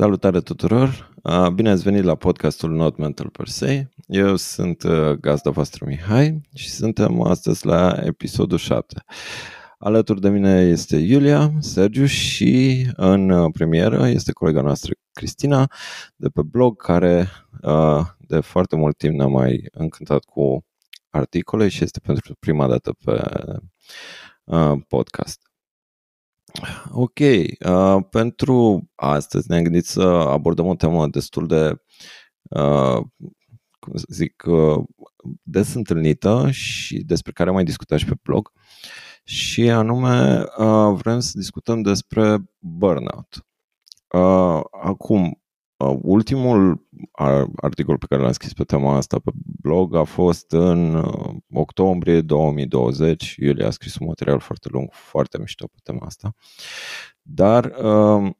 Salutare 0.00 0.40
tuturor! 0.40 1.14
Bine 1.54 1.70
ați 1.70 1.82
venit 1.82 2.02
la 2.02 2.14
podcastul 2.14 2.70
Not 2.70 2.96
Mental 2.96 3.28
Per 3.28 3.48
Se. 3.48 3.88
Eu 4.06 4.36
sunt 4.36 4.82
gazda 5.20 5.50
voastră 5.50 5.84
Mihai 5.88 6.40
și 6.54 6.70
suntem 6.70 7.22
astăzi 7.22 7.66
la 7.66 8.00
episodul 8.02 8.58
7. 8.58 9.04
Alături 9.78 10.20
de 10.20 10.28
mine 10.28 10.60
este 10.60 10.96
Iulia, 10.96 11.52
Sergiu 11.58 12.06
și 12.06 12.86
în 12.96 13.50
premieră 13.50 14.08
este 14.08 14.32
colega 14.32 14.60
noastră 14.60 14.92
Cristina 15.12 15.72
de 16.16 16.28
pe 16.28 16.42
blog 16.42 16.82
care 16.82 17.28
de 18.18 18.40
foarte 18.40 18.76
mult 18.76 18.96
timp 18.96 19.14
ne-a 19.14 19.26
mai 19.26 19.68
încântat 19.70 20.24
cu 20.24 20.64
articole 21.10 21.68
și 21.68 21.82
este 21.82 22.00
pentru 22.00 22.36
prima 22.38 22.68
dată 22.68 22.94
pe 23.04 23.22
podcast. 24.88 25.49
Ok, 26.90 27.18
uh, 27.18 27.96
pentru 28.10 28.88
astăzi 28.94 29.50
ne-am 29.50 29.62
gândit 29.62 29.84
să 29.84 30.02
abordăm 30.02 30.66
o 30.66 30.74
temă 30.74 31.06
destul 31.06 31.46
de, 31.46 31.82
uh, 32.42 33.00
cum 33.78 33.96
să 33.96 34.04
zic, 34.08 34.42
uh, 34.46 34.84
des 35.42 35.74
întâlnită 35.74 36.50
și 36.50 37.04
despre 37.04 37.32
care 37.32 37.48
am 37.48 37.54
mai 37.54 37.64
discutat 37.64 37.98
și 37.98 38.04
pe 38.04 38.14
blog 38.22 38.52
și 39.24 39.70
anume 39.70 40.44
uh, 40.58 40.94
vrem 40.96 41.20
să 41.20 41.32
discutăm 41.34 41.82
despre 41.82 42.36
burnout. 42.58 43.46
Uh, 44.08 44.60
acum, 44.82 45.22
Uh, 45.24 45.39
ultimul 46.02 46.86
articol 47.56 47.98
pe 47.98 48.06
care 48.08 48.22
l-am 48.22 48.32
scris 48.32 48.52
pe 48.52 48.64
tema 48.64 48.96
asta 48.96 49.18
pe 49.18 49.30
blog 49.60 49.94
a 49.94 50.04
fost 50.04 50.52
în 50.52 50.94
uh, 50.94 51.34
octombrie 51.52 52.20
2020. 52.20 53.34
Iulia 53.38 53.66
a 53.66 53.70
scris 53.70 53.96
un 53.96 54.06
material 54.06 54.38
foarte 54.38 54.68
lung, 54.72 54.88
foarte 54.92 55.38
mișto 55.38 55.66
pe 55.66 55.78
tema 55.82 56.06
asta. 56.06 56.34
Dar, 57.22 57.64
uh, 57.64 58.30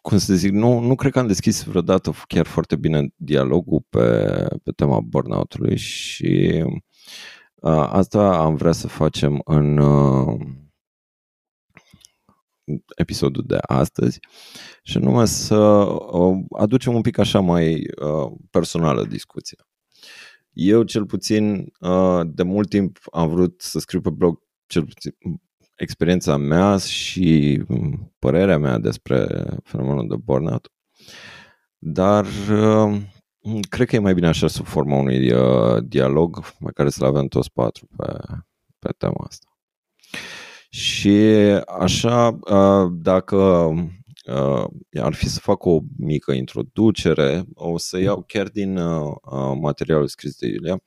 cum 0.00 0.18
să 0.18 0.34
zic, 0.34 0.52
nu, 0.52 0.78
nu 0.78 0.94
cred 0.94 1.12
că 1.12 1.18
am 1.18 1.26
deschis 1.26 1.62
vreodată 1.64 2.12
chiar 2.26 2.46
foarte 2.46 2.76
bine 2.76 3.08
dialogul 3.16 3.84
pe, 3.88 4.46
pe 4.62 4.70
tema 4.70 5.00
burnout-ului 5.00 5.76
și 5.76 6.64
asta 7.90 8.38
am 8.38 8.54
vrea 8.54 8.72
să 8.72 8.88
facem 8.88 9.40
în 9.44 9.78
episodul 12.96 13.44
de 13.46 13.58
astăzi 13.60 14.18
și 14.82 14.96
anume 14.96 15.24
să 15.24 15.56
uh, 15.56 16.36
aducem 16.58 16.94
un 16.94 17.00
pic 17.00 17.18
așa 17.18 17.40
mai 17.40 17.74
uh, 17.74 18.32
personală 18.50 19.04
discuția. 19.04 19.68
Eu 20.52 20.82
cel 20.82 21.06
puțin 21.06 21.72
uh, 21.80 22.20
de 22.26 22.42
mult 22.42 22.68
timp 22.68 22.98
am 23.12 23.28
vrut 23.28 23.60
să 23.60 23.78
scriu 23.78 24.00
pe 24.00 24.10
blog 24.10 24.38
cel 24.66 24.84
puțin 24.84 25.12
experiența 25.74 26.36
mea 26.36 26.76
și 26.76 27.62
mm, 27.68 28.14
părerea 28.18 28.58
mea 28.58 28.78
despre 28.78 29.26
fenomenul 29.62 30.08
de 30.08 30.16
burnout, 30.16 30.72
dar 31.78 32.26
cred 33.68 33.88
că 33.88 33.96
e 33.96 33.98
mai 33.98 34.14
bine 34.14 34.26
așa 34.26 34.46
sub 34.46 34.66
forma 34.66 34.96
unui 34.96 35.32
dialog 35.82 36.40
pe 36.64 36.70
care 36.74 36.88
să-l 36.88 37.06
avem 37.06 37.26
toți 37.26 37.52
patru 37.52 37.88
pe, 37.96 38.12
pe 38.78 38.92
tema 38.98 39.24
asta. 39.26 39.58
Și 40.68 41.16
așa, 41.66 42.38
dacă 42.92 43.70
ar 45.00 45.14
fi 45.14 45.28
să 45.28 45.40
fac 45.40 45.64
o 45.64 45.80
mică 45.96 46.32
introducere, 46.32 47.44
o 47.54 47.78
să 47.78 47.98
iau 47.98 48.24
chiar 48.26 48.48
din 48.48 48.78
materialul 49.60 50.08
scris 50.08 50.36
de 50.36 50.46
Iulia. 50.46 50.82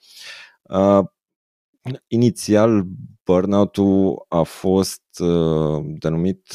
Inițial, 2.07 2.83
burnout-ul 3.23 4.25
a 4.27 4.41
fost 4.41 5.03
denumit 5.83 6.53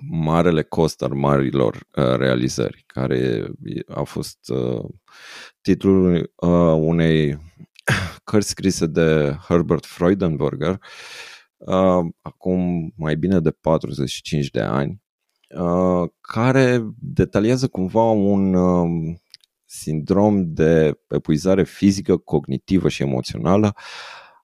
Marele 0.00 0.62
cost 0.62 1.02
al 1.02 1.12
marilor 1.12 1.86
realizări, 1.92 2.84
care 2.86 3.50
a 3.86 4.02
fost 4.02 4.38
titlul 5.60 6.32
unei 6.76 7.38
cărți 8.24 8.48
scrise 8.48 8.86
de 8.86 9.36
Herbert 9.48 9.86
Freudenberger, 9.86 10.70
uh, 10.70 10.78
acum 12.22 12.92
mai 12.96 13.16
bine 13.16 13.40
de 13.40 13.50
45 13.50 14.50
de 14.50 14.60
ani, 14.60 15.02
uh, 15.48 16.08
care 16.20 16.88
detaliază 16.98 17.68
cumva 17.68 18.10
un 18.10 18.54
uh, 18.54 19.16
sindrom 19.64 20.52
de 20.52 21.00
epuizare 21.08 21.64
fizică, 21.64 22.16
cognitivă 22.16 22.88
și 22.88 23.02
emoțională 23.02 23.74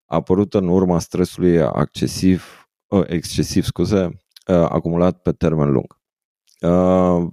apărută 0.07 0.59
în 0.59 0.69
urma 0.69 0.99
stresului 0.99 1.71
excesiv, 1.81 2.69
uh, 2.89 3.05
excesiv 3.07 3.65
scuze, 3.65 4.05
uh, 4.05 4.67
acumulat 4.69 5.23
pe 5.23 5.33
termen 5.33 5.71
lung. 5.71 6.01
Uh, 6.61 7.33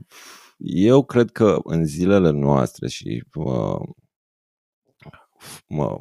eu 0.57 1.03
cred 1.03 1.31
că 1.31 1.59
în 1.63 1.85
zilele 1.85 2.29
noastre 2.29 2.87
și 2.87 3.23
uh, 3.33 3.89
mă, 5.67 5.97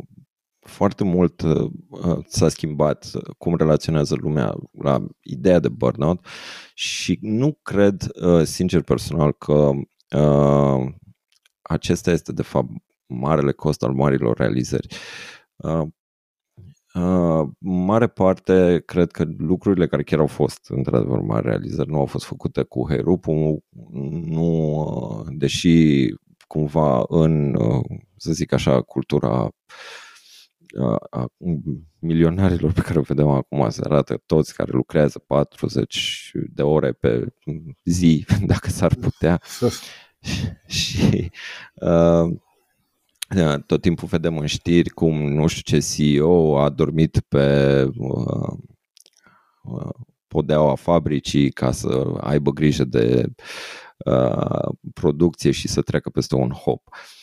foarte 0.71 1.05
mult 1.05 1.43
uh, 1.43 1.71
s-a 2.27 2.49
schimbat 2.49 3.11
cum 3.39 3.57
relaționează 3.57 4.15
lumea 4.21 4.55
la 4.83 5.07
ideea 5.23 5.59
de 5.59 5.69
burnout 5.69 6.27
și 6.75 7.19
nu 7.21 7.59
cred, 7.63 8.07
uh, 8.23 8.43
sincer 8.45 8.83
personal, 8.83 9.33
că 9.33 9.71
uh, 10.17 10.93
acesta 11.63 12.11
este 12.11 12.33
de 12.33 12.43
fapt 12.43 12.69
marele 13.07 13.53
cost 13.53 13.83
al 13.83 13.93
marilor 13.93 14.37
realizări. 14.37 14.87
Uh, 15.57 15.83
Uh, 16.95 17.49
mare 17.59 18.07
parte, 18.07 18.83
cred 18.87 19.11
că 19.11 19.25
lucrurile 19.39 19.87
care 19.87 20.03
chiar 20.03 20.19
au 20.19 20.27
fost 20.27 20.69
într-adevăr 20.69 21.21
mari 21.21 21.47
realizări 21.47 21.91
nu 21.91 21.99
au 21.99 22.07
fost 22.07 22.25
făcute 22.25 22.63
cu 22.63 22.87
Herupu, 22.89 23.65
nu, 24.25 24.73
uh, 24.75 25.27
deși 25.29 26.07
cumva 26.47 27.05
în, 27.09 27.55
uh, 27.55 27.85
să 28.17 28.33
zic 28.33 28.53
așa, 28.53 28.83
cultura 28.83 29.49
a 31.11 31.27
milionarilor 31.99 32.73
pe 32.73 32.81
care 32.81 32.99
o 32.99 33.03
vedem 33.03 33.29
acum 33.29 33.71
se 33.71 33.81
arată 33.85 34.23
toți 34.27 34.55
care 34.55 34.71
lucrează 34.73 35.19
40 35.19 36.33
de 36.53 36.63
ore 36.63 36.93
pe 36.93 37.35
zi, 37.85 38.27
dacă 38.47 38.69
s-ar 38.69 38.95
putea. 38.95 39.41
și 40.67 41.31
uh, 41.75 42.39
tot 43.67 43.81
timpul 43.81 44.09
vedem 44.09 44.39
în 44.39 44.47
știri 44.47 44.89
cum 44.89 45.33
nu 45.33 45.47
știu 45.47 45.79
ce 45.79 45.87
CEO 45.87 46.59
a 46.59 46.69
dormit 46.69 47.21
pe 47.29 47.85
uh, 47.97 48.59
podeaua 50.27 50.75
fabricii 50.75 51.51
ca 51.51 51.73
să 51.73 52.15
aibă 52.21 52.51
grijă 52.51 52.85
de 52.85 53.33
uh, 53.97 54.69
producție 54.95 55.51
și 55.51 55.69
să 55.69 55.83
treacă 55.83 56.11
peste 56.11 56.35
un 56.35 56.51
hop. 56.51 56.89
Uh, 56.89 57.20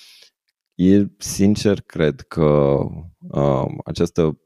E, 0.78 1.06
sincer, 1.18 1.82
cred 1.82 2.22
că 2.22 2.78
uh, 3.20 3.66
această 3.86 4.38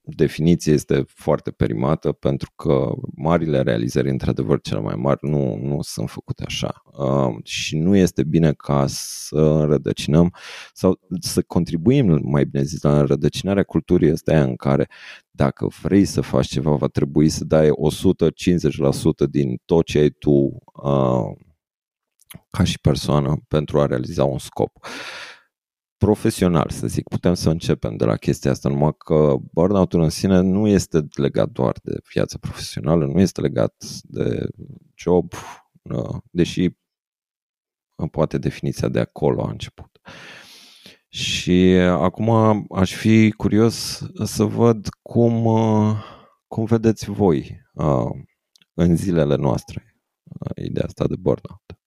definiție 0.00 0.72
este 0.72 1.04
foarte 1.06 1.50
perimată 1.50 2.12
pentru 2.12 2.52
că 2.56 2.92
marile 3.16 3.60
realizări, 3.60 4.10
într-adevăr, 4.10 4.60
cele 4.60 4.80
mai 4.80 4.94
mari, 4.94 5.18
nu, 5.20 5.56
nu 5.56 5.82
sunt 5.82 6.10
făcute 6.10 6.42
așa. 6.46 6.82
Uh, 6.84 7.44
și 7.44 7.76
nu 7.76 7.96
este 7.96 8.24
bine 8.24 8.52
ca 8.52 8.84
să 8.88 9.36
înrădăcinăm 9.36 10.34
sau 10.72 11.00
să 11.20 11.42
contribuim, 11.42 12.20
mai 12.22 12.44
bine 12.44 12.62
zis, 12.62 12.82
la 12.82 12.98
înrădăcinarea 12.98 13.62
culturii 13.62 14.08
este 14.08 14.36
în 14.36 14.56
care 14.56 14.88
dacă 15.30 15.68
vrei 15.82 16.04
să 16.04 16.20
faci 16.20 16.46
ceva, 16.46 16.74
va 16.74 16.88
trebui 16.88 17.28
să 17.28 17.44
dai 17.44 17.68
150% 17.68 17.70
din 19.30 19.60
tot 19.64 19.84
ce 19.84 19.98
ai 19.98 20.10
tu 20.10 20.30
uh, 20.30 21.36
ca 22.50 22.64
și 22.64 22.80
persoană 22.80 23.36
pentru 23.48 23.80
a 23.80 23.86
realiza 23.86 24.24
un 24.24 24.38
scop. 24.38 24.86
Uh, 25.96 26.06
profesional, 26.06 26.70
să 26.70 26.86
zic. 26.86 27.08
Putem 27.08 27.34
să 27.34 27.50
începem 27.50 27.96
de 27.96 28.04
la 28.04 28.16
chestia 28.16 28.50
asta, 28.50 28.68
numai 28.68 28.94
că 28.98 29.36
burnout-ul 29.52 30.02
în 30.02 30.10
sine 30.10 30.40
nu 30.40 30.66
este 30.66 31.06
legat 31.16 31.48
doar 31.48 31.78
de 31.82 31.98
viața 32.12 32.38
profesională, 32.40 33.06
nu 33.06 33.20
este 33.20 33.40
legat 33.40 33.84
de 34.02 34.48
job, 34.94 35.32
deși 36.30 36.70
poate 38.10 38.38
definiția 38.38 38.88
de 38.88 39.00
acolo 39.00 39.42
a 39.42 39.50
început. 39.50 40.00
Și 41.08 41.76
acum 41.80 42.30
aș 42.70 42.94
fi 42.94 43.32
curios 43.36 44.06
să 44.24 44.44
văd 44.44 44.88
cum, 45.02 45.46
cum 46.46 46.64
vedeți 46.64 47.10
voi 47.10 47.60
în 48.74 48.96
zilele 48.96 49.36
noastre 49.36 49.96
ideea 50.54 50.86
asta 50.86 51.06
de 51.06 51.16
burnout. 51.16 51.78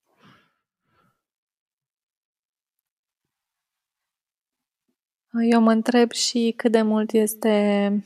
Eu 5.50 5.62
mă 5.62 5.72
întreb 5.72 6.12
și 6.12 6.54
cât 6.58 6.72
de 6.72 6.82
mult 6.82 7.12
este... 7.12 8.04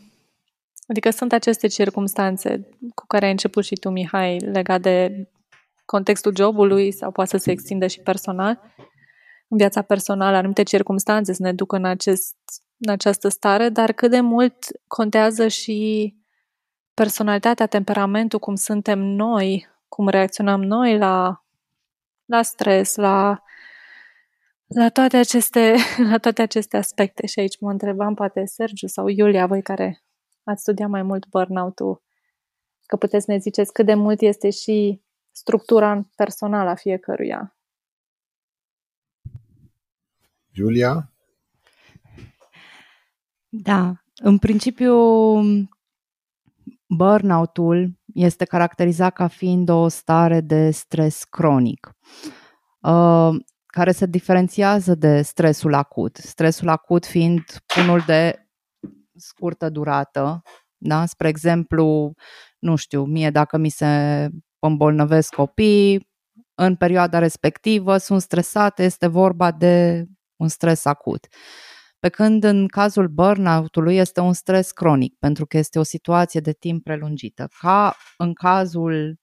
Adică 0.87 1.09
sunt 1.09 1.33
aceste 1.33 1.67
circumstanțe 1.67 2.69
cu 2.95 3.05
care 3.07 3.25
ai 3.25 3.31
început 3.31 3.63
și 3.63 3.75
tu, 3.75 3.89
Mihai, 3.89 4.37
legat 4.37 4.81
de 4.81 5.27
contextul 5.85 6.35
jobului 6.35 6.91
sau 6.91 7.11
poate 7.11 7.29
să 7.29 7.37
se 7.37 7.51
extindă 7.51 7.87
și 7.87 7.99
personal. 7.99 8.61
În 9.47 9.57
viața 9.57 9.81
personală, 9.81 10.37
anumite 10.37 10.63
circumstanțe 10.63 11.33
să 11.33 11.41
ne 11.41 11.53
ducă 11.53 11.75
în, 11.75 11.85
acest, 11.85 12.35
în 12.77 12.91
această 12.91 13.27
stare, 13.29 13.69
dar 13.69 13.91
cât 13.91 14.09
de 14.09 14.19
mult 14.19 14.57
contează 14.87 15.47
și 15.47 16.13
personalitatea, 16.93 17.65
temperamentul, 17.65 18.39
cum 18.39 18.55
suntem 18.55 18.99
noi, 18.99 19.67
cum 19.87 20.07
reacționăm 20.07 20.63
noi 20.63 20.97
la 20.97 21.43
la 22.25 22.41
stres, 22.41 22.95
la, 22.95 23.43
la, 24.73 24.89
toate 24.89 25.17
aceste, 25.17 25.75
la 26.11 26.17
toate 26.17 26.41
aceste 26.41 26.77
aspecte. 26.77 27.27
Și 27.27 27.39
aici 27.39 27.59
mă 27.59 27.71
întrebam, 27.71 28.13
poate 28.13 28.45
Sergiu 28.45 28.87
sau 28.87 29.07
Iulia, 29.07 29.47
voi 29.47 29.61
care 29.61 30.03
ați 30.43 30.61
studiat 30.61 30.89
mai 30.89 31.03
mult 31.03 31.27
burnout-ul, 31.27 32.03
că 32.85 32.97
puteți 32.97 33.29
ne 33.29 33.37
ziceți 33.37 33.73
cât 33.73 33.85
de 33.85 33.93
mult 33.93 34.21
este 34.21 34.49
și 34.49 35.01
structura 35.31 36.09
personală 36.15 36.69
a 36.69 36.75
fiecăruia. 36.75 37.57
Julia? 40.51 41.13
Da, 43.49 43.93
în 44.15 44.37
principiu 44.37 44.95
burnout-ul 46.87 47.99
este 48.13 48.45
caracterizat 48.45 49.13
ca 49.13 49.27
fiind 49.27 49.69
o 49.69 49.87
stare 49.87 50.41
de 50.41 50.71
stres 50.71 51.23
cronic, 51.23 51.95
uh, 52.79 53.35
care 53.73 53.91
se 53.91 54.05
diferențiază 54.05 54.95
de 54.95 55.21
stresul 55.21 55.73
acut. 55.73 56.15
Stresul 56.15 56.69
acut 56.69 57.05
fiind 57.05 57.43
unul 57.81 58.03
de 58.05 58.47
scurtă 59.15 59.69
durată, 59.69 60.41
da? 60.77 61.05
spre 61.05 61.27
exemplu, 61.27 62.13
nu 62.59 62.75
știu, 62.75 63.03
mie 63.03 63.29
dacă 63.29 63.57
mi 63.57 63.69
se 63.69 64.29
îmbolnăvesc 64.59 65.33
copii, 65.33 66.11
în 66.55 66.75
perioada 66.75 67.19
respectivă 67.19 67.97
sunt 67.97 68.21
stresate, 68.21 68.83
este 68.83 69.07
vorba 69.07 69.51
de 69.51 70.05
un 70.35 70.47
stres 70.47 70.85
acut. 70.85 71.27
Pe 71.99 72.09
când 72.09 72.43
în 72.43 72.67
cazul 72.67 73.07
burnout-ului 73.07 73.95
este 73.95 74.19
un 74.19 74.33
stres 74.33 74.71
cronic, 74.71 75.15
pentru 75.19 75.45
că 75.45 75.57
este 75.57 75.79
o 75.79 75.83
situație 75.83 76.39
de 76.39 76.51
timp 76.51 76.83
prelungită. 76.83 77.47
Ca 77.59 77.95
în 78.17 78.33
cazul 78.33 79.17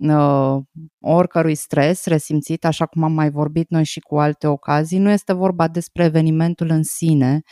uh, 0.00 0.56
oricărui 1.00 1.54
stres 1.54 2.06
resimțit, 2.06 2.64
așa 2.64 2.86
cum 2.86 3.02
am 3.02 3.12
mai 3.12 3.30
vorbit 3.30 3.70
noi 3.70 3.84
și 3.84 4.00
cu 4.00 4.18
alte 4.18 4.46
ocazii, 4.46 4.98
nu 4.98 5.10
este 5.10 5.32
vorba 5.32 5.68
despre 5.68 6.04
evenimentul 6.04 6.70
în 6.70 6.82
sine, 6.82 7.42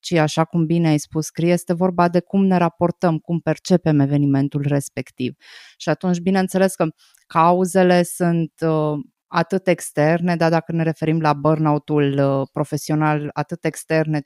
ci, 0.00 0.12
așa 0.12 0.44
cum 0.44 0.66
bine 0.66 0.88
ai 0.88 0.98
spus, 0.98 1.28
Cri, 1.28 1.50
este 1.50 1.72
vorba 1.72 2.08
de 2.08 2.20
cum 2.20 2.44
ne 2.44 2.56
raportăm, 2.56 3.18
cum 3.18 3.38
percepem 3.40 4.00
evenimentul 4.00 4.64
respectiv. 4.66 5.34
Și 5.76 5.88
atunci, 5.88 6.18
bineînțeles 6.18 6.74
că 6.74 6.86
cauzele 7.26 8.02
sunt 8.02 8.52
uh, 8.60 8.98
atât 9.26 9.66
externe, 9.66 10.36
dar 10.36 10.50
dacă 10.50 10.72
ne 10.72 10.82
referim 10.82 11.20
la 11.20 11.32
burnout-ul 11.32 12.18
uh, 12.18 12.48
profesional, 12.52 13.30
atât 13.32 13.64
externe, 13.64 14.20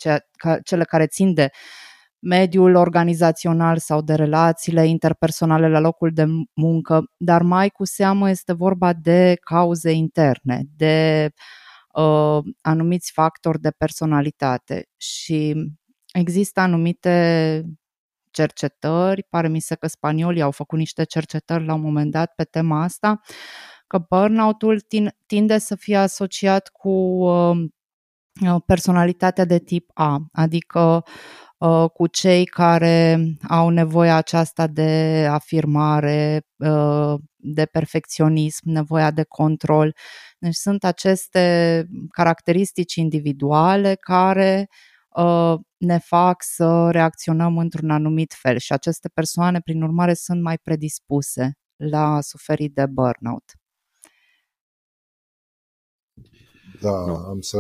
cele 0.65 0.85
care 0.85 1.07
țin 1.07 1.35
de 1.35 1.49
mediul 2.23 2.75
organizațional 2.75 3.79
sau 3.79 4.03
de 4.03 4.15
relațiile 4.15 4.87
interpersonale 4.87 5.69
la 5.69 5.81
locul 5.81 6.11
de 6.13 6.25
muncă, 6.55 7.05
dar 7.17 7.43
mai 7.43 7.69
cu 7.69 7.85
seamă 7.85 8.31
este 8.31 8.53
vorba 8.53 8.93
de 8.93 9.39
cauze 9.41 9.91
interne, 9.91 10.63
de 10.77 11.31
uh, 11.95 12.39
anumiți 12.61 13.13
factori 13.13 13.61
de 13.61 13.71
personalitate. 13.71 14.89
Și 14.97 15.55
există 16.13 16.61
anumite 16.61 17.65
cercetări, 18.31 19.23
pare 19.23 19.49
mi 19.49 19.61
se 19.61 19.75
că 19.75 19.87
spaniolii 19.87 20.43
au 20.43 20.51
făcut 20.51 20.79
niște 20.79 21.05
cercetări 21.05 21.65
la 21.65 21.75
un 21.75 21.81
moment 21.81 22.11
dat 22.11 22.33
pe 22.35 22.45
tema 22.45 22.83
asta, 22.83 23.21
că 23.87 23.99
burnout-ul 24.09 24.81
tinde 25.27 25.59
să 25.59 25.75
fie 25.75 25.97
asociat 25.97 26.69
cu 26.69 26.91
uh, 26.91 27.57
personalitatea 28.67 29.45
de 29.45 29.59
tip 29.59 29.91
A, 29.95 30.19
adică 30.33 30.81
uh, 30.81 31.03
cu 31.93 32.07
cei 32.07 32.45
care 32.45 33.25
au 33.49 33.69
nevoia 33.69 34.17
aceasta 34.17 34.67
de 34.67 35.27
afirmare, 35.31 36.47
uh, 36.57 37.15
de 37.37 37.67
perfecționism, 37.67 38.71
nevoia 38.71 39.11
de 39.11 39.25
control. 39.25 39.97
Deci 40.39 40.55
sunt 40.55 40.85
aceste 40.85 41.87
caracteristici 42.11 42.95
individuale 42.95 43.95
care 43.95 44.69
ne 45.77 45.99
fac 45.99 46.43
să 46.43 46.91
reacționăm 46.91 47.59
într-un 47.59 47.91
anumit 47.91 48.33
fel 48.33 48.59
și 48.59 48.73
aceste 48.73 49.09
persoane, 49.09 49.61
prin 49.61 49.83
urmare, 49.83 50.15
sunt 50.15 50.43
mai 50.43 50.59
predispuse 50.59 51.53
la 51.77 52.21
suferit 52.21 52.75
de 52.75 52.87
burnout. 52.87 53.53
Da, 56.81 57.05
nu. 57.07 57.15
am 57.15 57.41
să, 57.41 57.59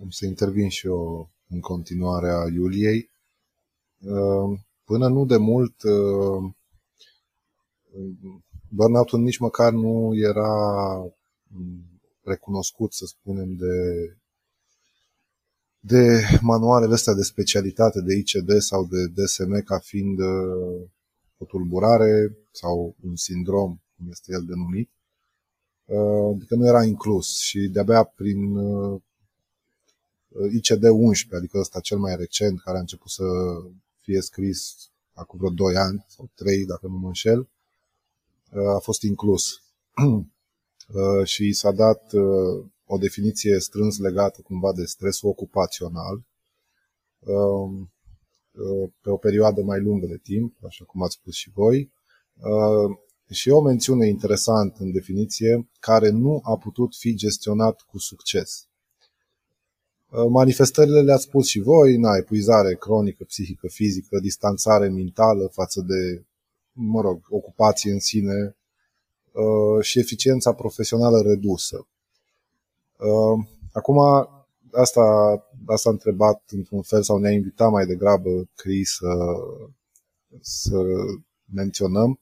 am 0.00 0.10
să 0.10 0.26
intervin 0.26 0.68
și 0.68 0.86
eu 0.86 1.30
în 1.48 1.60
continuare 1.60 2.30
a 2.30 2.48
Iuliei. 2.52 3.10
Uh, 4.00 4.58
până 4.84 5.08
nu 5.08 5.24
de 5.24 5.36
mult, 5.36 5.82
uh, 5.82 6.52
burnout-ul 8.68 9.20
nici 9.20 9.38
măcar 9.38 9.72
nu 9.72 10.12
era 10.14 10.52
recunoscut, 12.22 12.92
să 12.92 13.04
spunem, 13.06 13.54
de, 13.54 13.74
de 15.80 16.22
manualele 16.40 16.94
astea 16.94 17.14
de 17.14 17.22
specialitate, 17.22 18.00
de 18.00 18.14
ICD 18.14 18.60
sau 18.60 18.84
de 18.84 19.06
DSM, 19.06 19.62
ca 19.64 19.78
fiind 19.78 20.18
uh, 20.18 20.88
o 21.38 21.44
tulburare 21.44 22.36
sau 22.50 22.96
un 23.02 23.16
sindrom, 23.16 23.80
cum 23.96 24.08
este 24.10 24.32
el 24.32 24.44
denumit. 24.44 24.90
Uh, 25.84 26.34
adică 26.34 26.54
nu 26.54 26.66
era 26.66 26.84
inclus 26.84 27.38
și 27.38 27.58
de-abia 27.58 28.04
prin 28.04 28.56
uh, 28.56 29.00
ICD-11, 30.60 31.36
adică 31.36 31.58
ăsta 31.58 31.80
cel 31.80 31.98
mai 31.98 32.16
recent, 32.16 32.60
care 32.60 32.76
a 32.76 32.80
început 32.80 33.10
să 33.10 33.24
fie 34.00 34.20
scris 34.20 34.90
acum 35.12 35.38
vreo 35.38 35.50
2 35.50 35.76
ani 35.76 36.04
sau 36.08 36.30
3, 36.34 36.64
dacă 36.64 36.86
nu 36.86 36.96
mă 36.96 37.06
înșel, 37.06 37.48
uh, 38.50 38.74
a 38.74 38.78
fost 38.78 39.02
inclus. 39.02 39.62
și 41.24 41.52
s-a 41.52 41.72
dat 41.72 42.12
o 42.84 42.96
definiție 42.98 43.58
strâns 43.58 43.98
legată 43.98 44.40
cumva 44.40 44.72
de 44.72 44.84
stresul 44.84 45.28
ocupațional 45.28 46.24
um, 47.18 47.92
pe 49.00 49.10
o 49.10 49.16
perioadă 49.16 49.62
mai 49.62 49.80
lungă 49.80 50.06
de 50.06 50.18
timp, 50.22 50.64
așa 50.64 50.84
cum 50.84 51.02
ați 51.02 51.14
spus 51.14 51.34
și 51.34 51.50
voi, 51.50 51.92
și 53.30 53.50
o 53.50 53.60
mențiune 53.60 54.06
interesantă 54.06 54.82
în 54.82 54.92
definiție, 54.92 55.68
care 55.80 56.08
nu 56.08 56.40
a 56.42 56.56
putut 56.56 56.94
fi 56.94 57.14
gestionat 57.14 57.80
cu 57.80 57.98
succes. 57.98 58.68
Uh, 60.10 60.26
manifestările 60.28 61.00
le-ați 61.00 61.22
spus 61.22 61.46
și 61.46 61.60
voi, 61.60 61.96
na, 61.96 62.16
epuizare 62.16 62.74
cronică, 62.74 63.24
psihică, 63.24 63.66
fizică, 63.68 64.18
distanțare 64.18 64.88
mentală 64.88 65.46
față 65.52 65.80
de, 65.80 66.24
mă 66.72 67.00
rog, 67.00 67.20
ocupație 67.28 67.92
în 67.92 68.00
sine 68.00 68.56
uh, 69.32 69.84
și 69.84 69.98
eficiența 69.98 70.52
profesională 70.52 71.20
redusă. 71.20 71.86
Uh, 72.98 73.46
acum, 73.72 73.96
asta, 74.72 75.02
asta 75.66 75.88
a 75.88 75.92
întrebat 75.92 76.42
într-un 76.50 76.82
fel 76.82 77.02
sau 77.02 77.18
ne-a 77.18 77.32
invitat 77.32 77.70
mai 77.70 77.86
degrabă 77.86 78.48
Cris 78.54 78.90
să, 78.94 79.12
să 80.40 80.82
menționăm 81.54 82.20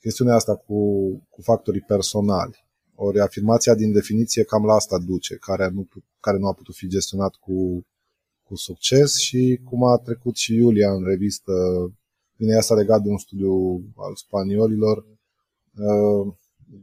chestiunea 0.00 0.34
asta 0.34 0.56
cu, 0.56 1.10
cu 1.30 1.42
factorii 1.42 1.80
personali. 1.80 2.61
O 2.94 3.10
reafirmația 3.10 3.74
din 3.74 3.92
definiție 3.92 4.44
cam 4.44 4.64
la 4.64 4.74
asta 4.74 4.98
duce, 4.98 5.34
care 5.34 5.68
nu, 5.68 5.88
care 6.20 6.38
nu 6.38 6.46
a 6.46 6.52
putut 6.52 6.74
fi 6.74 6.88
gestionat 6.88 7.34
cu, 7.34 7.86
cu 8.42 8.54
succes 8.56 9.18
și 9.18 9.60
cum 9.64 9.84
a 9.84 9.96
trecut 9.96 10.36
și 10.36 10.54
Iulia 10.54 10.92
în 10.92 11.04
revistă, 11.04 11.52
bine, 12.36 12.56
asta 12.56 12.74
legat 12.74 13.02
de 13.02 13.08
un 13.08 13.18
studiu 13.18 13.84
al 13.96 14.14
spaniolilor. 14.14 15.06
Uh, 15.76 16.34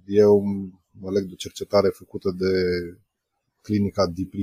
eu 0.05 0.43
mă 0.91 1.11
leg 1.11 1.23
de 1.23 1.35
cercetare 1.35 1.89
făcută 1.89 2.31
de 2.37 2.53
clinica 3.61 4.07
Deep 4.07 4.33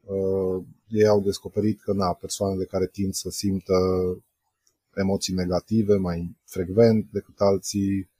Uh, 0.00 0.64
ei 0.88 1.06
au 1.06 1.20
descoperit 1.20 1.80
că 1.80 1.92
na, 1.92 2.12
persoanele 2.12 2.64
care 2.64 2.86
tind 2.86 3.14
să 3.14 3.30
simtă 3.30 3.74
emoții 4.94 5.34
negative 5.34 5.96
mai 5.96 6.36
frecvent 6.44 7.06
decât 7.10 7.40
alții, 7.40 7.98
uh, 7.98 8.17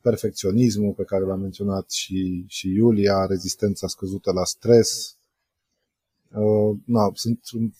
perfecționismul 0.00 0.92
pe 0.92 1.04
care 1.04 1.24
l-a 1.24 1.34
menționat 1.34 1.90
și, 1.90 2.44
și 2.46 2.68
Iulia, 2.68 3.26
rezistența 3.26 3.86
scăzută 3.86 4.32
la 4.32 4.44
stres. 4.44 5.16
Uh, 6.32 6.78
na, 6.84 7.10
sunt 7.14 7.74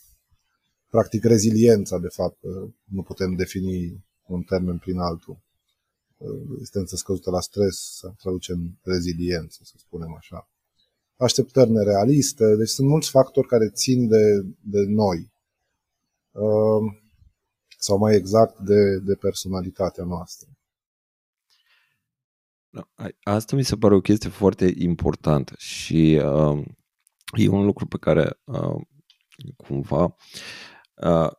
practic 0.90 1.24
reziliența, 1.24 1.98
de 1.98 2.08
fapt, 2.08 2.38
nu 2.84 3.02
putem 3.02 3.34
defini 3.34 4.04
un 4.26 4.42
termen 4.42 4.78
prin 4.78 4.98
altul. 4.98 5.38
Uh, 6.16 6.40
rezistența 6.52 6.96
scăzută 6.96 7.30
la 7.30 7.40
stres 7.40 7.96
se 7.98 8.08
traduce 8.18 8.52
în 8.52 8.70
reziliență, 8.82 9.60
să 9.64 9.74
spunem 9.76 10.14
așa. 10.14 10.48
Așteptări 11.16 11.70
nerealiste, 11.70 12.56
deci 12.56 12.68
sunt 12.68 12.88
mulți 12.88 13.10
factori 13.10 13.46
care 13.46 13.68
țin 13.68 14.08
de, 14.08 14.24
de 14.60 14.84
noi 14.86 15.30
sau 17.78 17.98
mai 17.98 18.14
exact 18.14 18.58
de, 18.58 18.98
de 18.98 19.14
personalitatea 19.14 20.04
noastră. 20.04 20.48
Asta 23.22 23.56
mi 23.56 23.62
se 23.62 23.76
pare 23.76 23.94
o 23.94 24.00
chestie 24.00 24.30
foarte 24.30 24.72
importantă 24.76 25.54
și 25.58 26.22
uh, 26.24 26.64
e 27.32 27.48
un 27.48 27.64
lucru 27.64 27.86
pe 27.86 27.96
care 27.96 28.40
uh, 28.44 28.80
cumva 29.56 30.16
uh, 30.94 31.30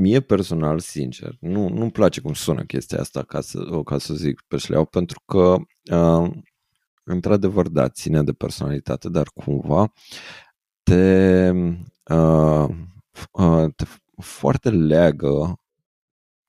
mie 0.00 0.20
personal, 0.20 0.78
sincer, 0.78 1.36
nu, 1.40 1.68
nu-mi 1.68 1.90
place 1.90 2.20
cum 2.20 2.32
sună 2.32 2.64
chestia 2.64 3.00
asta 3.00 3.22
ca 3.22 3.40
să, 3.40 3.80
ca 3.84 3.98
să 3.98 4.14
zic 4.14 4.42
pe 4.48 4.56
șleau, 4.56 4.84
pentru 4.84 5.22
că 5.26 5.56
uh, 5.94 6.30
într-adevăr, 7.04 7.68
da, 7.68 7.88
ține 7.88 8.22
de 8.22 8.32
personalitate, 8.32 9.08
dar 9.08 9.30
cumva 9.34 9.92
te, 10.82 11.50
uh, 12.14 12.68
uh, 13.32 13.74
te 13.76 13.84
foarte 14.22 14.70
leagă, 14.70 15.60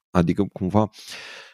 adică 0.09 0.43
cumva, 0.53 0.89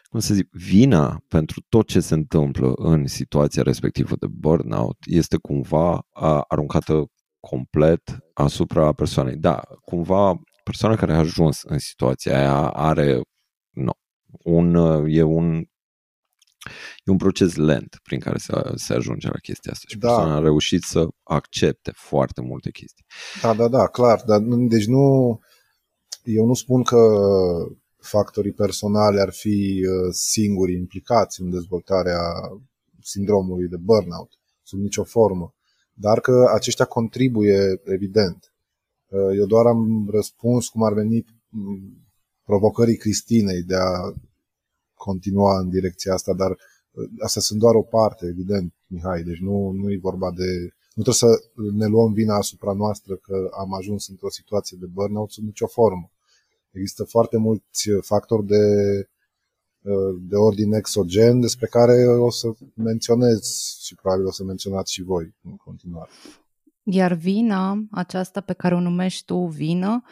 cum 0.08 0.20
să 0.20 0.34
zic, 0.34 0.48
vina 0.50 1.20
pentru 1.28 1.64
tot 1.68 1.86
ce 1.86 2.00
se 2.00 2.14
întâmplă 2.14 2.72
în 2.76 3.06
situația 3.06 3.62
respectivă 3.62 4.14
de 4.18 4.26
burnout 4.30 4.96
este 5.06 5.36
cumva 5.36 5.92
uh, 5.94 6.40
aruncată 6.48 7.04
complet 7.40 8.18
asupra 8.34 8.92
persoanei. 8.92 9.36
Da, 9.36 9.62
cumva 9.84 10.34
persoana 10.64 10.96
care 10.96 11.12
a 11.12 11.18
ajuns 11.18 11.62
în 11.62 11.78
situația 11.78 12.36
aia 12.38 12.68
are 12.68 13.20
no, 13.70 13.92
un, 14.42 14.74
e 15.06 15.22
un 15.22 15.64
e 17.04 17.10
un 17.10 17.16
proces 17.16 17.54
lent 17.56 17.98
prin 18.02 18.20
care 18.20 18.38
se, 18.38 18.52
se 18.74 18.94
ajunge 18.94 19.28
la 19.28 19.38
chestia 19.42 19.72
asta 19.72 19.84
și 19.88 19.98
da. 19.98 20.08
persoana 20.08 20.36
a 20.36 20.40
reușit 20.40 20.82
să 20.82 21.06
accepte 21.22 21.92
foarte 21.94 22.40
multe 22.40 22.70
chestii. 22.70 23.04
Da, 23.42 23.54
da, 23.54 23.68
da, 23.68 23.86
clar. 23.86 24.22
Dar, 24.26 24.40
deci 24.68 24.86
nu, 24.86 25.38
eu 26.22 26.46
nu 26.46 26.54
spun 26.54 26.82
că 26.82 26.98
factorii 28.08 28.52
personale 28.52 29.20
ar 29.20 29.32
fi 29.32 29.86
uh, 29.86 30.12
singuri 30.12 30.74
implicați 30.74 31.40
în 31.40 31.50
dezvoltarea 31.50 32.20
sindromului 33.02 33.68
de 33.68 33.76
burnout, 33.76 34.32
sub 34.62 34.78
nicio 34.78 35.04
formă, 35.04 35.54
dar 35.94 36.20
că 36.20 36.50
aceștia 36.54 36.84
contribuie, 36.84 37.80
evident. 37.84 38.52
Uh, 39.08 39.36
eu 39.38 39.46
doar 39.46 39.66
am 39.66 40.08
răspuns 40.10 40.68
cum 40.68 40.82
ar 40.82 40.92
veni 40.92 41.24
mm, 41.48 42.06
provocării 42.44 42.96
Cristinei 42.96 43.62
de 43.62 43.74
a 43.74 44.12
continua 44.94 45.58
în 45.58 45.68
direcția 45.68 46.12
asta, 46.12 46.32
dar 46.34 46.50
uh, 46.50 47.08
astea 47.18 47.42
sunt 47.42 47.58
doar 47.58 47.74
o 47.74 47.82
parte, 47.82 48.26
evident, 48.26 48.72
Mihai, 48.86 49.22
deci 49.22 49.38
nu, 49.38 49.70
nu 49.70 49.90
e 49.90 49.98
vorba 50.00 50.30
de... 50.30 50.72
Nu 50.94 51.02
trebuie 51.02 51.14
să 51.14 51.42
ne 51.72 51.86
luăm 51.86 52.12
vina 52.12 52.36
asupra 52.36 52.72
noastră 52.72 53.14
că 53.16 53.50
am 53.58 53.74
ajuns 53.74 54.08
într-o 54.08 54.30
situație 54.30 54.76
de 54.80 54.86
burnout 54.86 55.30
sub 55.30 55.44
nicio 55.44 55.66
formă. 55.66 56.10
Există 56.78 57.04
foarte 57.04 57.36
mulți 57.36 57.90
factori 58.00 58.46
de, 58.46 58.64
uh, 59.82 60.16
de 60.20 60.36
ordin 60.36 60.72
exogen 60.72 61.40
despre 61.40 61.66
care 61.66 62.06
o 62.06 62.30
să 62.30 62.48
menționez 62.74 63.40
și 63.80 63.94
probabil 63.94 64.26
o 64.26 64.30
să 64.30 64.44
menționați 64.44 64.92
și 64.92 65.02
voi 65.02 65.34
în 65.42 65.56
continuare. 65.56 66.10
Iar 66.82 67.12
vina, 67.12 67.86
aceasta 67.90 68.40
pe 68.40 68.52
care 68.52 68.74
o 68.74 68.80
numești 68.80 69.24
tu 69.24 69.36
vină, 69.36 70.02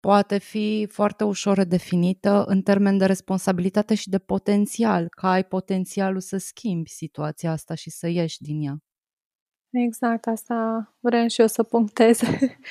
poate 0.00 0.38
fi 0.38 0.86
foarte 0.90 1.24
ușor 1.24 1.64
definită 1.64 2.44
în 2.46 2.62
termen 2.62 2.98
de 2.98 3.04
responsabilitate 3.04 3.94
și 3.94 4.08
de 4.08 4.18
potențial, 4.18 5.08
că 5.08 5.26
ai 5.26 5.44
potențialul 5.44 6.20
să 6.20 6.36
schimbi 6.36 6.90
situația 6.90 7.50
asta 7.50 7.74
și 7.74 7.90
să 7.90 8.08
ieși 8.08 8.42
din 8.42 8.62
ea. 8.62 8.76
Exact, 9.70 10.26
asta 10.26 10.54
vreau 11.00 11.26
și 11.26 11.40
eu 11.40 11.46
să 11.46 11.62
punctez, 11.62 12.20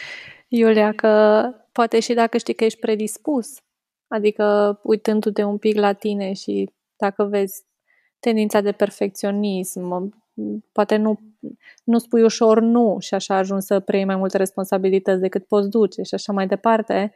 Iulia, 0.48 0.94
că 0.94 1.44
poate 1.72 2.00
și 2.00 2.14
dacă 2.14 2.38
știi 2.38 2.54
că 2.54 2.64
ești 2.64 2.80
predispus, 2.80 3.60
adică 4.08 4.80
uitându-te 4.84 5.44
un 5.44 5.58
pic 5.58 5.76
la 5.76 5.94
tine 5.94 6.34
și 6.34 6.74
dacă 6.96 7.24
vezi 7.24 7.64
tendința 8.20 8.62
de 8.62 8.72
perfecționism, 8.72 10.14
poate 10.72 10.96
nu, 10.96 11.20
nu 11.84 11.98
spui 11.98 12.24
ușor 12.24 12.60
nu 12.60 12.98
și 13.00 13.14
așa 13.14 13.36
ajungi 13.36 13.66
să 13.66 13.80
preiei 13.80 14.06
mai 14.06 14.16
multe 14.16 14.38
responsabilități 14.38 15.22
decât 15.22 15.48
poți 15.48 15.70
duce 15.70 16.02
și 16.02 16.14
așa 16.14 16.34
mai 16.34 16.48
departe. 16.48 17.14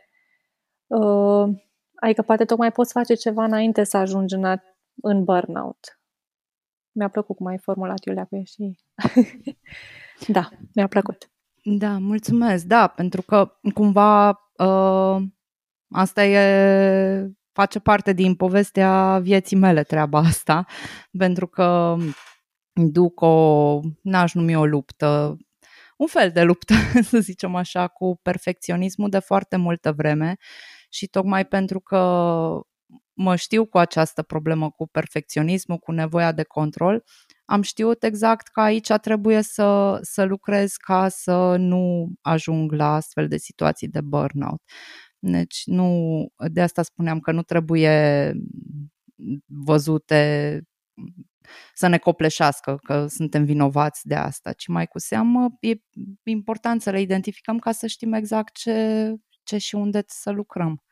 Uh, 0.87 1.47
adică 1.95 2.21
poate 2.21 2.45
tocmai 2.45 2.71
poți 2.71 2.91
face 2.91 3.13
ceva 3.13 3.43
înainte 3.43 3.83
să 3.83 3.97
ajungi 3.97 4.35
în, 4.35 4.43
a, 4.45 4.63
în 5.01 5.23
burnout. 5.23 5.99
Mi-a 6.91 7.07
plăcut 7.07 7.35
cum 7.35 7.45
ai 7.45 7.57
formulat, 7.57 8.03
Iulia, 8.05 8.25
cu 8.25 8.41
și... 8.45 8.79
da, 10.35 10.49
mi-a 10.75 10.87
plăcut. 10.87 11.31
Da, 11.63 11.97
mulțumesc. 11.97 12.65
Da, 12.65 12.87
pentru 12.87 13.21
că 13.21 13.57
cumva 13.73 14.42
uh, 14.57 15.17
asta 15.89 16.25
e 16.25 17.31
face 17.51 17.79
parte 17.79 18.13
din 18.13 18.35
povestea 18.35 19.19
vieții 19.19 19.57
mele 19.57 19.83
treaba 19.83 20.19
asta, 20.19 20.65
pentru 21.17 21.47
că 21.47 21.97
duc 22.73 23.21
o, 23.21 23.79
n-aș 24.01 24.33
numi 24.33 24.55
o 24.55 24.65
luptă, 24.65 25.37
un 25.97 26.07
fel 26.07 26.31
de 26.31 26.43
luptă, 26.43 26.73
să 27.09 27.19
zicem 27.19 27.55
așa, 27.55 27.87
cu 27.87 28.19
perfecționismul 28.21 29.09
de 29.09 29.19
foarte 29.19 29.55
multă 29.55 29.91
vreme 29.91 30.37
și 30.89 31.07
tocmai 31.07 31.45
pentru 31.45 31.79
că 31.79 31.99
mă 33.13 33.35
știu 33.35 33.65
cu 33.65 33.77
această 33.77 34.21
problemă 34.21 34.69
cu 34.71 34.87
perfecționismul, 34.87 35.77
cu 35.77 35.91
nevoia 35.91 36.31
de 36.31 36.43
control, 36.43 37.03
am 37.45 37.61
știut 37.61 38.03
exact 38.03 38.47
că 38.47 38.61
aici 38.61 38.91
trebuie 39.01 39.41
să, 39.41 39.99
să 40.01 40.23
lucrez 40.23 40.75
ca 40.75 41.09
să 41.09 41.55
nu 41.57 42.13
ajung 42.21 42.71
la 42.71 42.93
astfel 42.95 43.27
de 43.27 43.37
situații 43.37 43.87
de 43.87 44.01
burnout. 44.01 44.61
Deci 45.19 45.61
nu, 45.65 46.27
de 46.51 46.61
asta 46.61 46.83
spuneam 46.83 47.19
că 47.19 47.31
nu 47.31 47.41
trebuie 47.43 48.33
văzute 49.45 50.61
să 51.73 51.87
ne 51.87 51.97
copleșească 51.97 52.79
că 52.83 53.07
suntem 53.07 53.45
vinovați 53.45 54.07
de 54.07 54.15
asta, 54.15 54.53
ci 54.53 54.67
mai 54.67 54.87
cu 54.87 54.99
seamă 54.99 55.49
e 55.59 55.73
important 56.23 56.81
să 56.81 56.89
le 56.89 57.01
identificăm 57.01 57.59
ca 57.59 57.71
să 57.71 57.87
știm 57.87 58.13
exact 58.13 58.53
ce, 58.53 59.09
ce 59.43 59.57
și 59.57 59.75
unde 59.75 60.03
să 60.07 60.29
lucrăm. 60.31 60.83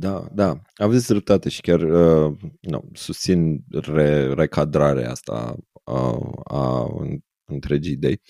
Da, 0.00 0.28
da, 0.32 0.62
aveți 0.76 1.06
dreptate 1.06 1.48
și 1.48 1.60
chiar 1.60 1.80
uh, 1.80 2.38
no, 2.60 2.80
susțin 2.92 3.64
re, 3.70 4.32
recadrarea 4.32 5.10
asta 5.10 5.56
a, 5.84 6.18
a 6.44 6.86
întregii 7.44 7.92
idei 7.92 8.20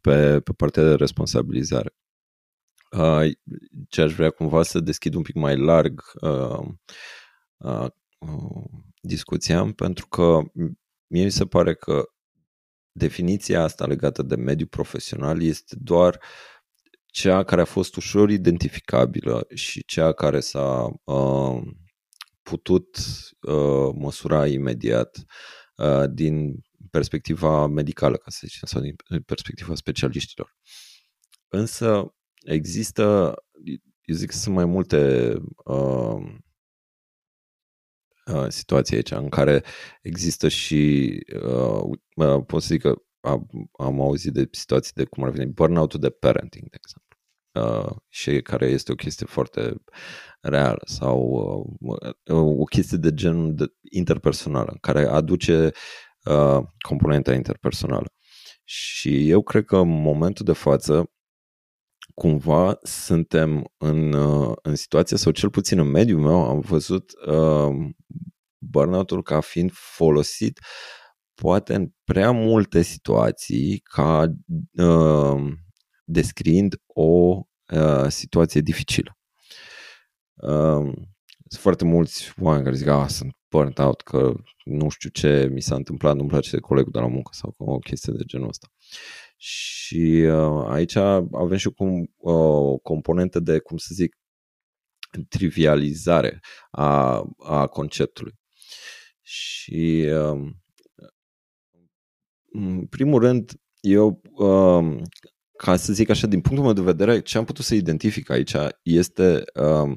pe, 0.00 0.40
pe 0.40 0.52
partea 0.52 0.82
de 0.82 0.94
responsabilizare. 0.94 1.94
Uh, 2.90 3.30
ce 3.88 4.02
aș 4.02 4.14
vrea 4.14 4.30
cumva 4.30 4.62
să 4.62 4.80
deschid 4.80 5.14
un 5.14 5.22
pic 5.22 5.34
mai 5.34 5.56
larg 5.56 6.02
uh, 6.20 6.68
uh, 7.56 7.88
uh, 8.18 8.64
discuția, 9.00 9.72
pentru 9.76 10.06
că 10.06 10.40
mie 11.06 11.24
mi 11.24 11.30
se 11.30 11.46
pare 11.46 11.74
că 11.74 12.04
definiția 12.92 13.62
asta 13.62 13.86
legată 13.86 14.22
de 14.22 14.36
mediul 14.36 14.68
profesional 14.68 15.42
este 15.42 15.76
doar 15.78 16.14
uh, 16.14 16.55
cea 17.16 17.44
care 17.44 17.60
a 17.60 17.64
fost 17.64 17.96
ușor 17.96 18.30
identificabilă 18.30 19.46
și 19.54 19.84
cea 19.84 20.12
care 20.12 20.40
s-a 20.40 20.88
uh, 21.04 21.62
putut 22.42 22.98
uh, 23.40 23.94
măsura 23.94 24.46
imediat 24.46 25.24
uh, 25.76 26.04
din 26.10 26.60
perspectiva 26.90 27.66
medicală, 27.66 28.16
ca 28.16 28.30
să 28.30 28.38
zicem, 28.46 28.68
sau 28.68 28.80
din 28.80 29.22
perspectiva 29.26 29.74
specialiștilor. 29.74 30.56
Însă 31.48 32.14
există, 32.44 33.34
eu 34.04 34.16
zic 34.16 34.30
că 34.30 34.36
sunt 34.36 34.54
mai 34.54 34.64
multe 34.64 35.32
uh, 35.64 36.16
uh, 38.26 38.48
situații 38.48 38.96
aici 38.96 39.10
în 39.10 39.28
care 39.28 39.64
există 40.02 40.48
și, 40.48 41.10
uh, 41.42 42.44
pot 42.46 42.62
să 42.62 42.68
zic 42.68 42.80
că 42.80 42.94
am, 43.20 43.48
am 43.78 44.00
auzit 44.00 44.32
de 44.32 44.48
situații 44.50 44.92
de 44.94 45.04
cum 45.04 45.24
ar 45.24 45.30
veni 45.30 45.52
burnout 45.52 45.94
de 45.94 46.10
parenting, 46.10 46.70
de 46.70 46.76
exemplu 46.80 47.05
uh, 47.56 47.90
și 48.08 48.40
care 48.42 48.66
este 48.66 48.92
o 48.92 48.94
chestie 48.94 49.26
foarte 49.26 49.74
reală 50.40 50.82
sau 50.84 51.18
uh, 51.80 52.58
o 52.58 52.64
chestie 52.64 52.98
de 52.98 53.14
gen 53.14 53.54
de 53.54 53.64
interpersonală, 53.90 54.76
care 54.80 55.06
aduce 55.06 55.70
uh, 56.24 56.58
componenta 56.78 57.34
interpersonală. 57.34 58.06
Și 58.64 59.30
eu 59.30 59.42
cred 59.42 59.64
că 59.64 59.76
în 59.76 60.02
momentul 60.02 60.44
de 60.44 60.52
față 60.52 61.10
cumva 62.14 62.78
suntem 62.82 63.72
în, 63.76 64.12
uh, 64.12 64.56
în 64.62 64.74
situația, 64.74 65.16
sau 65.16 65.32
cel 65.32 65.50
puțin 65.50 65.78
în 65.78 65.88
mediul 65.88 66.20
meu, 66.20 66.48
am 66.48 66.60
văzut 66.60 67.12
uh, 67.26 67.74
burnout-ul 68.58 69.22
ca 69.22 69.40
fiind 69.40 69.70
folosit 69.72 70.60
poate 71.34 71.74
în 71.74 71.88
prea 72.04 72.30
multe 72.30 72.82
situații 72.82 73.78
ca 73.78 74.32
uh, 74.76 75.52
descriind 76.06 76.74
o 76.86 77.40
uh, 77.72 78.08
situație 78.08 78.60
dificilă. 78.60 79.18
Uh, 80.34 80.92
sunt 81.48 81.60
foarte 81.60 81.84
mulți 81.84 82.32
oameni 82.40 82.64
care 82.64 82.76
zic, 82.76 82.86
ah, 82.86 83.08
sunt 83.08 83.36
burnt 83.50 83.78
out, 83.78 84.00
că 84.00 84.34
nu 84.64 84.88
știu 84.88 85.08
ce 85.08 85.48
mi 85.52 85.60
s-a 85.60 85.74
întâmplat, 85.74 86.16
nu-mi 86.16 86.28
place 86.28 86.50
de 86.50 86.58
colegul 86.58 86.92
de 86.92 86.98
la 86.98 87.06
muncă 87.06 87.30
sau 87.32 87.54
o 87.58 87.78
chestie 87.78 88.12
de 88.12 88.24
genul 88.24 88.48
ăsta. 88.48 88.66
Și 89.36 90.24
uh, 90.28 90.66
aici 90.68 90.96
avem 91.32 91.56
și 91.56 91.70
cum, 91.70 92.00
uh, 92.00 92.08
o 92.16 92.78
componentă 92.78 93.40
de, 93.40 93.58
cum 93.58 93.76
să 93.76 93.88
zic, 93.92 94.16
trivializare 95.28 96.40
a, 96.70 97.22
a 97.38 97.66
conceptului. 97.66 98.32
Și 99.22 100.08
uh, 100.10 100.52
în 102.52 102.86
primul 102.86 103.20
rând, 103.20 103.52
eu 103.80 104.20
uh, 104.32 105.02
ca 105.56 105.76
să 105.76 105.92
zic 105.92 106.10
așa, 106.10 106.26
din 106.26 106.40
punctul 106.40 106.64
meu 106.64 106.74
de 106.74 106.80
vedere, 106.80 107.20
ce 107.20 107.38
am 107.38 107.44
putut 107.44 107.64
să 107.64 107.74
identific 107.74 108.30
aici 108.30 108.54
este 108.82 109.44
uh, 109.54 109.96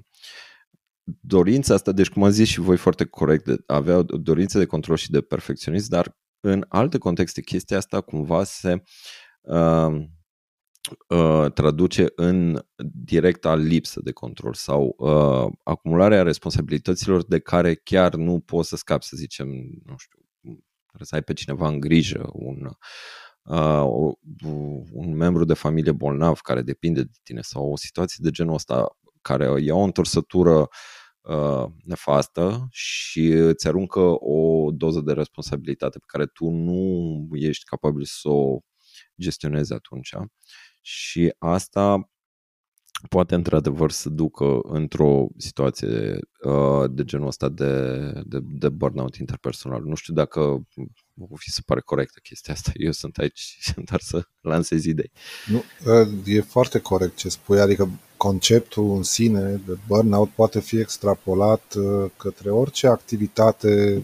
dorința 1.22 1.74
asta, 1.74 1.92
deci 1.92 2.10
cum 2.10 2.24
am 2.24 2.30
zis 2.30 2.48
și 2.48 2.60
voi 2.60 2.78
foarte 2.78 3.06
corect, 3.06 3.46
de, 3.46 3.56
avea 3.66 3.98
o 3.98 4.04
dorință 4.04 4.58
de 4.58 4.66
control 4.66 4.96
și 4.96 5.12
de 5.12 5.22
perfecționism, 5.22 5.90
dar 5.90 6.18
în 6.40 6.66
alte 6.68 6.98
contexte 6.98 7.42
chestia 7.42 7.78
asta 7.78 8.02
cumva 8.02 8.44
se 8.44 8.84
uh, 9.42 10.06
uh, 11.08 11.52
traduce 11.54 12.06
în 12.16 12.66
directa 12.94 13.56
lipsă 13.56 14.00
de 14.04 14.12
control 14.12 14.54
sau 14.54 14.96
uh, 14.98 15.52
acumularea 15.64 16.24
responsabilităților 16.24 17.26
de 17.26 17.40
care 17.40 17.76
chiar 17.76 18.16
nu 18.16 18.40
poți 18.40 18.70
să 18.70 18.76
scapi, 18.76 19.06
să 19.06 19.16
zicem, 19.18 19.48
nu 19.86 19.96
știu, 19.98 20.20
trebuie 20.86 21.08
să 21.08 21.16
ai 21.16 21.22
pe 21.22 21.34
cineva 21.34 21.68
în 21.68 21.80
grijă, 21.80 22.30
un, 22.34 22.70
uh, 23.50 24.14
un 24.92 25.16
membru 25.16 25.46
de 25.46 25.54
familie 25.54 25.92
bolnav 25.92 26.40
care 26.40 26.62
depinde 26.62 27.04
de 27.04 27.18
tine 27.24 27.42
sau 27.42 27.72
o 27.72 27.78
situație 27.78 28.18
de 28.22 28.30
genul 28.30 28.54
ăsta 28.54 28.98
care 29.22 29.62
ia 29.62 29.76
o 29.76 29.84
întorsătură 29.84 30.68
uh, 31.22 31.66
nefastă 31.84 32.68
și 32.70 33.28
îți 33.28 33.68
aruncă 33.68 34.00
o 34.20 34.70
doză 34.72 35.02
de 35.02 35.14
responsabilitate 35.14 35.98
pe 36.00 36.06
care 36.08 36.26
tu 36.26 36.50
nu 36.50 37.28
ești 37.32 37.64
capabil 37.66 38.04
să 38.06 38.30
o 38.30 38.60
gestionezi 39.22 39.74
atunci. 39.74 40.16
Și 40.82 41.34
asta 41.38 42.10
poate 43.10 43.36
într-adevăr 43.36 43.92
să 43.92 44.10
ducă 44.10 44.60
într-o 44.64 45.28
situație 45.38 46.20
uh, 46.44 46.90
de 46.92 47.04
genul 47.04 47.28
ăsta 47.28 47.50
de, 47.50 48.12
de, 48.26 48.40
de 48.42 48.70
burnout 48.70 49.16
interpersonal. 49.16 49.84
Nu 49.84 49.96
știu 49.96 50.14
dacă 50.14 50.40
o 50.40 50.60
fi 51.36 51.52
se 51.52 51.62
pare 51.66 51.82
corectă 51.82 52.20
chestia 52.24 52.54
asta. 52.54 52.72
Eu 52.74 52.92
sunt 52.92 53.18
aici 53.18 53.74
doar 53.90 54.00
să 54.00 54.28
lansez 54.42 54.84
idei. 54.84 55.12
Nu, 55.48 55.64
uh, 56.02 56.10
e 56.26 56.42
foarte 56.42 56.80
corect 56.80 57.16
ce 57.16 57.30
spui, 57.30 57.60
adică 57.60 57.90
conceptul 58.18 58.96
în 58.96 59.04
sine 59.04 59.62
de 59.66 59.78
burnout 59.88 60.30
poate 60.30 60.60
fi 60.60 60.80
extrapolat 60.80 61.74
uh, 61.74 62.12
către 62.18 62.50
orice 62.50 62.88
activitate 62.88 64.04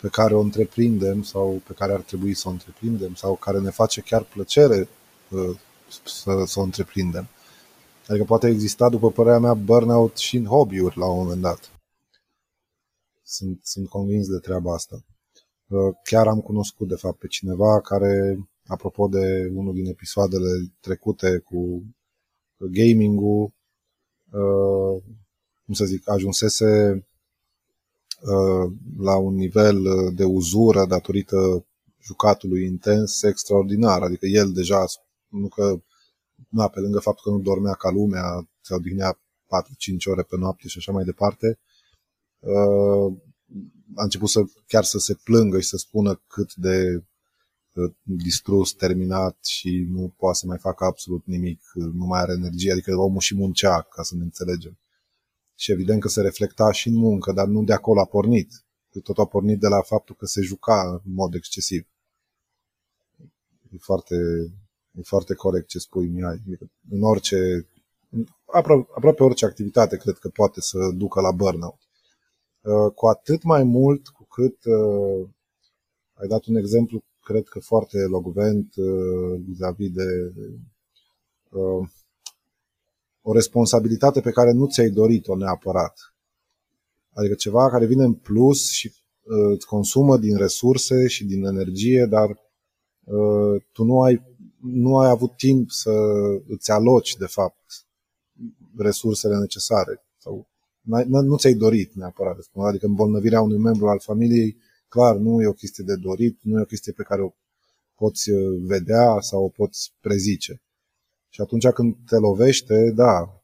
pe 0.00 0.08
care 0.08 0.34
o 0.34 0.40
întreprindem 0.40 1.22
sau 1.22 1.62
pe 1.66 1.72
care 1.72 1.92
ar 1.92 2.00
trebui 2.00 2.34
să 2.34 2.48
o 2.48 2.50
întreprindem 2.50 3.14
sau 3.14 3.34
care 3.34 3.58
ne 3.58 3.70
face 3.70 4.00
chiar 4.00 4.22
plăcere 4.22 4.88
uh, 5.28 5.56
să, 6.04 6.42
să 6.46 6.60
o 6.60 6.62
întreprindem. 6.62 7.28
Adică 8.08 8.24
poate 8.24 8.48
exista, 8.48 8.88
după 8.88 9.10
părerea 9.10 9.38
mea, 9.38 9.54
burnout 9.54 10.16
și 10.16 10.36
în 10.36 10.44
hobby-uri 10.44 10.98
la 10.98 11.06
un 11.06 11.16
moment 11.16 11.40
dat. 11.40 11.70
Sunt, 13.22 13.60
sunt 13.62 13.88
convins 13.88 14.28
de 14.28 14.38
treaba 14.38 14.74
asta. 14.74 15.04
Uh, 15.74 15.94
chiar 16.02 16.26
am 16.26 16.40
cunoscut, 16.40 16.88
de 16.88 16.94
fapt, 16.94 17.18
pe 17.18 17.26
cineva 17.26 17.80
care, 17.80 18.38
apropo 18.66 19.08
de 19.08 19.50
unul 19.54 19.74
din 19.74 19.86
episoadele 19.86 20.48
trecute 20.80 21.38
cu 21.38 21.82
gaming-ul, 22.56 23.52
uh, 24.30 25.02
cum 25.64 25.74
să 25.74 25.84
zic, 25.84 26.08
ajunsese 26.08 26.92
uh, 28.22 28.72
la 28.98 29.16
un 29.16 29.34
nivel 29.34 29.82
de 30.14 30.24
uzură 30.24 30.84
datorită 30.86 31.66
jucatului 32.02 32.64
intens 32.64 33.22
extraordinar. 33.22 34.02
Adică 34.02 34.26
el 34.26 34.52
deja, 34.52 34.84
nu 35.28 35.48
că 35.48 35.80
na, 36.48 36.68
pe 36.68 36.80
lângă 36.80 36.98
faptul 36.98 37.32
că 37.32 37.38
nu 37.38 37.42
dormea 37.42 37.74
ca 37.74 37.90
lumea, 37.90 38.48
se 38.60 38.74
odihnea 38.74 39.12
4-5 39.12 39.18
ore 40.10 40.22
pe 40.22 40.36
noapte 40.36 40.68
și 40.68 40.78
așa 40.78 40.92
mai 40.92 41.04
departe, 41.04 41.58
uh, 42.38 43.16
a 43.94 44.02
început 44.02 44.28
să 44.28 44.44
chiar 44.66 44.84
să 44.84 44.98
se 44.98 45.14
plângă 45.24 45.60
și 45.60 45.68
să 45.68 45.76
spună 45.76 46.22
cât 46.26 46.54
de 46.54 47.04
uh, 47.72 47.92
distrus, 48.02 48.72
terminat 48.72 49.44
și 49.44 49.86
nu 49.90 50.14
poate 50.16 50.38
să 50.38 50.46
mai 50.46 50.58
facă 50.58 50.84
absolut 50.84 51.26
nimic, 51.26 51.60
nu 51.74 52.04
mai 52.04 52.20
are 52.20 52.32
energie, 52.32 52.72
adică 52.72 52.96
omul 52.96 53.20
și 53.20 53.34
muncea, 53.34 53.82
ca 53.82 54.02
să 54.02 54.14
ne 54.14 54.22
înțelegem. 54.22 54.78
Și 55.56 55.72
evident 55.72 56.00
că 56.00 56.08
se 56.08 56.20
reflecta 56.20 56.72
și 56.72 56.88
în 56.88 56.94
muncă, 56.94 57.32
dar 57.32 57.46
nu 57.46 57.64
de 57.64 57.72
acolo 57.72 58.00
a 58.00 58.04
pornit. 58.04 58.64
Tot 59.02 59.18
a 59.18 59.24
pornit 59.24 59.60
de 59.60 59.68
la 59.68 59.80
faptul 59.80 60.14
că 60.18 60.26
se 60.26 60.40
juca 60.40 61.00
în 61.04 61.14
mod 61.14 61.34
excesiv. 61.34 61.86
E 63.70 63.76
foarte, 63.78 64.16
E 64.98 65.02
foarte 65.02 65.34
corect 65.34 65.68
ce 65.68 65.78
spui, 65.78 66.06
Mihai. 66.06 66.42
Adică 66.46 66.70
în 66.90 67.02
orice, 67.02 67.68
apro- 68.60 68.88
aproape 68.96 69.22
orice 69.22 69.44
activitate 69.44 69.96
cred 69.96 70.18
că 70.18 70.28
poate 70.28 70.60
să 70.60 70.78
ducă 70.96 71.20
la 71.20 71.30
burnout. 71.30 71.83
Uh, 72.64 72.92
cu 72.94 73.06
atât 73.06 73.42
mai 73.42 73.62
mult 73.62 74.08
cu 74.08 74.24
cât 74.24 74.64
uh, 74.64 75.28
ai 76.14 76.26
dat 76.28 76.44
un 76.44 76.54
exemplu, 76.54 77.02
cred 77.20 77.44
că 77.48 77.58
foarte 77.58 77.98
elogvent 77.98 78.74
uh, 78.76 79.40
vis-a-vis 79.46 79.90
de 79.90 80.32
o 83.22 83.32
responsabilitate 83.32 84.20
pe 84.20 84.30
care 84.30 84.52
nu 84.52 84.66
ți-ai 84.66 84.88
dorit-o 84.88 85.36
neapărat. 85.36 86.14
Adică 87.12 87.34
ceva 87.34 87.70
care 87.70 87.86
vine 87.86 88.04
în 88.04 88.14
plus 88.14 88.70
și 88.70 88.92
îți 89.52 89.66
consumă 89.66 90.18
din 90.18 90.36
resurse 90.36 91.06
și 91.06 91.24
din 91.24 91.44
energie, 91.44 92.06
dar 92.06 92.38
tu 93.72 93.84
nu 93.84 94.02
ai 94.02 94.22
nu 94.60 94.98
ai 94.98 95.08
avut 95.10 95.36
timp 95.36 95.70
să 95.70 95.90
îți 96.46 96.70
aloci, 96.70 97.16
de 97.16 97.26
fapt, 97.26 97.86
resursele 98.76 99.36
necesare 99.36 100.04
sau 100.18 100.48
nu 100.84 101.36
ți-ai 101.36 101.54
dorit 101.54 101.94
neapărat 101.94 102.36
Adică 102.54 102.86
îmbolnăvirea 102.86 103.40
unui 103.40 103.58
membru 103.58 103.88
al 103.88 104.00
familiei, 104.00 104.56
clar, 104.88 105.16
nu 105.16 105.42
e 105.42 105.46
o 105.46 105.52
chestie 105.52 105.84
de 105.84 105.96
dorit, 105.96 106.38
nu 106.42 106.58
e 106.58 106.62
o 106.62 106.64
chestie 106.64 106.92
pe 106.92 107.02
care 107.02 107.22
o 107.22 107.32
poți 107.94 108.30
uh, 108.30 108.62
vedea 108.66 109.20
sau 109.20 109.44
o 109.44 109.48
poți 109.48 109.92
prezice. 110.00 110.62
Și 111.28 111.40
atunci 111.40 111.68
când 111.68 111.96
te 112.06 112.16
lovește, 112.16 112.90
da, 112.90 113.42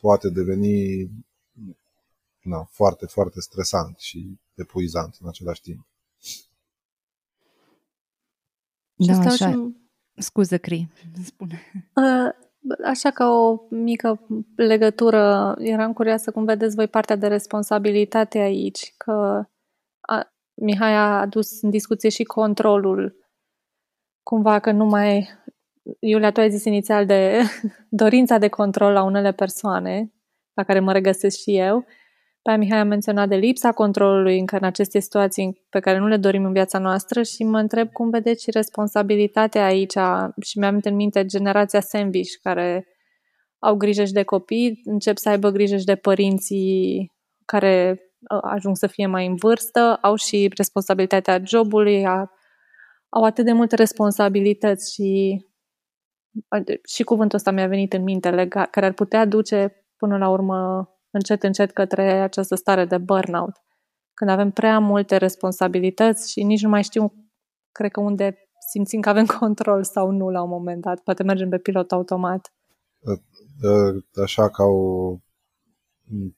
poate 0.00 0.28
deveni 0.28 1.10
na, 2.42 2.68
foarte, 2.70 3.06
foarte 3.06 3.40
stresant 3.40 3.98
și 3.98 4.38
epuizant 4.54 5.16
în 5.20 5.28
același 5.28 5.60
timp. 5.60 5.86
Da, 8.94 9.18
așa. 9.18 9.72
Scuze, 10.16 10.56
Cri, 10.56 10.88
spune. 11.24 11.60
Așa 12.84 13.10
ca 13.10 13.30
o 13.30 13.58
mică 13.70 14.26
legătură, 14.56 15.54
eram 15.58 15.92
curioasă 15.92 16.30
cum 16.30 16.44
vedeți 16.44 16.74
voi 16.74 16.88
partea 16.88 17.16
de 17.16 17.26
responsabilitate 17.26 18.38
aici, 18.38 18.94
că 18.96 19.44
a, 20.00 20.34
Mihai 20.54 20.94
a 20.94 21.20
adus 21.20 21.62
în 21.62 21.70
discuție 21.70 22.08
și 22.08 22.24
controlul, 22.24 23.16
cumva 24.22 24.58
că 24.58 24.70
nu 24.70 24.84
mai... 24.84 25.28
Iulia, 25.98 26.32
tu 26.32 26.40
ai 26.40 26.50
zis 26.50 26.64
inițial 26.64 27.06
de 27.06 27.40
dorința 28.02 28.38
de 28.38 28.48
control 28.48 28.92
la 28.92 29.02
unele 29.02 29.32
persoane, 29.32 30.12
la 30.54 30.64
care 30.64 30.80
mă 30.80 30.92
regăsesc 30.92 31.38
și 31.38 31.56
eu, 31.56 31.84
pe 32.44 32.56
Mihai 32.56 32.78
a 32.78 32.84
menționat 32.84 33.28
de 33.28 33.36
lipsa 33.36 33.72
controlului 33.72 34.38
încă 34.38 34.56
în 34.56 34.64
aceste 34.64 35.00
situații 35.00 35.66
pe 35.70 35.80
care 35.80 35.98
nu 35.98 36.06
le 36.06 36.16
dorim 36.16 36.44
în 36.44 36.52
viața 36.52 36.78
noastră 36.78 37.22
și 37.22 37.44
mă 37.44 37.58
întreb 37.58 37.92
cum 37.92 38.10
vedeți 38.10 38.42
și 38.42 38.50
responsabilitatea 38.50 39.64
aici 39.64 39.94
și 40.42 40.58
mi-am 40.58 40.80
în 40.82 40.94
minte 40.94 41.24
generația 41.24 41.80
sandwich 41.80 42.30
care 42.42 42.86
au 43.58 43.76
grijă 43.76 44.04
și 44.04 44.12
de 44.12 44.22
copii, 44.22 44.80
încep 44.84 45.16
să 45.16 45.28
aibă 45.28 45.50
grijă 45.50 45.76
și 45.76 45.84
de 45.84 45.94
părinții 45.94 47.12
care 47.44 48.00
uh, 48.30 48.38
ajung 48.42 48.76
să 48.76 48.86
fie 48.86 49.06
mai 49.06 49.26
în 49.26 49.34
vârstă, 49.34 49.98
au 50.02 50.14
și 50.14 50.50
responsabilitatea 50.56 51.42
jobului, 51.44 52.06
au 53.08 53.24
atât 53.24 53.44
de 53.44 53.52
multe 53.52 53.76
responsabilități 53.76 54.94
și 54.94 55.38
și 56.88 57.02
cuvântul 57.02 57.38
ăsta 57.38 57.50
mi-a 57.50 57.66
venit 57.66 57.92
în 57.92 58.02
minte, 58.02 58.30
legat, 58.30 58.70
care 58.70 58.86
ar 58.86 58.92
putea 58.92 59.24
duce 59.24 59.86
până 59.96 60.16
la 60.16 60.28
urmă 60.28 60.88
încet, 61.14 61.42
încet 61.42 61.70
către 61.70 62.20
această 62.20 62.54
stare 62.54 62.84
de 62.84 62.98
burnout. 62.98 63.56
Când 64.14 64.30
avem 64.30 64.50
prea 64.50 64.78
multe 64.78 65.16
responsabilități 65.16 66.30
și 66.30 66.42
nici 66.42 66.62
nu 66.62 66.68
mai 66.68 66.82
știu, 66.82 67.12
cred 67.72 67.90
că 67.90 68.00
unde 68.00 68.38
simțim 68.70 69.00
că 69.00 69.08
avem 69.08 69.26
control 69.40 69.84
sau 69.84 70.10
nu 70.10 70.30
la 70.30 70.42
un 70.42 70.48
moment 70.48 70.82
dat. 70.82 71.00
Poate 71.00 71.22
mergem 71.22 71.48
pe 71.48 71.58
pilot 71.58 71.92
automat. 71.92 72.52
Așa 74.22 74.50
ca 74.50 74.64
o 74.64 75.16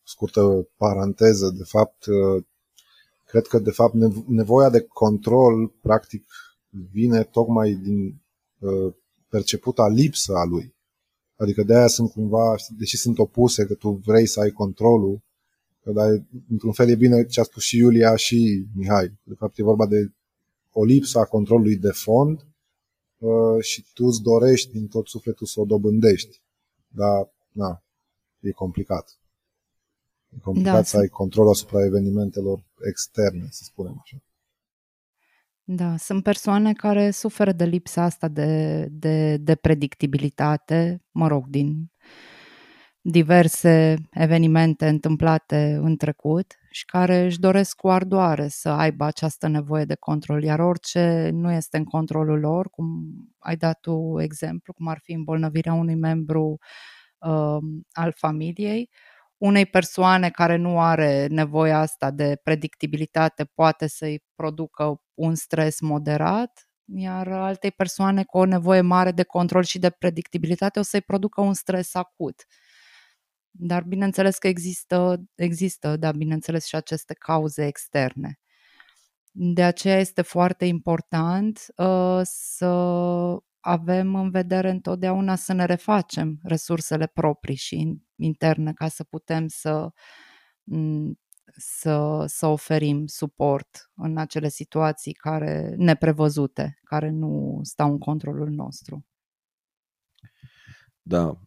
scurtă 0.05 0.69
paranteză, 0.77 1.51
de 1.51 1.65
fapt, 1.65 2.05
cred 3.25 3.47
că 3.47 3.59
de 3.59 3.71
fapt 3.71 3.95
nevoia 4.27 4.71
de 4.71 4.81
control 4.81 5.69
practic 5.69 6.27
vine 6.93 7.23
tocmai 7.23 7.73
din 7.73 8.23
perceputa 9.29 9.89
lipsă 9.89 10.33
a 10.35 10.45
lui. 10.45 10.76
Adică 11.37 11.62
de 11.62 11.75
aia 11.75 11.87
sunt 11.87 12.11
cumva, 12.11 12.55
deși 12.79 12.96
sunt 12.96 13.18
opuse, 13.18 13.66
că 13.66 13.75
tu 13.75 13.90
vrei 13.90 14.27
să 14.27 14.40
ai 14.40 14.51
controlul, 14.51 15.20
că 15.83 15.92
dar 15.92 16.22
într-un 16.51 16.72
fel 16.72 16.88
e 16.88 16.94
bine 16.94 17.25
ce 17.25 17.40
a 17.40 17.42
spus 17.42 17.62
și 17.62 17.77
Iulia 17.77 18.16
și 18.16 18.66
Mihai. 18.75 19.18
De 19.22 19.35
fapt 19.35 19.59
e 19.59 19.62
vorba 19.62 19.87
de 19.87 20.12
o 20.70 20.85
lipsă 20.85 21.18
a 21.18 21.25
controlului 21.25 21.77
de 21.77 21.90
fond 21.90 22.46
uh, 23.18 23.62
și 23.62 23.85
tu 23.94 24.05
îți 24.05 24.22
dorești 24.22 24.72
din 24.72 24.87
tot 24.87 25.09
sufletul 25.09 25.46
să 25.46 25.61
o 25.61 25.64
dobândești. 25.64 26.40
Dar, 26.88 27.31
na, 27.53 27.83
e 28.40 28.51
complicat. 28.51 29.18
E 30.37 30.38
complicat 30.38 30.75
da, 30.75 30.83
să 30.83 30.96
ai 30.96 31.09
control 31.09 31.49
asupra 31.49 31.85
evenimentelor 31.85 32.64
externe, 32.88 33.46
să 33.51 33.64
spunem 33.64 33.99
așa. 34.03 34.22
Da, 35.69 35.97
sunt 35.97 36.23
persoane 36.23 36.73
care 36.73 37.11
suferă 37.11 37.53
de 37.53 37.65
lipsa 37.65 38.03
asta 38.03 38.29
de, 38.29 38.87
de, 38.91 39.37
de 39.37 39.55
predictibilitate, 39.55 41.03
mă 41.11 41.27
rog, 41.29 41.47
din 41.47 41.91
diverse 43.01 43.97
evenimente 44.11 44.89
întâmplate 44.89 45.79
în 45.83 45.97
trecut 45.97 46.55
și 46.71 46.85
care 46.85 47.25
își 47.25 47.39
doresc 47.41 47.77
cu 47.77 47.89
ardoare 47.89 48.49
să 48.49 48.69
aibă 48.69 49.05
această 49.05 49.49
nevoie 49.49 49.85
de 49.85 49.95
control, 49.95 50.43
iar 50.43 50.59
orice 50.61 51.31
nu 51.33 51.53
este 51.53 51.77
în 51.77 51.85
controlul 51.85 52.39
lor, 52.39 52.69
cum 52.71 52.87
ai 53.39 53.57
dat 53.57 53.81
tu 53.81 54.21
exemplu, 54.21 54.73
cum 54.73 54.89
ar 54.89 54.99
fi 55.03 55.13
îmbolnăvirea 55.13 55.73
unui 55.73 55.95
membru 55.95 56.59
uh, 57.19 57.59
al 57.93 58.13
familiei, 58.17 58.91
unei 59.38 59.66
persoane 59.66 60.31
care 60.31 60.57
nu 60.57 60.81
are 60.81 61.27
nevoia 61.27 61.79
asta 61.79 62.11
de 62.11 62.40
predictibilitate 62.42 63.44
poate 63.44 63.87
să-i 63.87 64.25
producă 64.35 65.01
un 65.14 65.35
stres 65.35 65.81
moderat, 65.81 66.68
iar 66.94 67.29
altei 67.29 67.70
persoane 67.70 68.25
cu 68.25 68.38
o 68.38 68.44
nevoie 68.44 68.81
mare 68.81 69.12
de 69.12 69.22
control 69.22 69.62
și 69.62 69.79
de 69.79 69.90
predictibilitate 69.90 70.79
o 70.79 70.83
să-i 70.83 71.01
producă 71.01 71.40
un 71.40 71.55
stres 71.55 71.94
acut. 71.94 72.44
Dar 73.51 73.83
bineînțeles 73.83 74.38
că 74.38 74.49
există, 74.49 75.22
există, 75.35 75.96
da, 75.96 76.12
bineînțeles 76.12 76.66
și 76.66 76.75
aceste 76.75 77.14
cauze 77.14 77.66
externe. 77.66 78.38
De 79.33 79.62
aceea 79.64 79.99
este 79.99 80.22
foarte 80.22 80.64
important 80.64 81.66
uh, 81.77 82.20
să 82.22 82.66
avem 83.67 84.15
în 84.15 84.31
vedere 84.31 84.71
întotdeauna 84.71 85.35
să 85.35 85.53
ne 85.53 85.65
refacem 85.65 86.39
resursele 86.43 87.07
proprii 87.07 87.57
și 87.57 88.01
interne 88.17 88.73
ca 88.73 88.89
să 88.89 89.05
putem 89.05 89.47
să, 89.49 89.91
să, 91.57 92.25
să 92.27 92.47
oferim 92.47 93.07
suport 93.07 93.91
în 93.95 94.19
acele 94.19 94.49
situații 94.49 95.13
care 95.13 95.75
neprevăzute, 95.77 96.79
care 96.83 97.11
nu 97.11 97.61
stau 97.63 97.91
în 97.91 97.99
controlul 97.99 98.51
nostru. 98.51 99.07
Da, 101.03 101.41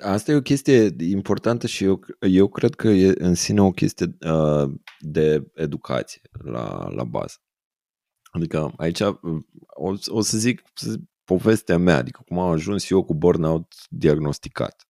Asta 0.00 0.32
e 0.32 0.34
o 0.34 0.40
chestie 0.40 0.94
importantă 0.98 1.66
și 1.66 1.84
eu, 1.84 2.00
eu 2.20 2.48
cred 2.48 2.74
că 2.74 2.88
e 2.88 3.14
în 3.18 3.34
sine 3.34 3.62
o 3.62 3.70
chestie 3.70 4.16
uh, 4.20 4.72
de 5.00 5.50
educație 5.54 6.20
la, 6.32 6.88
la 6.88 7.04
bază. 7.04 7.36
Adică 8.30 8.72
aici 8.76 9.00
o, 9.00 9.94
o 10.06 10.20
să 10.20 10.38
zic 10.38 10.62
povestea 11.24 11.78
mea, 11.78 11.96
adică 11.96 12.22
cum 12.26 12.38
am 12.38 12.50
ajuns 12.50 12.90
eu 12.90 13.04
cu 13.04 13.14
burnout 13.14 13.74
diagnosticat. 13.88 14.88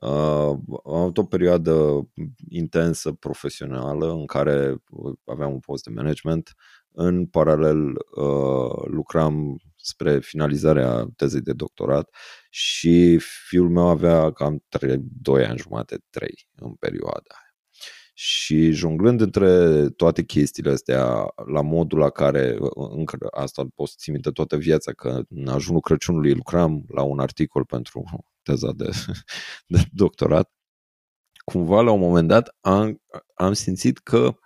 Uh, 0.00 0.58
am 0.84 0.94
avut 0.94 1.18
o 1.18 1.24
perioadă 1.24 2.08
intensă 2.48 3.12
profesională 3.12 4.12
în 4.12 4.26
care 4.26 4.76
aveam 5.24 5.52
un 5.52 5.60
post 5.60 5.84
de 5.84 5.90
management. 5.90 6.54
În 6.92 7.26
paralel 7.26 7.86
uh, 7.94 8.84
lucram 8.84 9.56
spre 9.76 10.18
finalizarea 10.18 11.06
tezei 11.16 11.40
de 11.40 11.52
doctorat 11.52 12.14
și 12.50 13.18
fiul 13.48 13.68
meu 13.68 13.86
avea 13.86 14.32
cam 14.32 14.64
3, 14.68 14.98
2 15.22 15.44
ani 15.44 15.58
jumate, 15.58 16.04
3 16.10 16.48
în 16.54 16.72
perioada 16.74 17.47
și 18.20 18.70
jonglând 18.70 19.20
între 19.20 19.88
toate 19.88 20.24
chestiile 20.24 20.70
astea 20.70 21.26
la 21.46 21.62
modul 21.62 21.98
la 21.98 22.10
care 22.10 22.58
încă 22.74 23.16
asta 23.30 23.66
pot 23.74 23.88
țin 23.88 24.12
minte 24.12 24.30
toată 24.30 24.56
viața 24.56 24.92
că 24.92 25.22
în 25.28 25.48
ajunul 25.48 25.80
Crăciunului 25.80 26.34
lucram 26.34 26.84
la 26.88 27.02
un 27.02 27.18
articol 27.18 27.64
pentru 27.64 28.04
teza 28.46 28.72
de, 28.72 28.90
de 29.66 29.84
doctorat 29.92 30.52
cumva 31.44 31.80
la 31.80 31.90
un 31.90 32.00
moment 32.00 32.28
dat 32.28 32.56
am, 32.60 33.02
am 33.34 33.52
simțit 33.52 33.98
că 33.98 34.38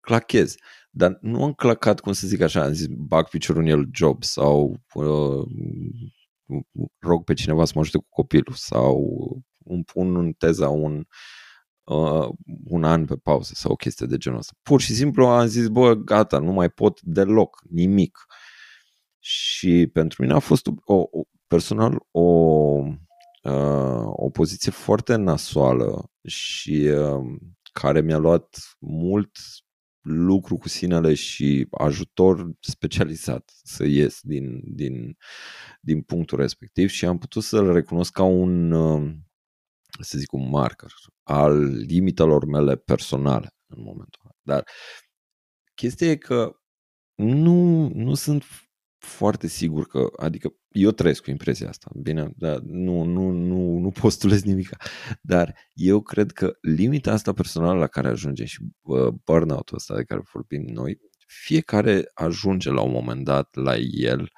clachez. 0.00 0.54
Dar 0.90 1.18
nu 1.20 1.44
am 1.44 1.52
clacat, 1.52 2.00
cum 2.00 2.12
să 2.12 2.26
zic 2.26 2.40
așa, 2.40 2.62
am 2.62 2.72
zis 2.72 2.86
bag 2.86 3.28
piciorul 3.28 3.62
în 3.62 3.68
el 3.68 3.88
job 3.92 4.22
sau 4.22 4.76
uh, 4.94 5.46
rog 6.98 7.24
pe 7.24 7.34
cineva 7.34 7.64
să 7.64 7.72
mă 7.74 7.80
ajute 7.80 7.98
cu 7.98 8.06
copilul 8.08 8.54
sau 8.54 9.26
îmi 9.64 9.84
pun 9.84 10.16
în 10.16 10.32
teza 10.32 10.68
un, 10.68 11.04
uh, 11.86 12.28
un 12.64 12.84
an 12.84 13.04
pe 13.04 13.16
pauză 13.16 13.52
sau 13.54 13.72
o 13.72 13.76
chestie 13.76 14.06
de 14.06 14.16
genul 14.16 14.38
ăsta. 14.38 14.52
Pur 14.62 14.80
și 14.80 14.94
simplu 14.94 15.26
am 15.26 15.46
zis, 15.46 15.68
bă, 15.68 15.94
gata, 15.94 16.38
nu 16.38 16.52
mai 16.52 16.68
pot 16.68 17.00
deloc, 17.02 17.62
nimic. 17.70 18.18
Și 19.18 19.90
pentru 19.92 20.22
mine 20.22 20.34
a 20.34 20.38
fost 20.38 20.66
o, 20.66 20.94
o 20.94 21.22
personal 21.46 22.06
o, 22.10 22.20
uh, 23.42 24.04
o 24.04 24.30
poziție 24.30 24.70
foarte 24.70 25.14
nasoală 25.14 26.10
și 26.26 26.90
uh, 26.96 27.38
care 27.72 28.00
mi-a 28.00 28.18
luat 28.18 28.76
mult 28.78 29.30
lucru 30.06 30.56
cu 30.56 30.68
sinele 30.68 31.14
și 31.14 31.66
ajutor 31.70 32.50
specializat 32.60 33.52
să 33.62 33.84
ies 33.84 34.20
din, 34.22 34.60
din, 34.64 35.16
din 35.80 36.02
punctul 36.02 36.38
respectiv 36.38 36.88
și 36.88 37.04
am 37.04 37.18
putut 37.18 37.42
să-l 37.42 37.72
recunosc 37.72 38.12
ca 38.12 38.22
un, 38.22 38.70
uh, 38.72 39.14
să 40.02 40.18
zic, 40.18 40.32
un 40.32 40.48
marker 40.48 40.92
al 41.22 41.64
limitelor 41.66 42.44
mele 42.44 42.76
personale 42.76 43.48
în 43.66 43.82
momentul 43.82 44.20
ăla. 44.24 44.34
Dar 44.42 44.64
chestia 45.74 46.10
e 46.10 46.16
că 46.16 46.56
nu, 47.14 47.88
nu 47.88 48.14
sunt 48.14 48.44
foarte 48.98 49.46
sigur 49.46 49.86
că, 49.86 50.08
adică 50.16 50.54
eu 50.68 50.90
trăiesc 50.90 51.22
cu 51.22 51.30
impresia 51.30 51.68
asta, 51.68 51.90
bine, 51.94 52.30
dar 52.36 52.58
nu, 52.58 53.02
nu, 53.02 53.30
nu, 53.30 53.78
nu 53.78 53.90
postulez 53.90 54.42
nimic, 54.42 54.68
dar 55.20 55.54
eu 55.72 56.02
cred 56.02 56.32
că 56.32 56.52
limita 56.60 57.12
asta 57.12 57.32
personală 57.32 57.78
la 57.78 57.86
care 57.86 58.08
ajungem 58.08 58.46
și 58.46 58.60
uh, 58.82 59.08
burnout-ul 59.24 59.76
ăsta 59.76 59.96
de 59.96 60.04
care 60.04 60.20
vorbim 60.32 60.62
noi, 60.62 60.98
fiecare 61.26 62.10
ajunge 62.14 62.70
la 62.70 62.80
un 62.80 62.90
moment 62.90 63.24
dat 63.24 63.54
la 63.54 63.76
el 63.76 64.30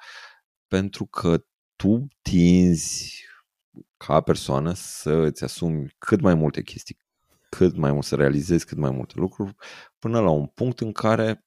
pentru 0.67 1.05
că 1.05 1.43
tu 1.75 2.07
tinzi 2.21 3.23
ca 3.97 4.21
persoană 4.21 4.73
să 4.73 5.11
îți 5.11 5.43
asumi 5.43 5.95
cât 5.97 6.21
mai 6.21 6.33
multe 6.33 6.61
chestii, 6.61 6.97
cât 7.49 7.75
mai 7.75 7.91
mult, 7.91 8.05
să 8.05 8.15
realizezi 8.15 8.65
cât 8.65 8.77
mai 8.77 8.91
multe 8.91 9.13
lucruri, 9.17 9.55
până 9.99 10.19
la 10.19 10.29
un 10.29 10.45
punct 10.45 10.79
în 10.79 10.91
care 10.91 11.45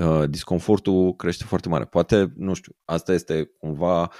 uh, 0.00 0.28
disconfortul 0.28 1.14
crește 1.14 1.44
foarte 1.44 1.68
mare. 1.68 1.84
Poate, 1.84 2.32
nu 2.36 2.54
știu, 2.54 2.76
asta 2.84 3.12
este 3.12 3.44
cumva 3.58 4.10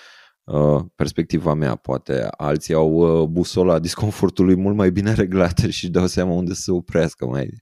uh, 0.45 0.85
perspectiva 0.95 1.55
mea. 1.55 1.77
Poate 1.77 2.29
alții 2.37 2.75
au 2.75 2.93
uh, 2.93 3.29
busola 3.29 3.79
disconfortului 3.79 4.57
mult 4.57 4.77
mai 4.77 4.91
bine 4.91 5.15
reglată 5.15 5.69
și 5.69 5.91
dau 5.91 6.07
seama 6.07 6.33
unde 6.33 6.55
să 6.55 6.61
se 6.61 6.71
oprească 6.71 7.27
mai, 7.27 7.61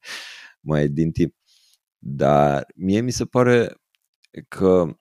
mai 0.60 0.88
din 0.88 1.10
timp. 1.10 1.34
Dar 1.98 2.66
mie 2.74 3.00
mi 3.00 3.10
se 3.10 3.24
pare 3.24 3.74
că 4.48 4.98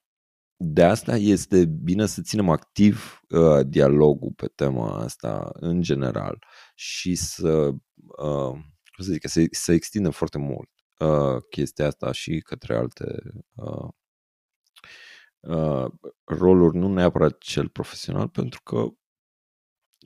de 0.58 0.84
asta 0.84 1.16
este 1.16 1.66
bine 1.66 2.06
să 2.06 2.22
ținem 2.22 2.50
activ 2.50 3.22
uh, 3.30 3.66
dialogul 3.68 4.32
pe 4.36 4.48
tema 4.48 5.00
asta 5.00 5.50
în 5.54 5.82
general 5.82 6.44
și 6.76 7.16
să, 7.16 7.70
uh, 8.18 8.52
cum 8.96 9.06
să 9.06 9.12
zic, 9.12 9.28
să, 9.28 9.46
să 9.52 9.72
extindem 9.72 10.12
foarte 10.12 10.38
mult 10.38 10.70
uh, 11.00 11.44
chestia 11.50 11.88
asta 11.88 12.12
și 12.12 12.42
către 12.42 12.76
alte 12.76 13.22
uh, 13.56 13.90
uh, 15.40 15.86
roluri, 16.26 16.78
nu 16.78 16.94
neapărat 16.94 17.38
cel 17.38 17.70
profesional, 17.70 18.28
pentru 18.28 18.62
că 18.64 18.88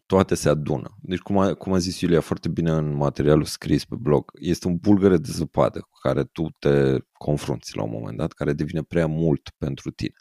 toate 0.06 0.36
se 0.36 0.50
adună. 0.50 0.98
Deci, 1.02 1.20
cum 1.20 1.38
a, 1.38 1.54
cum 1.54 1.74
a 1.74 1.78
zis 1.78 2.02
Iulia 2.02 2.22
foarte 2.22 2.50
bine 2.50 2.72
în 2.72 2.94
materialul 2.94 3.44
scris 3.46 3.86
pe 3.86 3.96
blog, 3.96 4.32
este 4.40 4.68
un 4.68 4.78
bulgăre 4.78 5.18
de 5.18 5.30
zăpadă 5.32 5.80
cu 5.80 6.00
care 6.02 6.24
tu 6.24 6.50
te 6.60 6.98
confrunți 7.12 7.76
la 7.76 7.84
un 7.84 7.90
moment 7.90 8.18
dat, 8.18 8.32
care 8.32 8.54
devine 8.54 8.82
prea 8.84 9.08
mult 9.08 9.50
pentru 9.58 9.92
tine. 9.92 10.16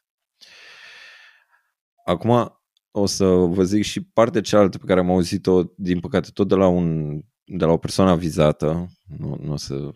Acum 2.10 2.60
o 2.90 3.06
să 3.06 3.24
vă 3.26 3.64
zic 3.64 3.82
și 3.82 4.00
partea 4.00 4.40
cealaltă 4.40 4.78
pe 4.78 4.86
care 4.86 5.00
am 5.00 5.10
auzit-o, 5.10 5.62
din 5.76 6.00
păcate, 6.00 6.30
tot 6.32 6.48
de 6.48 6.54
la, 6.54 6.66
un, 6.66 7.18
de 7.44 7.64
la 7.64 7.72
o 7.72 7.76
persoană 7.76 8.16
vizată, 8.16 8.88
nu, 9.18 9.36
nu 9.42 9.52
o 9.52 9.56
să 9.56 9.90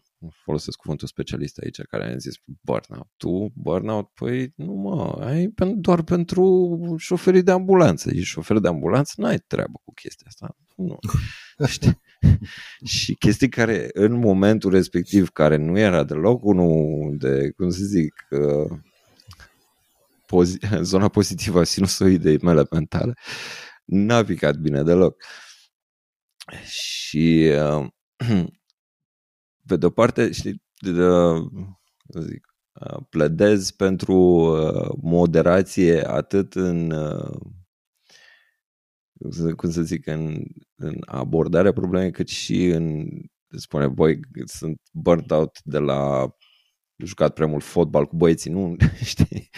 folosesc 0.45 0.77
cuvântul 0.77 1.09
specialist 1.09 1.59
aici, 1.59 1.81
care 1.83 2.13
a 2.13 2.17
zis 2.17 2.35
burnout. 2.61 3.11
Tu, 3.17 3.53
burnout, 3.55 4.11
păi 4.15 4.53
nu 4.57 4.73
mă, 4.73 5.25
ai 5.25 5.55
doar 5.77 6.03
pentru 6.03 6.77
șoferii 6.99 7.43
de 7.43 7.51
ambulanță. 7.51 8.13
Și 8.13 8.23
șofer 8.23 8.59
de 8.59 8.69
ambulanță 8.69 9.13
n-ai 9.17 9.39
treabă 9.39 9.81
cu 9.85 9.93
chestia 9.93 10.27
asta. 10.29 10.57
Nu. 10.77 10.99
Știi? 11.67 12.01
și 12.85 13.15
chestii 13.15 13.49
care 13.49 13.89
în 13.93 14.13
momentul 14.13 14.71
respectiv, 14.71 15.29
care 15.29 15.57
nu 15.57 15.79
era 15.79 16.05
deloc 16.05 16.45
unul 16.45 17.15
de, 17.19 17.51
cum 17.57 17.71
să 17.71 17.85
zic, 17.85 18.15
uh, 18.31 18.79
pozi- 20.27 20.59
zona 20.93 21.09
pozitivă 21.09 21.61
a 21.61 21.65
sinusoidei 21.65 22.39
mele 22.43 22.63
mentale, 22.71 23.15
n-a 23.85 24.25
picat 24.25 24.57
bine 24.57 24.83
deloc. 24.83 25.23
Și 26.67 27.51
uh, 27.53 27.87
pe 29.69 29.77
de-o 29.77 29.91
parte, 29.91 30.33
știi, 30.33 30.63
de, 30.75 30.93
de, 30.93 32.21
zic, 32.21 32.55
uh, 32.73 33.03
pledez 33.09 33.71
pentru 33.71 34.15
uh, 34.15 34.91
moderație 35.03 36.09
atât 36.09 36.55
în 36.55 36.91
uh, 36.91 37.53
cum 39.57 39.71
să 39.71 39.83
zic, 39.83 40.07
în, 40.07 40.45
în 40.75 40.97
abordarea 41.07 41.73
problemei, 41.73 42.11
cât 42.11 42.29
și 42.29 42.65
în 42.67 43.07
spune, 43.57 43.89
băi, 43.89 44.21
sunt 44.45 44.81
burnt 44.93 45.31
out 45.31 45.63
de 45.63 45.79
la 45.79 46.29
jucat 46.97 47.35
prea 47.35 47.47
mult 47.47 47.65
fotbal 47.65 48.07
cu 48.07 48.17
băieții, 48.17 48.51
nu, 48.51 48.77
știi, 49.05 49.51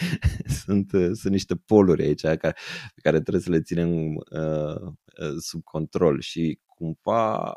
sunt, 0.63 0.89
sunt 0.89 1.31
niște 1.31 1.55
poluri 1.55 2.03
aici 2.03 2.21
care, 2.21 2.55
pe 2.95 3.01
care 3.01 3.21
trebuie 3.21 3.43
să 3.43 3.49
le 3.49 3.61
ținem 3.61 4.15
uh, 4.15 4.93
sub 5.39 5.63
control 5.63 6.19
și 6.19 6.59
cumva 6.65 7.55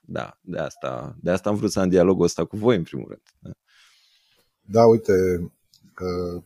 da, 0.00 0.38
de 0.40 0.58
asta, 0.58 1.16
de 1.20 1.30
asta 1.30 1.48
am 1.48 1.56
vrut 1.56 1.70
să 1.70 1.80
am 1.80 1.88
dialogul 1.88 2.24
ăsta 2.24 2.44
cu 2.44 2.56
voi, 2.56 2.76
în 2.76 2.82
primul 2.82 3.08
rând. 3.08 3.22
Da, 3.38 3.50
da 4.60 4.86
uite, 4.86 5.12
că 5.94 6.42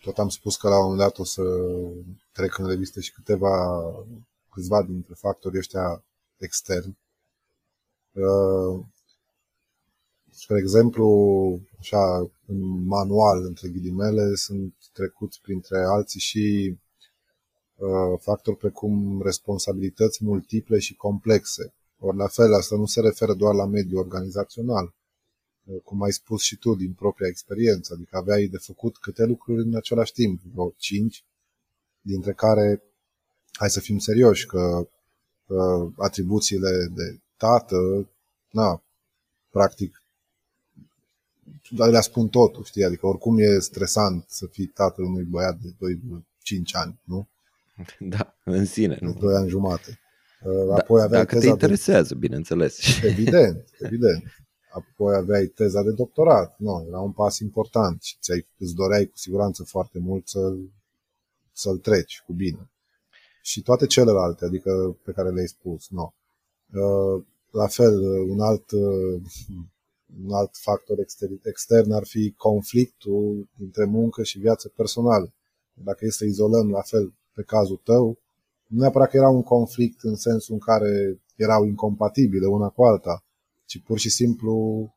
tot 0.00 0.18
am 0.18 0.28
spus 0.28 0.56
că 0.56 0.68
la 0.68 0.76
un 0.76 0.82
moment 0.82 1.00
dat 1.00 1.18
o 1.18 1.24
să 1.24 1.42
trec 2.32 2.58
în 2.58 2.66
revistă 2.66 3.00
și 3.00 3.12
câteva, 3.12 3.82
câțiva 4.50 4.82
dintre 4.82 5.14
factorii 5.14 5.58
ăștia 5.58 6.04
externi. 6.36 6.98
Uh, 8.12 8.84
spre 10.36 10.58
exemplu, 10.58 11.06
așa, 11.78 12.30
în 12.46 12.84
manual, 12.86 13.44
între 13.44 13.68
ghilimele, 13.68 14.34
sunt 14.34 14.74
trecuți 14.92 15.40
printre 15.40 15.84
alții 15.84 16.20
și 16.20 16.76
uh, 17.74 18.18
factori 18.20 18.56
precum 18.56 19.22
responsabilități 19.22 20.24
multiple 20.24 20.78
și 20.78 20.94
complexe. 20.94 21.74
Ori 21.98 22.16
la 22.16 22.26
fel, 22.26 22.54
asta 22.54 22.76
nu 22.76 22.86
se 22.86 23.00
referă 23.00 23.34
doar 23.34 23.54
la 23.54 23.66
mediul 23.66 24.00
organizațional, 24.00 24.94
uh, 25.64 25.80
cum 25.84 26.02
ai 26.02 26.12
spus 26.12 26.42
și 26.42 26.56
tu 26.56 26.74
din 26.74 26.92
propria 26.92 27.28
experiență, 27.28 27.92
adică 27.94 28.16
aveai 28.16 28.46
de 28.46 28.58
făcut 28.58 28.96
câte 28.96 29.24
lucruri 29.24 29.62
în 29.62 29.76
același 29.76 30.12
timp, 30.12 30.40
vreo 30.52 30.74
cinci, 30.76 31.24
dintre 32.00 32.32
care, 32.32 32.82
hai 33.52 33.70
să 33.70 33.80
fim 33.80 33.98
serioși, 33.98 34.46
că 34.46 34.88
uh, 35.46 35.92
atribuțiile 35.96 36.86
de 36.94 37.20
tată, 37.36 38.08
na, 38.50 38.82
practic 39.50 40.03
le 41.70 42.00
spun 42.00 42.28
totul, 42.28 42.64
știi? 42.64 42.84
Adică 42.84 43.06
oricum 43.06 43.38
e 43.38 43.58
stresant 43.58 44.24
să 44.28 44.46
fii 44.46 44.66
tatăl 44.66 45.04
unui 45.04 45.24
băiat 45.24 45.58
de 45.58 45.68
2, 45.78 46.00
5 46.42 46.76
ani, 46.76 47.00
nu? 47.04 47.28
Da, 47.98 48.34
în 48.44 48.64
sine. 48.64 48.98
Nu? 49.00 49.12
2 49.12 49.34
ani 49.34 49.48
jumate. 49.48 49.98
Da, 50.68 50.74
Apoi 50.74 51.02
aveai 51.02 51.24
dacă 51.24 51.38
te 51.38 51.46
interesează, 51.46 52.12
de... 52.12 52.18
bineînțeles. 52.18 52.78
Evident, 53.02 53.68
evident. 53.78 54.22
Apoi 54.72 55.14
aveai 55.14 55.46
teza 55.46 55.82
de 55.82 55.90
doctorat. 55.90 56.54
Nu, 56.58 56.84
era 56.88 57.00
un 57.00 57.12
pas 57.12 57.38
important 57.38 58.02
și 58.02 58.16
ți-ai, 58.20 58.46
îți 58.58 58.74
doreai 58.74 59.06
cu 59.06 59.16
siguranță 59.16 59.62
foarte 59.62 59.98
mult 59.98 60.28
să, 60.28 60.54
să-l 61.52 61.78
treci 61.78 62.22
cu 62.26 62.32
bine. 62.32 62.70
Și 63.42 63.62
toate 63.62 63.86
celelalte, 63.86 64.44
adică 64.44 64.96
pe 65.04 65.12
care 65.12 65.30
le-ai 65.30 65.46
spus, 65.46 65.88
nu. 65.88 66.14
Uh, 66.72 67.22
la 67.50 67.66
fel, 67.66 68.00
un 68.28 68.40
alt 68.40 68.70
uh, 68.70 69.22
un 70.22 70.32
alt 70.32 70.56
factor 70.56 70.98
extern 71.42 71.90
ar 71.92 72.04
fi 72.06 72.34
conflictul 72.36 73.48
dintre 73.56 73.84
muncă 73.84 74.22
și 74.22 74.38
viață 74.38 74.68
personală. 74.68 75.34
Dacă 75.72 76.04
este 76.04 76.16
să 76.16 76.24
izolăm 76.24 76.70
la 76.70 76.80
fel 76.82 77.14
pe 77.32 77.42
cazul 77.42 77.80
tău, 77.84 78.18
nu 78.66 78.80
neapărat 78.80 79.10
că 79.10 79.16
era 79.16 79.28
un 79.28 79.42
conflict 79.42 80.02
în 80.02 80.16
sensul 80.16 80.54
în 80.54 80.60
care 80.60 81.20
erau 81.36 81.64
incompatibile 81.64 82.46
una 82.46 82.68
cu 82.68 82.84
alta, 82.84 83.24
ci 83.64 83.82
pur 83.82 83.98
și 83.98 84.10
simplu 84.10 84.88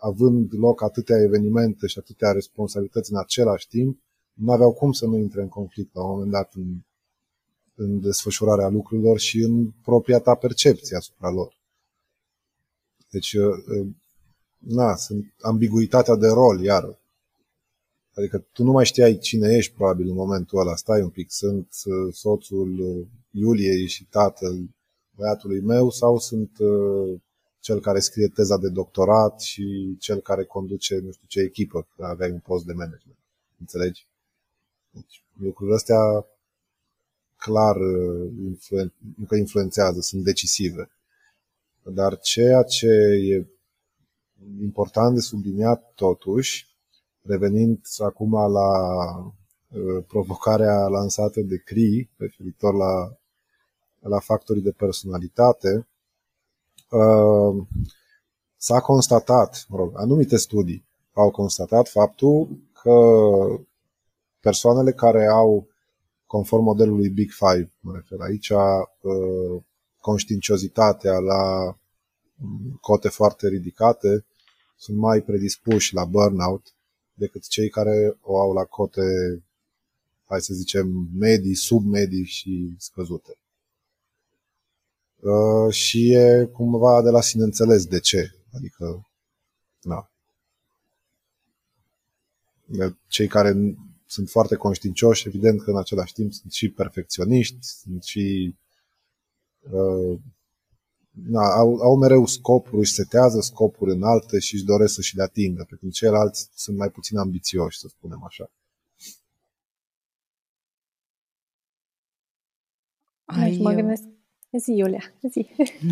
având 0.00 0.48
loc 0.54 0.82
atâtea 0.82 1.16
evenimente 1.20 1.86
și 1.86 1.98
atâtea 1.98 2.32
responsabilități 2.32 3.12
în 3.12 3.18
același 3.18 3.68
timp, 3.68 4.00
nu 4.32 4.52
aveau 4.52 4.72
cum 4.72 4.92
să 4.92 5.06
nu 5.06 5.16
intre 5.16 5.42
în 5.42 5.48
conflict 5.48 5.94
la 5.94 6.02
un 6.02 6.10
moment 6.10 6.30
dat 6.30 6.52
în, 6.54 6.80
în 7.74 8.00
desfășurarea 8.00 8.68
lucrurilor 8.68 9.18
și 9.18 9.38
în 9.38 9.70
propria 9.82 10.18
ta 10.18 10.34
percepție 10.34 10.96
asupra 10.96 11.30
lor. 11.30 11.62
Deci 13.10 13.36
na, 14.66 14.96
sunt 14.96 15.34
ambiguitatea 15.40 16.14
de 16.14 16.28
rol, 16.28 16.60
iar. 16.60 16.98
Adică 18.16 18.44
tu 18.52 18.62
nu 18.62 18.72
mai 18.72 18.84
știai 18.84 19.18
cine 19.18 19.56
ești 19.56 19.74
probabil 19.74 20.08
în 20.08 20.14
momentul 20.14 20.58
ăla. 20.58 20.76
Stai 20.76 21.02
un 21.02 21.08
pic, 21.08 21.30
sunt 21.30 21.68
uh, 21.84 22.14
soțul 22.14 22.80
uh, 22.80 23.06
Iuliei 23.30 23.86
și 23.86 24.04
tatăl 24.04 24.68
băiatului 25.16 25.60
meu 25.60 25.90
sau 25.90 26.18
sunt 26.18 26.58
uh, 26.58 27.20
cel 27.60 27.80
care 27.80 27.98
scrie 27.98 28.28
teza 28.28 28.56
de 28.56 28.68
doctorat 28.68 29.40
și 29.40 29.96
cel 29.98 30.20
care 30.20 30.44
conduce 30.44 30.98
nu 30.98 31.10
știu 31.10 31.26
ce 31.28 31.40
echipă, 31.40 31.86
că 31.96 32.04
aveai 32.04 32.30
un 32.30 32.38
post 32.38 32.64
de 32.64 32.72
management. 32.72 33.18
Înțelegi? 33.60 34.06
Deci, 34.90 35.24
lucrurile 35.40 35.76
astea 35.76 36.26
clar 37.36 37.76
influen- 38.44 38.92
nu 39.18 39.24
că 39.28 39.36
influențează, 39.36 40.00
sunt 40.00 40.24
decisive. 40.24 40.90
Dar 41.82 42.18
ceea 42.18 42.62
ce 42.62 42.86
e 43.30 43.46
important 44.60 45.14
de 45.14 45.20
subliniat 45.20 45.92
totuși, 45.94 46.68
revenind 47.22 47.80
acum 48.04 48.32
la 48.32 48.70
uh, 49.18 50.04
provocarea 50.06 50.86
lansată 50.86 51.40
de 51.40 51.56
CRI, 51.56 52.10
referitor 52.16 52.74
la, 52.74 53.16
la 54.00 54.18
factorii 54.18 54.62
de 54.62 54.70
personalitate, 54.70 55.88
uh, 56.90 57.66
s-a 58.56 58.80
constatat, 58.80 59.64
mă 59.68 59.76
rog, 59.76 59.92
anumite 59.96 60.36
studii 60.36 60.84
au 61.12 61.30
constatat 61.30 61.88
faptul 61.88 62.48
că 62.82 62.98
persoanele 64.40 64.92
care 64.92 65.26
au, 65.26 65.66
conform 66.26 66.62
modelului 66.62 67.08
Big 67.08 67.30
Five, 67.30 67.72
mă 67.80 67.92
refer 67.94 68.20
aici, 68.20 68.48
uh, 68.48 69.62
conștiinciozitatea 70.00 71.18
la 71.18 71.76
cote 72.80 73.08
foarte 73.08 73.48
ridicate, 73.48 74.24
sunt 74.76 74.96
mai 74.96 75.22
predispuși 75.22 75.94
la 75.94 76.04
burnout 76.04 76.74
decât 77.14 77.46
cei 77.46 77.68
care 77.68 78.18
o 78.20 78.40
au 78.40 78.52
la 78.52 78.64
cote, 78.64 79.02
hai 80.24 80.40
să 80.40 80.54
zicem, 80.54 81.08
medii, 81.14 81.54
submedii 81.54 82.24
și 82.24 82.74
scăzute. 82.78 83.38
Uh, 85.20 85.74
și 85.74 86.12
e 86.12 86.48
cumva 86.52 87.02
de 87.02 87.10
la 87.10 87.20
sine 87.20 87.42
înțeles 87.42 87.86
de 87.86 88.00
ce. 88.00 88.34
Adică, 88.52 89.08
na. 89.80 90.10
Cei 93.06 93.26
care 93.26 93.76
sunt 94.06 94.28
foarte 94.28 94.54
conștiincioși, 94.54 95.28
evident 95.28 95.62
că 95.62 95.70
în 95.70 95.78
același 95.78 96.12
timp 96.12 96.32
sunt 96.32 96.52
și 96.52 96.68
perfecționiști, 96.68 97.56
sunt 97.60 98.02
și 98.02 98.54
uh, 99.60 100.18
na, 101.14 101.54
au, 101.56 101.76
au 101.76 101.96
mereu 101.96 102.26
scopuri, 102.26 102.78
își 102.78 102.92
setează 102.92 103.40
scopuri 103.40 103.92
înalte 103.92 104.38
și 104.38 104.54
își 104.54 104.64
doresc 104.64 104.94
să 104.94 105.00
și 105.00 105.16
le 105.16 105.22
atingă, 105.22 105.66
pe 105.68 105.76
când 105.76 105.92
ceilalți 105.92 106.50
sunt 106.54 106.76
mai 106.76 106.88
puțin 106.88 107.18
ambițioși, 107.18 107.78
să 107.78 107.88
spunem 107.88 108.24
așa. 108.24 108.50
Ai, 113.24 113.58
mă 113.62 113.70
uh, 113.70 113.76
gândesc. 113.76 114.02
Zi, 114.58 114.72
Iulia, 114.72 115.02
zi. 115.30 115.46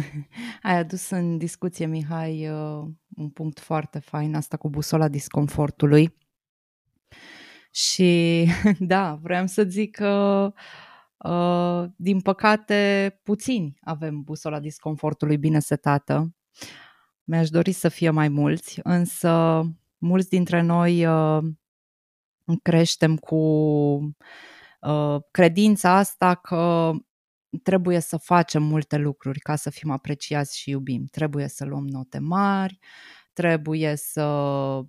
Ai 0.62 0.76
adus 0.76 1.10
în 1.10 1.38
discuție, 1.38 1.86
Mihai, 1.86 2.48
uh, 2.48 2.84
un 3.16 3.30
punct 3.30 3.58
foarte 3.58 3.98
fain, 3.98 4.34
asta 4.34 4.56
cu 4.56 4.68
busola 4.68 5.08
disconfortului. 5.08 6.14
Și 7.70 8.44
da, 8.78 9.14
vreau 9.22 9.46
să 9.46 9.64
zic 9.64 9.96
că 9.96 10.52
Uh, 10.54 10.91
din 11.96 12.20
păcate, 12.20 13.20
puțini 13.22 13.78
avem 13.80 14.22
busola 14.22 14.60
disconfortului 14.60 15.36
bine 15.36 15.58
setată. 15.58 16.34
Mi-aș 17.24 17.48
dori 17.48 17.72
să 17.72 17.88
fie 17.88 18.10
mai 18.10 18.28
mulți, 18.28 18.80
însă 18.82 19.62
mulți 19.98 20.28
dintre 20.28 20.60
noi 20.60 21.06
uh, 21.06 21.42
creștem 22.62 23.16
cu 23.16 23.36
uh, 24.80 25.16
credința 25.30 25.96
asta 25.96 26.34
că 26.34 26.92
trebuie 27.62 28.00
să 28.00 28.16
facem 28.16 28.62
multe 28.62 28.96
lucruri 28.96 29.38
ca 29.38 29.56
să 29.56 29.70
fim 29.70 29.90
apreciați 29.90 30.58
și 30.58 30.70
iubim. 30.70 31.04
Trebuie 31.10 31.48
să 31.48 31.64
luăm 31.64 31.86
note 31.88 32.18
mari, 32.18 32.78
trebuie 33.32 33.96
să 33.96 34.20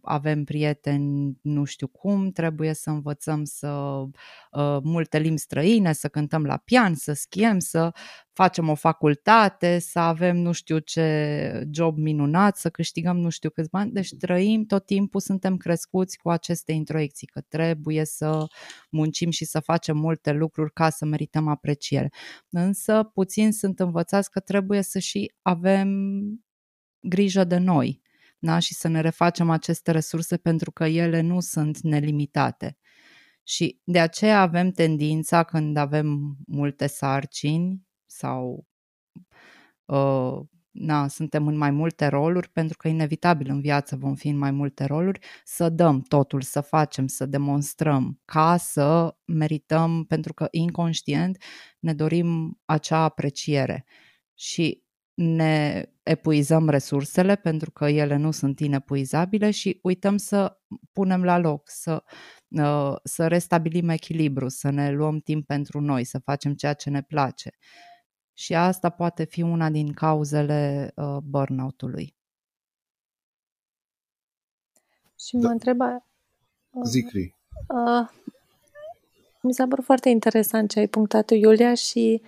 avem 0.02 0.44
prieteni 0.44 1.38
nu 1.42 1.64
știu 1.64 1.88
cum, 1.88 2.32
trebuie 2.32 2.74
să 2.74 2.90
învățăm 2.90 3.44
să 3.44 3.68
uh, 3.68 4.78
multe 4.84 5.20
limbi 5.20 5.40
străine, 5.40 5.94
să 5.94 6.08
cântăm 6.08 6.46
la 6.46 6.58
pian, 6.58 6.96
să 6.96 7.14
schiem, 7.14 7.60
să 7.60 7.92
facem 8.34 8.70
o 8.70 8.76
facultate, 8.76 9.80
să 9.80 10.00
avem 10.00 10.38
nu 10.38 10.52
știu 10.52 10.78
ce 10.78 11.68
job 11.72 11.98
minunat, 11.98 12.58
să 12.58 12.70
câștigăm 12.70 13.18
nu 13.18 13.30
știu 13.30 13.50
câți 13.50 13.70
bani. 13.70 13.92
Deci 13.92 14.16
trăim 14.20 14.66
tot 14.66 14.86
timpul, 14.86 15.20
suntem 15.20 15.58
crescuți 15.58 16.18
cu 16.18 16.30
aceste 16.30 16.72
introiecții, 16.72 17.28
că 17.28 17.42
trebuie 17.42 18.06
să 18.06 18.46
muncim 18.90 19.30
și 19.30 19.46
să 19.46 19.60
facem 19.60 19.98
multe 19.98 20.32
lucruri 20.32 20.74
ca 20.74 20.90
să 20.90 21.06
merităm 21.06 21.48
apreciere. 21.48 22.10
Însă 22.50 23.12
puțin 23.14 23.52
sunt 23.52 23.80
învățați 23.80 24.32
că 24.32 24.40
trebuie 24.40 24.82
să 24.82 25.00
și 25.00 25.34
avem 25.42 25.90
grijă 27.00 27.44
de 27.44 27.58
noi 27.58 28.03
da? 28.46 28.60
și 28.60 28.74
să 28.74 28.88
ne 28.88 29.02
refacem 29.02 29.50
aceste 29.50 29.92
resurse 29.92 30.38
pentru 30.38 30.72
că 30.72 30.86
ele 30.86 31.22
nu 31.22 31.40
sunt 31.40 31.80
nelimitate. 31.80 32.78
Și 33.44 33.80
de 33.84 34.00
aceea 34.00 34.42
avem 34.42 34.72
tendința 34.72 35.44
când 35.44 35.78
avem 35.78 36.38
multe 36.48 36.88
sarcini 36.88 37.82
sau 38.06 38.68
uh, 39.86 40.40
na, 40.74 41.08
suntem 41.08 41.48
în 41.48 41.58
mai 41.58 41.72
multe 41.72 42.08
roluri, 42.08 42.50
pentru 42.50 42.78
că 42.78 42.88
inevitabil 42.88 43.50
în 43.50 43.62
viață 43.62 43.96
vom 43.96 44.16
fi 44.16 44.28
în 44.28 44.38
mai 44.38 44.52
multe 44.52 44.86
roluri, 44.86 45.20
să 45.44 45.70
dăm 45.70 46.02
totul, 46.02 46.42
să 46.42 46.62
facem, 46.62 47.08
să 47.08 47.26
demonstrăm, 47.26 48.22
ca 48.26 48.58
să 48.58 49.16
merităm, 49.26 50.04
pentru 50.04 50.34
că 50.34 50.48
inconștient 50.52 51.44
ne 51.80 51.94
dorim 51.94 52.60
acea 52.66 53.04
apreciere. 53.04 53.86
Și 54.34 54.83
ne 55.14 55.86
epuizăm 56.04 56.70
resursele 56.70 57.36
pentru 57.36 57.72
că 57.72 57.86
ele 57.86 58.16
nu 58.16 58.32
sunt 58.32 58.60
inepuizabile 58.60 59.52
și 59.52 59.80
uităm 59.84 60.18
să 60.18 60.58
punem 60.92 61.24
la 61.24 61.38
loc, 61.38 61.70
să, 61.70 62.04
uh, 62.48 62.96
să 63.04 63.28
restabilim 63.28 63.90
echilibru, 63.90 64.48
să 64.48 64.70
ne 64.70 64.92
luăm 64.92 65.20
timp 65.20 65.46
pentru 65.46 65.80
noi, 65.80 66.04
să 66.04 66.20
facem 66.20 66.54
ceea 66.54 66.74
ce 66.74 66.90
ne 66.90 67.02
place. 67.02 67.58
Și 68.34 68.56
asta 68.56 68.90
poate 68.90 69.24
fi 69.24 69.42
una 69.42 69.70
din 69.70 69.94
cauzele 69.94 70.92
uh, 70.96 71.18
burnout-ului. 71.24 72.16
Și 75.20 75.36
mă 75.36 75.42
da. 75.42 75.50
întreba... 75.52 76.06
Uh, 76.70 76.84
Zicri. 76.86 77.36
Uh, 77.68 78.10
mi 79.42 79.54
s-a 79.54 79.68
părut 79.68 79.84
foarte 79.84 80.10
interesant 80.10 80.70
ce 80.70 80.80
ai 80.80 80.88
punctat 80.88 81.30
Iulia, 81.30 81.74
și 81.74 82.22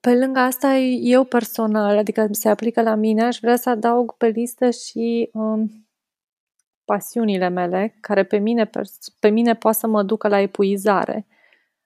pe 0.00 0.14
lângă 0.14 0.38
asta, 0.38 0.74
eu 1.00 1.24
personal, 1.24 1.96
adică 1.96 2.28
se 2.30 2.48
aplică 2.48 2.82
la 2.82 2.94
mine, 2.94 3.24
aș 3.24 3.38
vrea 3.40 3.56
să 3.56 3.70
adaug 3.70 4.12
pe 4.16 4.26
listă 4.26 4.70
și 4.70 5.30
um, 5.32 5.86
pasiunile 6.84 7.48
mele, 7.48 7.96
care 8.00 8.24
pe 8.24 8.36
mine, 8.36 8.70
pe 9.20 9.28
mine 9.28 9.54
poate 9.54 9.78
să 9.78 9.86
mă 9.86 10.02
ducă 10.02 10.28
la 10.28 10.40
epuizare. 10.40 11.26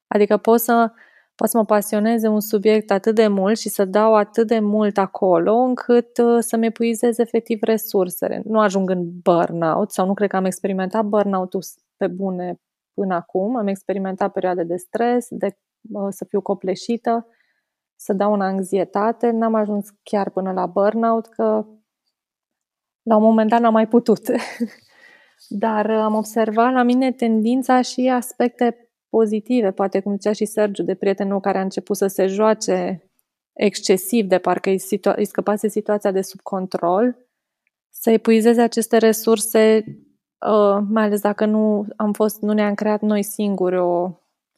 Adică 0.06 0.36
pot 0.36 0.60
să, 0.60 0.92
pot 1.34 1.48
să 1.48 1.56
mă 1.56 1.64
pasioneze 1.64 2.28
un 2.28 2.40
subiect 2.40 2.90
atât 2.90 3.14
de 3.14 3.26
mult 3.26 3.58
și 3.58 3.68
să 3.68 3.84
dau 3.84 4.14
atât 4.14 4.46
de 4.46 4.58
mult 4.58 4.98
acolo 4.98 5.54
încât 5.54 6.18
uh, 6.18 6.36
să-mi 6.38 6.66
epuizez 6.66 7.18
efectiv 7.18 7.62
resursele. 7.62 8.42
Nu 8.44 8.60
ajung 8.60 8.90
în 8.90 9.20
burnout 9.22 9.90
sau 9.90 10.06
nu 10.06 10.14
cred 10.14 10.28
că 10.28 10.36
am 10.36 10.44
experimentat 10.44 11.04
burnout-ul 11.04 11.62
pe 11.96 12.06
bune 12.06 12.60
până 12.94 13.14
acum. 13.14 13.56
Am 13.56 13.66
experimentat 13.66 14.32
perioade 14.32 14.62
de 14.62 14.76
stres, 14.76 15.26
de 15.30 15.56
uh, 15.92 16.06
să 16.10 16.24
fiu 16.24 16.40
copleșită, 16.40 17.26
să 18.00 18.12
dau 18.12 18.32
în 18.32 18.40
anxietate. 18.40 19.30
N-am 19.30 19.54
ajuns 19.54 19.88
chiar 20.02 20.30
până 20.30 20.52
la 20.52 20.66
burnout, 20.66 21.26
că 21.26 21.66
la 23.02 23.16
un 23.16 23.22
moment 23.22 23.50
dat 23.50 23.60
n-am 23.60 23.72
mai 23.72 23.88
putut. 23.88 24.20
Dar 25.48 25.84
uh, 25.86 25.96
am 25.96 26.14
observat 26.14 26.72
la 26.72 26.82
mine 26.82 27.12
tendința 27.12 27.80
și 27.82 28.10
aspecte 28.14 28.90
pozitive, 29.08 29.70
poate 29.70 30.00
cum 30.00 30.12
zicea 30.12 30.32
și 30.32 30.44
Sergiu, 30.44 30.82
de 30.82 30.94
prietenul 30.94 31.40
care 31.40 31.58
a 31.58 31.62
început 31.62 31.96
să 31.96 32.06
se 32.06 32.26
joace 32.26 33.04
excesiv, 33.52 34.26
de 34.26 34.38
parcă 34.38 34.70
îi, 34.70 34.78
situa- 34.78 35.16
îi 35.16 35.24
scăpase 35.24 35.68
situația 35.68 36.10
de 36.10 36.22
sub 36.22 36.40
control, 36.40 37.16
să 37.88 38.10
epuizeze 38.10 38.60
aceste 38.60 38.96
resurse 38.96 39.84
Uh, 40.46 40.82
mai 40.88 41.04
ales 41.04 41.20
dacă 41.20 41.44
nu 41.44 41.86
am 41.96 42.12
fost, 42.12 42.40
nu 42.40 42.52
ne-am 42.52 42.74
creat 42.74 43.00
noi 43.00 43.22
singuri 43.22 43.78
o, 43.78 44.10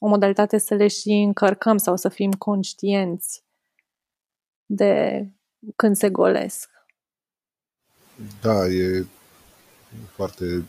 o 0.05 0.09
modalitate 0.09 0.59
să 0.59 0.75
le 0.75 0.89
și 0.89 1.09
încărcăm 1.09 1.77
sau 1.77 1.97
să 1.97 2.09
fim 2.09 2.33
conștienți 2.33 3.45
de 4.67 5.27
când 5.77 5.97
se 5.97 6.11
golesc. 6.11 6.71
Da, 8.41 8.67
e 8.67 9.07
foarte, 10.15 10.65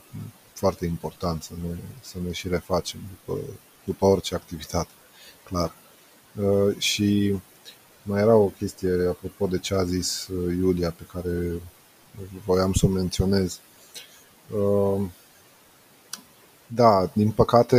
foarte 0.53 0.85
important 0.85 1.43
să 1.43 1.53
ne, 1.61 1.75
să 2.01 2.17
ne 2.25 2.31
și 2.31 2.47
refacem 2.47 2.99
după, 3.09 3.39
după 3.83 4.05
orice 4.05 4.35
activitate, 4.35 4.91
clar. 5.43 5.73
Uh, 6.35 6.77
și 6.77 7.39
mai 8.03 8.21
era 8.21 8.35
o 8.35 8.47
chestie, 8.47 9.07
apropo 9.09 9.47
de 9.47 9.59
ce 9.59 9.75
a 9.75 9.83
zis 9.83 10.27
uh, 10.27 10.55
Iulia, 10.55 10.91
pe 10.91 11.03
care 11.13 11.61
voiam 12.45 12.73
să 12.73 12.85
o 12.85 12.89
menționez. 12.89 13.59
Uh, 14.51 15.01
da, 16.67 17.09
din 17.13 17.31
păcate, 17.31 17.77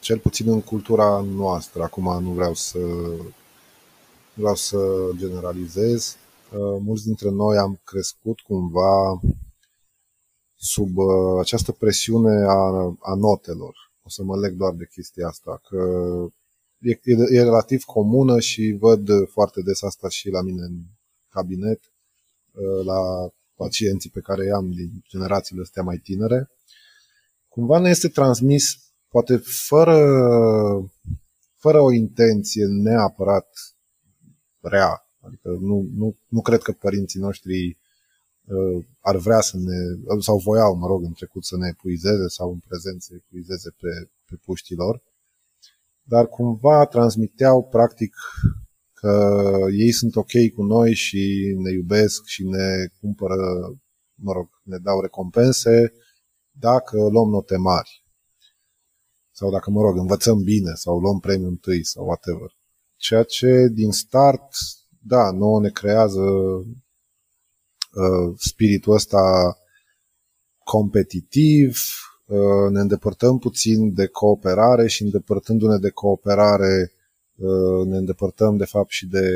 cel 0.00 0.18
puțin 0.18 0.48
în 0.48 0.60
cultura 0.60 1.20
noastră, 1.20 1.82
acum 1.82 2.22
nu 2.22 2.30
vreau 2.30 2.54
să, 2.54 2.78
vreau 4.34 4.54
să 4.54 5.10
generalizez, 5.16 6.16
uh, 6.52 6.80
mulți 6.80 7.04
dintre 7.04 7.30
noi 7.30 7.56
am 7.56 7.80
crescut 7.84 8.40
cumva 8.40 9.20
sub 10.54 10.96
uh, 10.96 11.38
această 11.40 11.72
presiune 11.72 12.44
a, 12.48 12.94
a 13.00 13.14
notelor. 13.14 13.76
O 14.02 14.08
să 14.08 14.22
mă 14.22 14.36
leg 14.36 14.52
doar 14.52 14.72
de 14.72 14.88
chestia 14.92 15.26
asta, 15.26 15.60
că 15.68 15.78
e, 16.78 16.90
e, 16.90 17.36
e 17.36 17.42
relativ 17.42 17.82
comună 17.82 18.40
și 18.40 18.76
văd 18.80 19.08
foarte 19.28 19.60
des 19.62 19.82
asta 19.82 20.08
și 20.08 20.28
la 20.28 20.42
mine 20.42 20.62
în 20.62 20.76
cabinet, 21.28 21.80
la 22.84 23.30
pacienții 23.54 24.10
pe 24.10 24.20
care 24.20 24.44
i-am 24.44 24.70
din 24.70 25.02
generațiile 25.08 25.62
astea 25.62 25.82
mai 25.82 25.96
tinere, 25.96 26.50
cumva 27.48 27.78
ne 27.78 27.88
este 27.88 28.08
transmis, 28.08 28.89
poate 29.10 29.36
fără, 29.68 29.98
fără 31.54 31.80
o 31.80 31.92
intenție 31.92 32.66
neapărat 32.66 33.48
rea. 34.60 35.08
Adică 35.20 35.48
nu, 35.60 35.88
nu, 35.94 36.16
nu 36.28 36.40
cred 36.40 36.62
că 36.62 36.72
părinții 36.72 37.20
noștri 37.20 37.78
uh, 38.44 38.84
ar 39.00 39.16
vrea 39.16 39.40
să 39.40 39.56
ne, 39.56 39.76
sau 40.20 40.38
voiau, 40.38 40.74
mă 40.74 40.86
rog, 40.86 41.04
în 41.04 41.12
trecut 41.12 41.44
să 41.44 41.56
ne 41.56 41.68
epuizeze 41.68 42.28
sau 42.28 42.52
în 42.52 42.58
prezent 42.58 43.02
să 43.02 43.14
epuizeze 43.14 43.70
pe, 43.80 44.10
pe 44.24 44.36
puștilor, 44.44 45.02
dar 46.02 46.26
cumva 46.26 46.84
transmiteau 46.84 47.68
practic 47.68 48.14
că 48.92 49.48
ei 49.72 49.92
sunt 49.92 50.16
ok 50.16 50.32
cu 50.54 50.62
noi 50.62 50.94
și 50.94 51.54
ne 51.58 51.72
iubesc 51.72 52.24
și 52.24 52.44
ne 52.44 52.86
cumpără, 53.00 53.36
mă 54.14 54.32
rog, 54.32 54.48
ne 54.62 54.78
dau 54.78 55.00
recompense 55.00 55.92
dacă 56.50 57.08
luăm 57.08 57.28
note 57.28 57.56
mari 57.56 57.99
sau 59.40 59.50
dacă, 59.50 59.70
mă 59.70 59.80
rog, 59.80 59.96
învățăm 59.96 60.42
bine 60.42 60.72
sau 60.74 60.98
luăm 60.98 61.18
premiul 61.18 61.48
întâi 61.48 61.84
sau 61.84 62.04
whatever. 62.04 62.56
Ceea 62.96 63.22
ce 63.22 63.68
din 63.72 63.90
start, 63.90 64.48
da, 64.98 65.30
nouă 65.30 65.60
ne 65.60 65.70
creează 65.70 66.20
uh, 66.20 66.66
spiritul 68.36 68.94
ăsta 68.94 69.56
competitiv, 70.64 71.78
uh, 72.26 72.70
ne 72.70 72.80
îndepărtăm 72.80 73.38
puțin 73.38 73.94
de 73.94 74.06
cooperare 74.06 74.88
și 74.88 75.02
îndepărtându-ne 75.02 75.78
de 75.78 75.90
cooperare 75.90 76.92
uh, 77.36 77.86
ne 77.86 77.96
îndepărtăm 77.96 78.56
de 78.56 78.64
fapt 78.64 78.90
și 78.90 79.06
de 79.06 79.26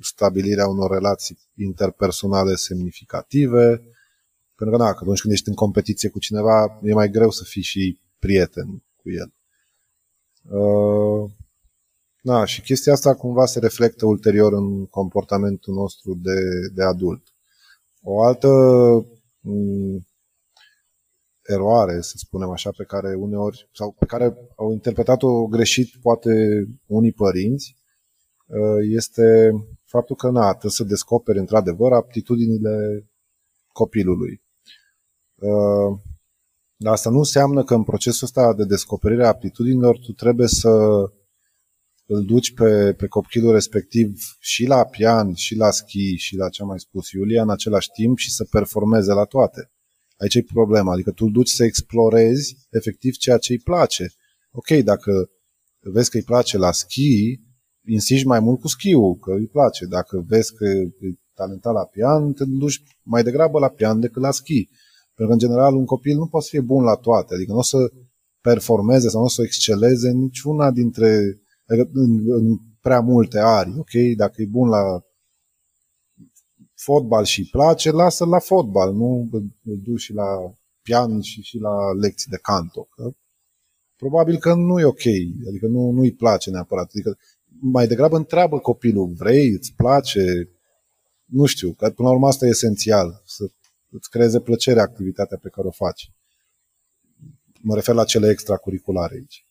stabilirea 0.00 0.66
unor 0.66 0.90
relații 0.90 1.38
interpersonale 1.54 2.54
semnificative, 2.54 3.66
pentru 4.56 4.76
că, 4.76 4.82
da, 4.82 4.92
că 4.92 4.98
atunci 5.00 5.20
când 5.20 5.32
ești 5.32 5.48
în 5.48 5.54
competiție 5.54 6.08
cu 6.08 6.18
cineva, 6.18 6.80
e 6.82 6.92
mai 6.92 7.10
greu 7.10 7.30
să 7.30 7.44
fii 7.44 7.62
și 7.62 8.00
prieten 8.18 8.80
cu 9.06 9.12
el. 9.12 9.34
Uh, 10.60 11.30
da, 12.22 12.44
și 12.44 12.62
chestia 12.62 12.92
asta 12.92 13.14
cumva 13.14 13.46
se 13.46 13.58
reflectă 13.58 14.06
ulterior 14.06 14.52
în 14.52 14.86
comportamentul 14.86 15.74
nostru 15.74 16.14
de, 16.14 16.40
de 16.74 16.82
adult. 16.82 17.22
O 18.02 18.22
altă 18.22 18.48
um, 19.42 20.06
eroare, 21.42 22.00
să 22.00 22.14
spunem 22.16 22.50
așa, 22.50 22.70
pe 22.76 22.84
care 22.84 23.14
uneori, 23.14 23.68
sau 23.72 23.92
pe 23.98 24.06
care 24.06 24.36
au 24.56 24.72
interpretat-o 24.72 25.46
greșit 25.46 25.96
poate 26.00 26.64
unii 26.86 27.12
părinți, 27.12 27.76
uh, 28.46 28.86
este 28.90 29.50
faptul 29.84 30.16
că, 30.16 30.30
na, 30.30 30.50
trebuie 30.50 30.70
să 30.70 30.84
descoperi 30.84 31.38
într-adevăr 31.38 31.92
aptitudinile 31.92 33.06
copilului. 33.72 34.42
Uh, 36.78 36.84
dar 36.84 36.92
asta 36.92 37.10
nu 37.10 37.18
înseamnă 37.18 37.64
că 37.64 37.74
în 37.74 37.82
procesul 37.82 38.26
ăsta 38.26 38.54
de 38.54 38.64
descoperire 38.64 39.24
a 39.24 39.28
aptitudinilor 39.28 39.98
tu 39.98 40.12
trebuie 40.12 40.48
să 40.48 40.70
îl 42.06 42.24
duci 42.24 42.54
pe, 42.54 42.92
pe 42.92 43.06
copilul 43.06 43.52
respectiv 43.52 44.18
și 44.40 44.66
la 44.66 44.84
pian, 44.84 45.34
și 45.34 45.54
la 45.54 45.70
schi, 45.70 46.14
și 46.16 46.36
la 46.36 46.48
ce 46.48 46.62
a 46.62 46.64
mai 46.64 46.80
spus 46.80 47.10
Iulia 47.10 47.42
în 47.42 47.50
același 47.50 47.88
timp 47.90 48.18
și 48.18 48.32
să 48.32 48.44
performeze 48.50 49.12
la 49.12 49.24
toate. 49.24 49.70
Aici 50.16 50.34
e 50.34 50.42
problema, 50.42 50.92
adică 50.92 51.10
tu 51.10 51.24
îl 51.24 51.32
duci 51.32 51.48
să 51.48 51.64
explorezi 51.64 52.56
efectiv 52.70 53.16
ceea 53.16 53.38
ce 53.38 53.52
îi 53.52 53.58
place. 53.58 54.06
Ok, 54.50 54.68
dacă 54.68 55.30
vezi 55.80 56.10
că 56.10 56.16
îi 56.16 56.22
place 56.22 56.58
la 56.58 56.72
schi, 56.72 57.40
insiști 57.86 58.26
mai 58.26 58.40
mult 58.40 58.60
cu 58.60 58.68
schiul, 58.68 59.16
că 59.16 59.32
îi 59.32 59.46
place. 59.46 59.86
Dacă 59.86 60.24
vezi 60.28 60.54
că 60.54 60.64
e 60.64 60.92
talentat 61.34 61.72
la 61.72 61.84
pian, 61.84 62.32
te 62.32 62.44
duci 62.44 62.82
mai 63.02 63.22
degrabă 63.22 63.58
la 63.58 63.68
pian 63.68 64.00
decât 64.00 64.22
la 64.22 64.30
schi. 64.30 64.68
Pentru 65.16 65.26
că, 65.26 65.32
în 65.32 65.38
general, 65.38 65.74
un 65.74 65.84
copil 65.84 66.16
nu 66.16 66.26
poate 66.26 66.46
să 66.46 66.50
fie 66.52 66.60
bun 66.60 66.84
la 66.84 66.94
toate. 66.94 67.34
Adică 67.34 67.52
nu 67.52 67.58
o 67.58 67.62
să 67.62 67.92
performeze 68.40 69.08
sau 69.08 69.20
nu 69.20 69.26
o 69.26 69.28
să 69.28 69.42
exceleze 69.42 70.08
în 70.08 70.18
niciuna 70.18 70.70
dintre, 70.70 71.40
adică 71.66 71.90
în, 71.92 72.32
în 72.32 72.58
prea 72.80 73.00
multe 73.00 73.38
ari. 73.38 73.74
Ok? 73.78 74.16
Dacă 74.16 74.42
e 74.42 74.46
bun 74.46 74.68
la 74.68 75.04
fotbal 76.74 77.24
și 77.24 77.40
îi 77.40 77.48
place, 77.50 77.90
lasă-l 77.90 78.28
la 78.28 78.38
fotbal, 78.38 78.94
nu 78.94 79.28
îl 79.64 79.78
duci 79.82 80.00
și 80.00 80.12
la 80.12 80.26
pian 80.82 81.20
și, 81.20 81.42
și 81.42 81.58
la 81.58 81.92
lecții 82.00 82.30
de 82.30 82.38
canto. 82.42 82.88
Că 82.90 83.10
probabil 83.96 84.38
că 84.38 84.54
nu 84.54 84.80
e 84.80 84.84
ok, 84.84 85.06
adică 85.48 85.66
nu, 85.66 85.90
nu 85.90 86.00
îi 86.00 86.12
place 86.12 86.50
neapărat. 86.50 86.90
Adică 86.90 87.18
mai 87.60 87.86
degrabă 87.86 88.16
întreabă 88.16 88.58
copilul, 88.58 89.12
vrei, 89.12 89.48
îți 89.48 89.72
place, 89.76 90.50
nu 91.24 91.44
știu, 91.44 91.70
că 91.70 91.90
până 91.90 92.08
la 92.08 92.14
urmă 92.14 92.26
asta 92.26 92.46
e 92.46 92.48
esențial, 92.48 93.22
să 93.24 93.50
îți 93.96 94.10
creeze 94.10 94.40
plăcere 94.40 94.80
activitatea 94.80 95.38
pe 95.42 95.48
care 95.48 95.66
o 95.66 95.70
faci. 95.70 96.10
Mă 97.60 97.74
refer 97.74 97.94
la 97.94 98.04
cele 98.04 98.30
extracurriculare 98.30 99.14
aici. 99.14 99.44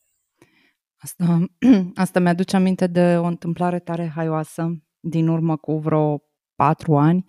Asta, 0.96 1.46
asta 2.06 2.20
mi-aduce 2.20 2.56
aminte 2.56 2.88
de 2.88 3.18
o 3.18 3.26
întâmplare 3.26 3.80
tare 3.80 4.12
haioasă. 4.16 4.80
din 5.00 5.28
urmă 5.28 5.58
cu 5.58 5.78
vreo 5.78 6.24
patru 6.56 6.98
ani, 6.98 7.26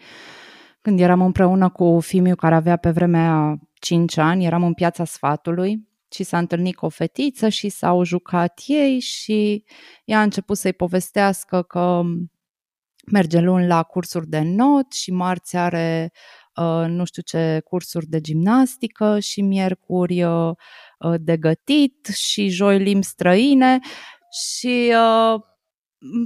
când 0.81 1.01
eram 1.01 1.21
împreună 1.21 1.71
cu 1.71 2.01
Fimiu 2.01 2.35
care 2.35 2.55
avea 2.55 2.77
pe 2.77 2.91
vremea 2.91 3.59
5 3.75 4.17
ani, 4.17 4.45
eram 4.45 4.63
în 4.63 4.75
piața 4.75 5.05
sfatului 5.05 5.89
și 6.13 6.23
s-a 6.23 6.39
întâlnit 6.39 6.77
cu 6.77 6.85
o 6.85 6.89
fetiță 6.89 7.49
și 7.49 7.69
s-au 7.69 8.05
jucat 8.05 8.63
ei 8.67 8.99
și 8.99 9.65
ea 10.05 10.19
a 10.19 10.23
început 10.23 10.57
să-i 10.57 10.73
povestească 10.73 11.63
că 11.63 12.03
merge 13.13 13.41
luni 13.41 13.67
la 13.67 13.83
cursuri 13.83 14.29
de 14.29 14.41
not 14.41 14.93
și 14.93 15.13
marți 15.13 15.57
are 15.57 16.13
uh, 16.13 16.46
nu 16.87 17.05
știu 17.05 17.23
ce 17.23 17.61
cursuri 17.65 18.07
de 18.07 18.21
gimnastică 18.21 19.19
și 19.19 19.43
miercuri 19.43 20.23
uh, 20.23 20.51
uh 20.99 21.15
de 21.21 21.37
gătit 21.37 22.07
și 22.07 22.49
joi 22.49 22.79
limbi 22.79 23.05
străine 23.05 23.79
și 24.31 24.93
uh, 24.95 25.41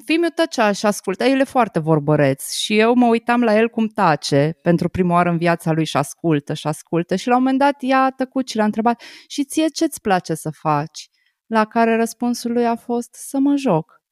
Fimiu 0.05 0.28
tăcea 0.28 0.72
și 0.72 0.87
asculta, 0.87 1.26
el 1.26 1.41
e 1.41 1.45
foarte 1.45 1.78
vorbăreț 1.78 2.53
și 2.53 2.78
eu 2.78 2.95
mă 2.95 3.07
uitam 3.07 3.43
la 3.43 3.57
el 3.59 3.68
cum 3.68 3.87
tace 3.87 4.57
pentru 4.62 4.89
prima 4.89 5.14
oară 5.14 5.31
în 5.31 5.39
viața 5.39 5.72
lui 5.72 5.85
și 5.85 5.97
ascultă 5.97 6.55
și 6.55 6.66
ascultă 6.66 7.16
și 7.16 7.28
la 7.28 7.37
un 7.37 7.43
moment 7.43 7.59
dat 7.59 7.74
ea 7.78 8.03
a 8.03 8.11
tăcut 8.11 8.49
și 8.49 8.57
l-a 8.57 8.64
întrebat 8.64 9.03
și 9.26 9.45
ție 9.45 9.68
ce-ți 9.68 10.01
place 10.01 10.35
să 10.35 10.51
faci? 10.51 11.09
La 11.47 11.64
care 11.64 11.97
răspunsul 11.97 12.53
lui 12.53 12.66
a 12.66 12.76
fost 12.76 13.14
să 13.14 13.39
mă 13.39 13.57
joc. 13.57 14.03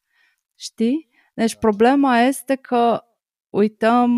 Știi? 0.54 1.08
Deci 1.34 1.54
problema 1.54 2.18
este 2.18 2.54
că 2.54 3.02
uităm, 3.58 4.10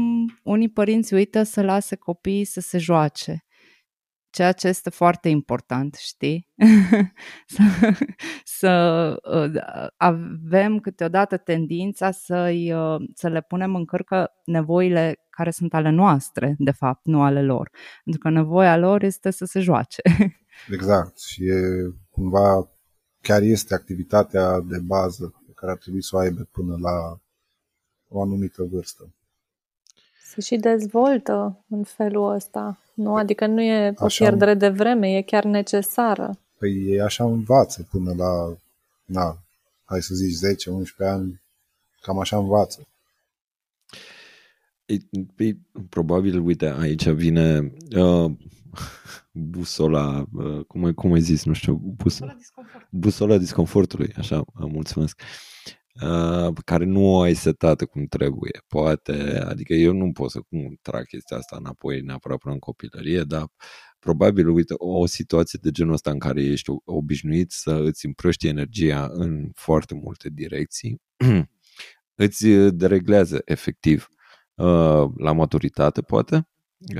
unii 0.42 0.70
părinți 0.70 1.14
uită 1.14 1.42
să 1.42 1.62
lase 1.62 1.96
copiii 1.96 2.44
să 2.44 2.60
se 2.60 2.78
joace 2.78 3.44
ceea 4.30 4.52
ce 4.52 4.68
este 4.68 4.90
foarte 4.90 5.28
important, 5.28 5.94
știi? 5.94 6.48
să, 7.54 7.62
să 8.44 8.70
uh, 9.24 9.88
avem 9.96 10.78
câteodată 10.78 11.36
tendința 11.36 12.10
să 12.10 12.50
uh, 12.52 13.08
să 13.14 13.28
le 13.28 13.42
punem 13.42 13.74
în 13.74 13.84
cărcă 13.84 14.30
nevoile 14.44 15.26
care 15.30 15.50
sunt 15.50 15.74
ale 15.74 15.90
noastre, 15.90 16.54
de 16.58 16.70
fapt, 16.70 17.04
nu 17.04 17.22
ale 17.22 17.42
lor. 17.42 17.70
Pentru 18.04 18.22
că 18.22 18.30
nevoia 18.30 18.76
lor 18.76 19.02
este 19.02 19.30
să 19.30 19.44
se 19.44 19.60
joace. 19.60 20.02
exact. 20.76 21.18
Și 21.18 21.44
e 21.44 21.60
cumva 22.10 22.70
chiar 23.20 23.42
este 23.42 23.74
activitatea 23.74 24.60
de 24.60 24.78
bază 24.78 25.34
pe 25.46 25.52
care 25.54 25.72
ar 25.72 25.78
trebui 25.78 26.02
să 26.02 26.16
o 26.16 26.18
aibă 26.18 26.48
până 26.50 26.76
la 26.80 27.20
o 28.08 28.22
anumită 28.22 28.62
vârstă. 28.62 29.14
Se 30.30 30.40
și 30.40 30.56
dezvoltă 30.56 31.64
în 31.68 31.82
felul 31.82 32.34
ăsta, 32.34 32.78
nu? 32.94 33.16
Adică 33.16 33.46
nu 33.46 33.62
e 33.62 33.94
o 33.96 34.04
așa, 34.04 34.24
pierdere 34.24 34.54
de 34.54 34.68
vreme, 34.68 35.16
e 35.16 35.22
chiar 35.22 35.44
necesară. 35.44 36.38
Păi 36.58 36.86
e 36.88 37.02
așa 37.02 37.24
învață 37.24 37.86
până 37.90 38.14
la, 38.16 38.56
na, 39.04 39.38
hai 39.84 40.02
să 40.02 40.14
zici 40.14 40.36
10-11 41.04 41.08
ani, 41.08 41.42
cam 42.00 42.18
așa 42.18 42.36
învață. 42.36 42.86
E, 44.86 44.94
e, 45.36 45.56
probabil, 45.88 46.38
uite, 46.38 46.66
aici 46.66 47.08
vine 47.08 47.72
uh, 47.96 48.30
busola, 49.32 50.26
uh, 50.32 50.64
cum, 50.64 50.92
cum 50.92 51.12
ai 51.12 51.20
zis, 51.20 51.44
nu 51.44 51.52
știu, 51.52 51.74
bus, 51.74 52.18
busola 52.90 53.38
disconfortului, 53.38 54.12
așa, 54.16 54.44
mulțumesc. 54.54 55.20
Uh, 55.20 55.49
Uh, 56.02 56.54
care 56.64 56.84
nu 56.84 57.04
o 57.06 57.20
ai 57.20 57.34
setată 57.34 57.86
cum 57.86 58.06
trebuie. 58.06 58.62
Poate, 58.66 59.38
adică 59.38 59.74
eu 59.74 59.92
nu 59.92 60.12
pot 60.12 60.30
să 60.30 60.40
cum 60.40 60.78
trag 60.82 61.06
chestia 61.06 61.36
asta 61.36 61.56
înapoi 61.58 62.00
neapărat 62.00 62.38
până 62.38 62.54
în 62.54 62.60
copilărie, 62.60 63.22
dar 63.22 63.46
probabil, 63.98 64.48
uite, 64.48 64.74
o 64.76 65.06
situație 65.06 65.58
de 65.62 65.70
genul 65.70 65.92
ăsta 65.92 66.10
în 66.10 66.18
care 66.18 66.42
ești 66.42 66.70
obișnuit 66.84 67.50
să 67.50 67.72
îți 67.84 68.06
împrăști 68.06 68.46
energia 68.46 69.08
în 69.12 69.50
foarte 69.54 69.94
multe 69.94 70.28
direcții, 70.32 71.02
îți 72.24 72.48
dereglează 72.70 73.42
efectiv 73.44 74.08
uh, 74.54 75.04
la 75.16 75.32
maturitate, 75.32 76.00
poate, 76.02 76.48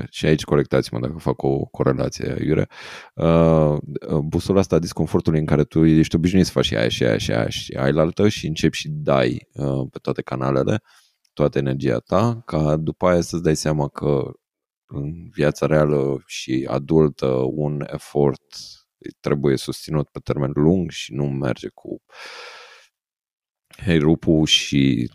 și 0.09 0.25
aici 0.25 0.43
corectați-mă 0.43 0.99
dacă 0.99 1.17
fac 1.17 1.41
o 1.41 1.57
corelație 1.65 2.35
iure, 2.45 2.67
uh, 3.15 3.77
busola 4.23 4.59
asta 4.59 4.75
a 4.75 4.79
disconfortului 4.79 5.39
în 5.39 5.45
care 5.45 5.63
tu 5.63 5.85
ești 5.85 6.15
obișnuit 6.15 6.45
să 6.45 6.51
faci 6.51 6.65
și 6.65 6.75
aia 6.75 6.87
și 6.89 7.03
aia 7.03 7.17
și 7.17 7.31
aia 7.31 7.49
și 7.49 7.73
ai 7.73 7.91
la 7.91 8.01
altă 8.01 8.29
și 8.29 8.47
începi 8.47 8.77
și 8.77 8.89
dai 8.89 9.47
uh, 9.53 9.87
pe 9.91 9.97
toate 10.01 10.21
canalele 10.21 10.81
toată 11.33 11.57
energia 11.57 11.99
ta, 11.99 12.41
ca 12.45 12.75
după 12.75 13.07
aia 13.07 13.21
să-ți 13.21 13.43
dai 13.43 13.55
seama 13.55 13.87
că 13.87 14.31
în 14.85 15.29
viața 15.29 15.65
reală 15.65 16.23
și 16.25 16.67
adultă 16.69 17.27
un 17.51 17.85
efort 17.87 18.43
trebuie 19.19 19.57
susținut 19.57 20.09
pe 20.09 20.19
termen 20.19 20.51
lung 20.53 20.89
și 20.89 21.13
nu 21.13 21.25
merge 21.25 21.67
cu 21.73 22.01
herupul 23.77 24.45
și 24.45 25.11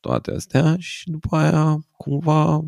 toate 0.00 0.30
astea 0.30 0.76
și 0.78 1.10
după 1.10 1.36
aia 1.36 1.78
cumva 1.96 2.60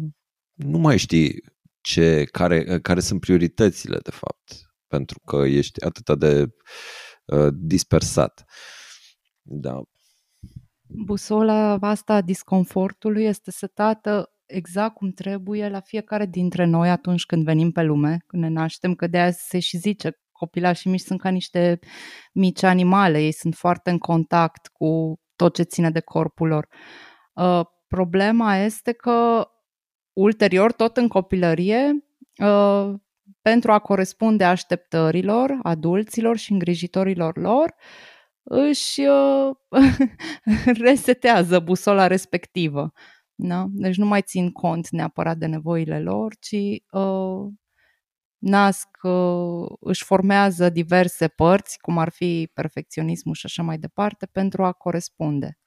nu 0.59 0.79
mai 0.79 0.99
știi 0.99 1.43
ce, 1.81 2.25
care, 2.25 2.81
care 2.81 3.01
sunt 3.01 3.21
prioritățile, 3.21 3.99
de 4.03 4.11
fapt, 4.11 4.73
pentru 4.87 5.21
că 5.21 5.37
ești 5.47 5.85
atât 5.85 6.19
de 6.19 6.47
uh, 7.25 7.49
dispersat. 7.53 8.45
Da. 9.43 9.83
Busola 10.81 11.77
asta 11.81 12.15
a 12.15 12.21
disconfortului 12.21 13.25
este 13.25 13.51
setată 13.51 14.33
exact 14.47 14.95
cum 14.95 15.11
trebuie 15.11 15.69
la 15.69 15.81
fiecare 15.81 16.27
dintre 16.27 16.65
noi 16.65 16.91
atunci 16.91 17.25
când 17.25 17.45
venim 17.45 17.71
pe 17.71 17.83
lume, 17.83 18.19
când 18.27 18.43
ne 18.43 18.49
naștem, 18.49 18.95
că 18.95 19.07
de 19.07 19.19
aia 19.19 19.31
se 19.31 19.59
și 19.59 19.77
zice 19.77 20.11
copilașii 20.33 20.91
mici 20.91 21.01
sunt 21.01 21.21
ca 21.21 21.29
niște 21.29 21.79
mici 22.33 22.63
animale, 22.63 23.23
ei 23.23 23.33
sunt 23.33 23.55
foarte 23.55 23.91
în 23.91 23.99
contact 23.99 24.67
cu 24.67 25.21
tot 25.37 25.55
ce 25.55 25.63
ține 25.63 25.91
de 25.91 26.01
corpul 26.01 26.49
lor. 26.49 26.69
Uh, 27.33 27.61
problema 27.89 28.57
este 28.57 28.93
că 28.93 29.47
ulterior, 30.19 30.73
tot 30.73 30.97
în 30.97 31.09
copilărie, 31.09 32.05
uh, 32.43 32.95
pentru 33.43 33.73
a 33.73 33.79
corespunde 33.79 34.45
așteptărilor 34.45 35.59
adulților 35.63 36.37
și 36.37 36.53
îngrijitorilor 36.53 37.37
lor, 37.37 37.75
își 38.43 39.01
uh, 39.01 39.57
resetează 40.89 41.59
busola 41.59 42.07
respectivă. 42.07 42.93
Da? 43.35 43.67
Deci 43.71 43.97
nu 43.97 44.07
mai 44.07 44.23
țin 44.23 44.51
cont 44.51 44.89
neapărat 44.89 45.37
de 45.37 45.47
nevoile 45.47 46.01
lor, 46.01 46.35
ci 46.41 46.83
uh, 46.91 47.47
nasc, 48.39 48.89
uh, 49.03 49.67
își 49.81 50.05
formează 50.05 50.69
diverse 50.69 51.29
părți, 51.29 51.79
cum 51.81 51.99
ar 51.99 52.09
fi 52.09 52.51
perfecționismul 52.55 53.35
și 53.35 53.47
așa 53.47 53.63
mai 53.63 53.79
departe, 53.79 54.27
pentru 54.27 54.65
a 54.65 54.73
corespunde. 54.73 55.59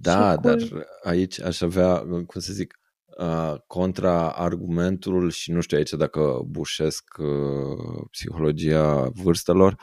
Da, 0.00 0.36
dar 0.36 0.56
aici 1.02 1.40
aș 1.40 1.60
avea, 1.60 1.98
cum 1.98 2.40
să 2.40 2.52
zic, 2.52 2.78
uh, 2.80 2.87
contra 3.66 4.30
argumentul 4.32 5.30
și 5.30 5.50
nu 5.50 5.60
știu 5.60 5.76
aici 5.76 5.90
dacă 5.90 6.40
bușesc 6.46 7.04
uh, 7.18 8.06
psihologia 8.10 9.08
vârstelor, 9.08 9.76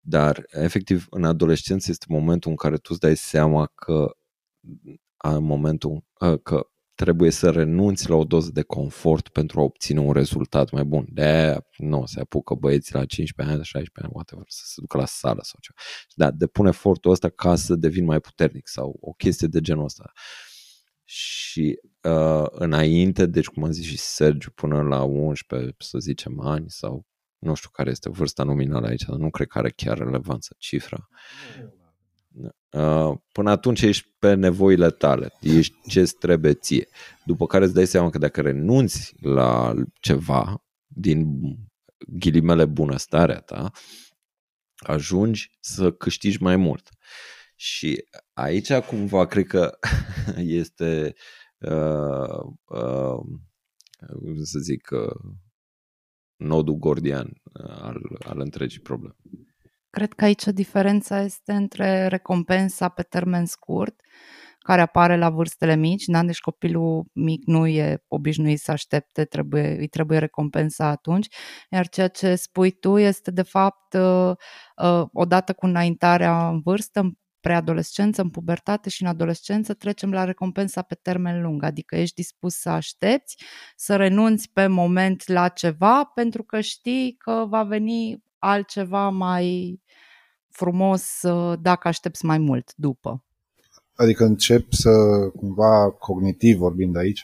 dar 0.00 0.44
efectiv 0.46 1.06
în 1.10 1.24
adolescență 1.24 1.90
este 1.90 2.06
momentul 2.08 2.50
în 2.50 2.56
care 2.56 2.76
tu 2.76 2.88
îți 2.90 3.00
dai 3.00 3.16
seama 3.16 3.66
că 3.74 4.16
în 5.16 5.44
momentul 5.44 6.04
uh, 6.20 6.40
că 6.42 6.66
trebuie 6.94 7.30
să 7.30 7.50
renunți 7.50 8.08
la 8.08 8.16
o 8.16 8.24
doză 8.24 8.50
de 8.52 8.62
confort 8.62 9.28
pentru 9.28 9.60
a 9.60 9.62
obține 9.62 10.00
un 10.00 10.12
rezultat 10.12 10.70
mai 10.70 10.84
bun. 10.84 11.06
De 11.08 11.22
aia 11.22 11.66
nu 11.76 12.06
se 12.06 12.20
apucă 12.20 12.54
băieții 12.54 12.94
la 12.94 13.04
15 13.04 13.54
ani, 13.54 13.64
16 13.64 13.90
ani, 14.02 14.12
whatever, 14.14 14.44
să 14.48 14.62
se 14.64 14.74
ducă 14.80 14.96
la 14.96 15.06
sală 15.06 15.40
sau 15.42 15.58
ceva. 15.60 15.78
Da, 16.14 16.30
depune 16.30 16.68
efortul 16.68 17.10
ăsta 17.10 17.28
ca 17.28 17.56
să 17.56 17.74
devin 17.74 18.04
mai 18.04 18.20
puternic 18.20 18.68
sau 18.68 18.96
o 19.00 19.12
chestie 19.12 19.46
de 19.46 19.60
genul 19.60 19.84
ăsta. 19.84 20.12
Și 21.04 21.80
uh, 22.02 22.46
înainte, 22.50 23.26
deci 23.26 23.46
cum 23.46 23.64
am 23.64 23.70
zis 23.70 23.84
și 23.84 23.98
Sergiu, 23.98 24.50
până 24.50 24.82
la 24.82 25.02
11, 25.02 25.74
să 25.78 25.98
zicem, 25.98 26.40
ani 26.40 26.70
sau 26.70 27.06
nu 27.38 27.54
știu 27.54 27.70
care 27.72 27.90
este 27.90 28.10
vârsta 28.10 28.42
nominală 28.42 28.86
aici, 28.86 29.02
dar 29.02 29.16
nu 29.16 29.30
cred 29.30 29.46
că 29.46 29.58
are 29.58 29.70
chiar 29.70 29.98
relevanță 29.98 30.54
cifra. 30.58 31.08
Uh, 32.70 33.16
până 33.32 33.50
atunci 33.50 33.80
ești 33.80 34.14
pe 34.18 34.34
nevoile 34.34 34.90
tale, 34.90 35.32
ești 35.40 35.74
ce 35.88 36.02
trebuie 36.18 36.54
ție. 36.54 36.88
După 37.24 37.46
care 37.46 37.64
îți 37.64 37.74
dai 37.74 37.86
seama 37.86 38.10
că 38.10 38.18
dacă 38.18 38.40
renunți 38.40 39.14
la 39.20 39.74
ceva 40.00 40.64
din 40.86 41.26
ghilimele 42.08 42.64
bunăstarea 42.64 43.40
ta, 43.40 43.70
ajungi 44.76 45.50
să 45.60 45.92
câștigi 45.92 46.42
mai 46.42 46.56
mult. 46.56 46.88
Și 47.56 48.04
aici 48.32 48.72
cumva 48.72 49.26
cred 49.26 49.46
că 49.46 49.78
este 50.36 51.14
uh, 51.14 51.22
uh, 51.60 53.20
să 54.42 54.58
zic 54.58 54.90
uh, 54.90 55.32
nodul 56.36 56.74
gordian 56.74 57.32
uh, 57.42 57.80
al, 57.80 58.00
al 58.26 58.40
întregii 58.40 58.80
probleme. 58.80 59.14
Cred 59.90 60.12
că 60.12 60.24
aici 60.24 60.44
diferența 60.44 61.20
este 61.20 61.52
între 61.52 62.06
recompensa 62.06 62.88
pe 62.88 63.02
termen 63.02 63.46
scurt, 63.46 63.94
care 64.58 64.80
apare 64.80 65.16
la 65.16 65.30
vârstele 65.30 65.76
mici, 65.76 66.04
da? 66.04 66.22
deci 66.22 66.40
copilul 66.40 67.04
mic 67.12 67.44
nu 67.46 67.66
e 67.66 68.04
obișnuit 68.08 68.60
să 68.60 68.70
aștepte, 68.70 69.24
trebuie, 69.24 69.76
îi 69.78 69.88
trebuie 69.88 70.18
recompensa 70.18 70.86
atunci, 70.86 71.26
iar 71.70 71.88
ceea 71.88 72.08
ce 72.08 72.34
spui 72.34 72.70
tu 72.70 72.98
este 72.98 73.30
de 73.30 73.42
fapt 73.42 73.94
uh, 73.94 74.32
uh, 74.82 75.02
odată 75.12 75.52
cu 75.52 75.66
înaintarea 75.66 76.48
în 76.48 76.60
vârstă 76.60 77.12
preadolescență, 77.40 78.22
în 78.22 78.30
pubertate 78.30 78.88
și 78.88 79.02
în 79.02 79.08
adolescență 79.08 79.74
trecem 79.74 80.12
la 80.12 80.24
recompensa 80.24 80.82
pe 80.82 80.94
termen 80.94 81.42
lung, 81.42 81.62
adică 81.62 81.96
ești 81.96 82.14
dispus 82.14 82.54
să 82.54 82.68
aștepți, 82.68 83.36
să 83.76 83.96
renunți 83.96 84.50
pe 84.52 84.66
moment 84.66 85.28
la 85.28 85.48
ceva 85.48 86.04
pentru 86.04 86.42
că 86.42 86.60
știi 86.60 87.16
că 87.18 87.46
va 87.48 87.62
veni 87.62 88.22
altceva 88.38 89.08
mai 89.08 89.80
frumos 90.48 91.22
uh, 91.22 91.58
dacă 91.62 91.88
aștepți 91.88 92.24
mai 92.24 92.38
mult 92.38 92.72
după. 92.76 93.24
Adică 93.94 94.24
încep 94.24 94.72
să, 94.72 94.90
cumva, 95.36 95.90
cognitiv 95.90 96.56
vorbind 96.56 96.96
aici, 96.96 97.22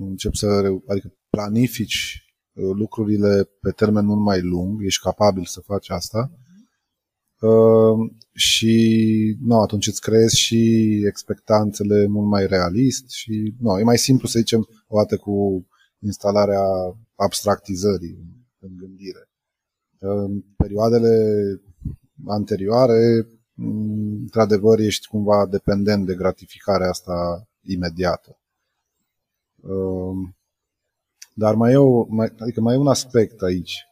încep 0.00 0.34
să, 0.34 0.46
adică 0.88 1.14
planifici 1.30 2.24
uh, 2.52 2.70
lucrurile 2.74 3.48
pe 3.60 3.70
termen 3.70 4.04
mult 4.04 4.20
mai 4.20 4.40
lung, 4.40 4.84
ești 4.84 5.02
capabil 5.02 5.44
să 5.44 5.60
faci 5.60 5.90
asta 5.90 6.30
uh, 7.46 8.10
și 8.32 9.36
nu, 9.40 9.60
atunci 9.60 9.86
îți 9.86 10.00
creezi 10.00 10.38
și 10.38 11.02
expectanțele 11.06 12.06
mult 12.06 12.28
mai 12.28 12.46
realist 12.46 13.10
și 13.10 13.54
nu, 13.60 13.78
e 13.78 13.82
mai 13.82 13.98
simplu 13.98 14.28
să 14.28 14.38
zicem 14.38 14.68
o 14.86 14.96
dată 14.96 15.16
cu 15.16 15.66
instalarea 15.98 16.62
abstractizării 17.14 18.18
în 18.60 18.70
gândire. 18.76 19.28
În 19.98 20.44
perioadele 20.56 21.14
anterioare 22.26 23.26
într-adevăr 23.56 24.78
ești 24.78 25.06
cumva 25.06 25.46
dependent 25.46 26.06
de 26.06 26.14
gratificarea 26.14 26.88
asta 26.88 27.48
imediată. 27.60 28.38
Ehm, 29.64 30.36
dar 31.34 31.54
mai 31.54 31.72
e, 31.72 31.76
o, 31.76 32.04
mai, 32.08 32.32
adică 32.38 32.60
mai 32.60 32.74
e 32.74 32.78
un 32.78 32.86
aspect 32.86 33.42
aici. 33.42 33.86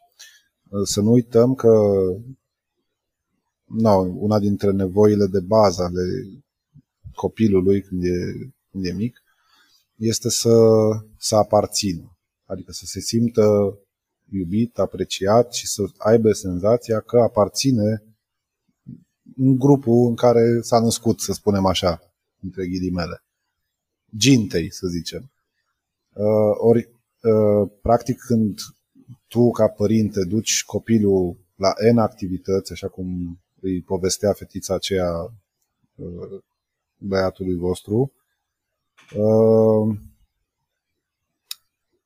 Să 0.84 1.00
nu 1.00 1.10
uităm 1.10 1.54
că 1.54 1.70
no, 3.72 3.96
una 3.98 4.38
dintre 4.38 4.70
nevoile 4.70 5.26
de 5.26 5.40
bază 5.40 5.82
ale 5.82 6.02
copilului 7.14 7.82
când 7.82 8.04
e, 8.04 8.50
când 8.70 8.84
e 8.84 8.92
mic 8.92 9.22
este 9.96 10.28
să, 10.28 10.56
să 11.18 11.36
aparțină. 11.36 12.16
Adică 12.44 12.72
să 12.72 12.84
se 12.86 13.00
simtă 13.00 13.78
iubit, 14.30 14.78
apreciat 14.78 15.52
și 15.52 15.66
să 15.66 15.82
aibă 15.96 16.32
senzația 16.32 17.00
că 17.00 17.20
aparține 17.20 18.02
în 19.36 19.58
grupul 19.58 20.08
în 20.08 20.14
care 20.14 20.60
s-a 20.60 20.80
născut, 20.80 21.20
să 21.20 21.32
spunem 21.32 21.66
așa, 21.66 22.00
între 22.42 22.66
ghilimele. 22.66 23.24
Gintei, 24.16 24.72
să 24.72 24.86
zicem. 24.86 25.30
Uh, 26.12 26.54
ori, 26.58 26.88
uh, 27.22 27.70
practic, 27.82 28.20
când 28.20 28.58
tu, 29.28 29.50
ca 29.50 29.68
părinte, 29.68 30.24
duci 30.24 30.64
copilul 30.64 31.36
la 31.54 31.72
N 31.92 31.96
activități, 31.96 32.72
așa 32.72 32.88
cum 32.88 33.38
îi 33.62 33.82
povestea 33.82 34.32
fetița 34.32 34.74
aceea 34.74 35.12
uh, 35.94 36.42
băiatului 36.96 37.56
vostru, 37.56 38.12
uh, 39.16 39.96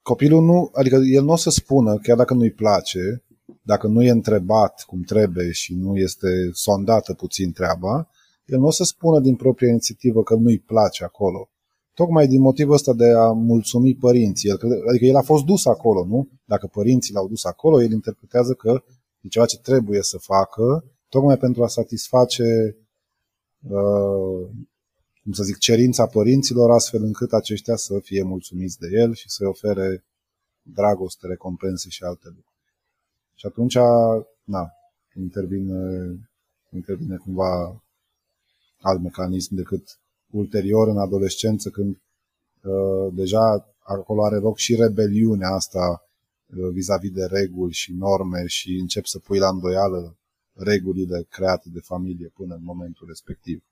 copilul 0.03 0.43
nu, 0.43 0.71
adică 0.73 0.97
el 0.97 1.25
nu 1.25 1.33
o 1.33 1.37
să 1.37 1.51
spună, 1.51 1.99
chiar 1.99 2.17
dacă 2.17 2.35
nu-i 2.35 2.53
place, 2.53 3.25
dacă 3.63 3.87
nu 3.87 4.03
e 4.03 4.11
întrebat 4.11 4.85
cum 4.87 5.03
trebuie 5.03 5.51
și 5.51 5.75
nu 5.75 5.97
este 5.97 6.29
sondată 6.53 7.15
puțin 7.15 7.53
treaba, 7.53 8.09
el 8.45 8.59
nu 8.59 8.67
o 8.67 8.71
să 8.71 8.85
spună 8.85 9.21
din 9.21 9.37
propria 9.37 9.69
inițiativă 9.69 10.23
că 10.23 10.35
nu-i 10.35 10.59
place 10.59 11.05
acolo. 11.05 11.51
Tocmai 11.95 12.27
din 12.27 12.41
motivul 12.41 12.75
ăsta 12.75 12.93
de 12.93 13.11
a 13.11 13.27
mulțumi 13.33 13.95
părinții. 13.95 14.51
Adică 14.89 15.05
el 15.05 15.17
a 15.17 15.23
fost 15.23 15.45
dus 15.45 15.67
acolo, 15.67 16.05
nu? 16.05 16.29
Dacă 16.45 16.67
părinții 16.67 17.15
l-au 17.15 17.29
dus 17.29 17.45
acolo, 17.45 17.83
el 17.83 17.93
interpretează 17.93 18.53
că 18.53 18.83
e 19.21 19.29
ceva 19.29 19.47
ce 19.47 19.59
trebuie 19.59 20.03
să 20.03 20.19
facă, 20.19 20.85
tocmai 21.09 21.37
pentru 21.37 21.63
a 21.63 21.69
satisface, 21.69 22.77
uh, 23.63 24.49
cum 25.23 25.33
să 25.33 25.43
zic, 25.43 25.59
cerința 25.59 26.07
părinților, 26.07 26.71
astfel 26.71 27.03
încât 27.03 27.33
aceștia 27.33 27.77
să 27.77 27.99
fie 27.99 28.23
mulțumiți 28.23 28.79
de 28.79 28.89
el 28.93 29.15
și 29.15 29.29
să-i 29.29 29.47
ofere 29.47 30.05
dragoste, 30.63 31.27
recompense 31.27 31.89
și 31.89 32.03
alte 32.03 32.27
lucruri. 32.27 32.55
Și 33.35 33.47
atunci, 33.47 33.77
na, 34.45 34.71
intervine, 35.15 35.81
intervine 36.71 37.17
cumva 37.17 37.83
alt 38.81 39.03
mecanism 39.03 39.55
decât 39.55 39.99
ulterior 40.31 40.89
în 40.89 40.99
adolescență 40.99 41.71
când 41.71 42.01
uh, 42.63 43.13
deja 43.13 43.75
acolo 43.79 44.25
are 44.25 44.37
loc 44.37 44.57
și 44.57 44.75
rebeliunea 44.75 45.49
asta 45.49 46.09
uh, 46.47 46.69
vis-a-vis 46.73 47.11
de 47.11 47.25
reguli 47.25 47.73
și 47.73 47.93
norme 47.93 48.47
și 48.47 48.71
încep 48.81 49.05
să 49.05 49.19
pui 49.19 49.39
la 49.39 49.49
îndoială 49.49 50.17
regulile 50.57 51.27
create 51.31 51.69
de 51.73 51.81
familie 51.81 52.33
până 52.35 52.55
în 52.55 52.63
momentul 52.65 53.07
respectiv. 53.07 53.63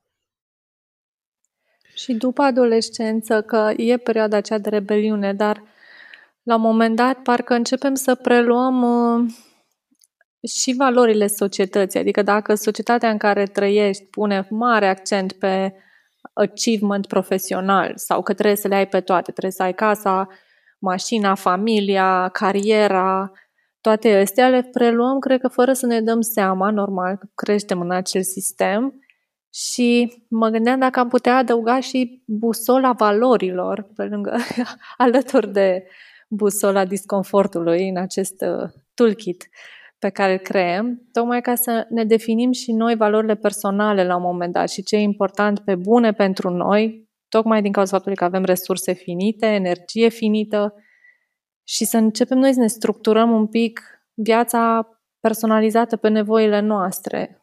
Și 1.95 2.13
după 2.13 2.43
adolescență, 2.43 3.43
că 3.43 3.73
e 3.77 3.97
perioada 3.97 4.37
aceea 4.37 4.59
de 4.59 4.69
rebeliune, 4.69 5.35
dar 5.35 5.63
la 6.43 6.55
un 6.55 6.61
moment 6.61 6.97
dat 6.97 7.19
parcă 7.23 7.55
începem 7.55 7.95
să 7.95 8.15
preluăm 8.15 8.83
uh, 8.83 9.33
și 10.49 10.75
valorile 10.77 11.27
societății. 11.27 12.01
Adică 12.01 12.23
dacă 12.23 12.55
societatea 12.55 13.11
în 13.11 13.19
care 13.19 13.45
trăiești 13.45 14.05
pune 14.05 14.47
mare 14.51 14.89
accent 14.89 15.33
pe 15.33 15.75
achievement 16.33 17.07
profesional 17.07 17.93
sau 17.97 18.23
că 18.23 18.35
trebuie 18.35 18.57
să 18.57 18.69
le 18.69 18.75
ai 18.75 18.89
pe 18.89 19.01
toate, 19.01 19.31
trebuie 19.31 19.53
să 19.53 19.63
ai 19.63 19.75
casa, 19.75 20.29
mașina, 20.79 21.35
familia, 21.35 22.29
cariera, 22.29 23.33
toate 23.85 24.15
astea 24.15 24.49
le 24.49 24.63
preluăm, 24.63 25.19
cred 25.19 25.41
că 25.41 25.49
fără 25.49 25.73
să 25.73 25.87
ne 25.87 26.01
dăm 26.01 26.21
seama, 26.21 26.71
normal, 26.71 27.17
că 27.17 27.27
creștem 27.35 27.81
în 27.81 27.91
acel 27.91 28.23
sistem. 28.23 29.01
Și 29.55 30.13
mă 30.29 30.49
gândeam 30.49 30.79
dacă 30.79 31.01
am 31.01 31.09
putea 31.09 31.37
adăuga 31.37 31.81
și 31.81 32.23
busola 32.27 32.93
valorilor 32.93 33.91
pe 33.95 34.05
lângă, 34.05 34.37
alături 34.97 35.53
de 35.53 35.87
busola 36.29 36.85
disconfortului 36.85 37.89
în 37.89 37.97
acest 37.97 38.41
uh, 38.41 38.71
toolkit 38.95 39.49
pe 39.99 40.09
care 40.09 40.33
îl 40.33 40.39
creăm, 40.39 41.09
tocmai 41.13 41.41
ca 41.41 41.55
să 41.55 41.87
ne 41.89 42.05
definim 42.05 42.53
și 42.53 42.73
noi 42.73 42.97
valorile 42.97 43.35
personale 43.35 44.05
la 44.05 44.17
un 44.17 44.23
moment 44.23 44.53
dat 44.53 44.71
și 44.71 44.83
ce 44.83 44.97
e 44.97 45.01
important 45.01 45.59
pe 45.59 45.75
bune 45.75 46.13
pentru 46.13 46.51
noi, 46.51 47.09
tocmai 47.29 47.63
din 47.63 47.73
cauza 47.73 47.91
faptului 47.91 48.17
că 48.17 48.25
avem 48.25 48.45
resurse 48.45 48.93
finite, 48.93 49.47
energie 49.47 50.09
finită 50.09 50.75
și 51.65 51.85
să 51.85 51.97
începem 51.97 52.39
noi 52.39 52.53
să 52.53 52.61
ne 52.61 52.67
structurăm 52.67 53.31
un 53.31 53.47
pic 53.47 53.81
viața 54.15 54.89
personalizată 55.21 55.97
pe 55.97 56.09
nevoile 56.09 56.61
noastre. 56.61 57.39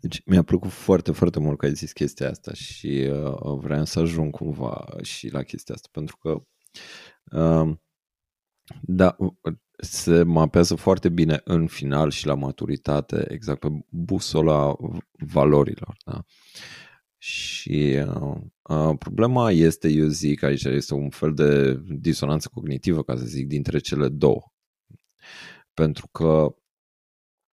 Deci 0.00 0.22
mi-a 0.24 0.42
plăcut 0.42 0.70
foarte, 0.70 1.12
foarte 1.12 1.40
mult 1.40 1.58
că 1.58 1.66
ai 1.66 1.74
zis 1.74 1.92
chestia 1.92 2.30
asta 2.30 2.52
și 2.52 3.08
uh, 3.10 3.58
vreau 3.58 3.84
să 3.84 3.98
ajung 3.98 4.30
cumva 4.30 4.86
și 5.02 5.28
la 5.28 5.42
chestia 5.42 5.74
asta, 5.74 5.88
pentru 5.92 6.16
că 6.16 6.42
uh, 7.38 7.76
da, 8.80 9.16
se 9.78 10.22
mapează 10.22 10.74
foarte 10.74 11.08
bine 11.08 11.40
în 11.44 11.66
final 11.66 12.10
și 12.10 12.26
la 12.26 12.34
maturitate, 12.34 13.32
exact 13.32 13.60
pe 13.60 13.68
busola 13.88 14.76
valorilor. 15.32 15.96
Da? 16.04 16.24
Și 17.18 18.04
uh, 18.06 18.36
uh, 18.62 18.96
problema 18.98 19.50
este, 19.50 19.88
eu 19.88 20.06
zic, 20.06 20.42
aici 20.42 20.64
este 20.64 20.94
un 20.94 21.10
fel 21.10 21.34
de 21.34 21.80
disonanță 21.88 22.50
cognitivă, 22.52 23.02
ca 23.02 23.16
să 23.16 23.24
zic, 23.24 23.46
dintre 23.46 23.78
cele 23.78 24.08
două. 24.08 24.52
Pentru 25.74 26.08
că 26.08 26.54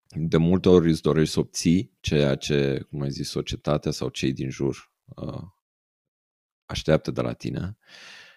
de 0.08 0.36
multe 0.36 0.68
ori 0.68 0.90
îți 0.90 1.02
dorești 1.02 1.32
să 1.32 1.38
obții 1.40 1.96
ceea 2.00 2.34
ce, 2.34 2.86
cum 2.90 3.00
ai 3.00 3.10
zis, 3.10 3.28
societatea 3.28 3.90
sau 3.90 4.08
cei 4.08 4.32
din 4.32 4.50
jur 4.50 4.92
uh, 5.04 5.42
așteaptă 6.64 7.10
de 7.10 7.20
la 7.20 7.32
tine 7.32 7.76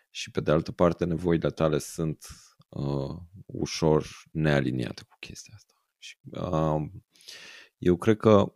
și 0.10 0.32
pe 0.32 0.42
de 0.42 0.52
altă 0.52 0.72
parte 0.72 1.06
nevoile 1.06 1.50
tale 1.50 1.78
sunt 1.78 2.26
uh, 2.70 3.16
ușor 3.46 4.08
nealiniată 4.32 5.04
cu 5.10 5.16
chestia 5.20 5.54
asta. 5.56 5.74
Și, 5.98 6.18
uh, 6.32 6.92
eu 7.78 7.98
cred 7.98 8.18
că 8.18 8.54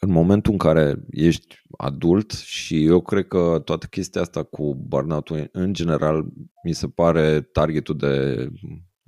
în 0.00 0.10
momentul 0.10 0.52
în 0.52 0.58
care 0.58 0.96
ești 1.10 1.62
adult 1.78 2.30
și 2.30 2.84
eu 2.84 3.00
cred 3.00 3.26
că 3.26 3.60
toată 3.64 3.86
chestia 3.86 4.20
asta 4.20 4.42
cu 4.42 4.74
burnout 4.74 5.28
în 5.52 5.72
general 5.72 6.26
mi 6.64 6.72
se 6.72 6.88
pare 6.88 7.40
targetul 7.40 7.96
de 7.96 8.48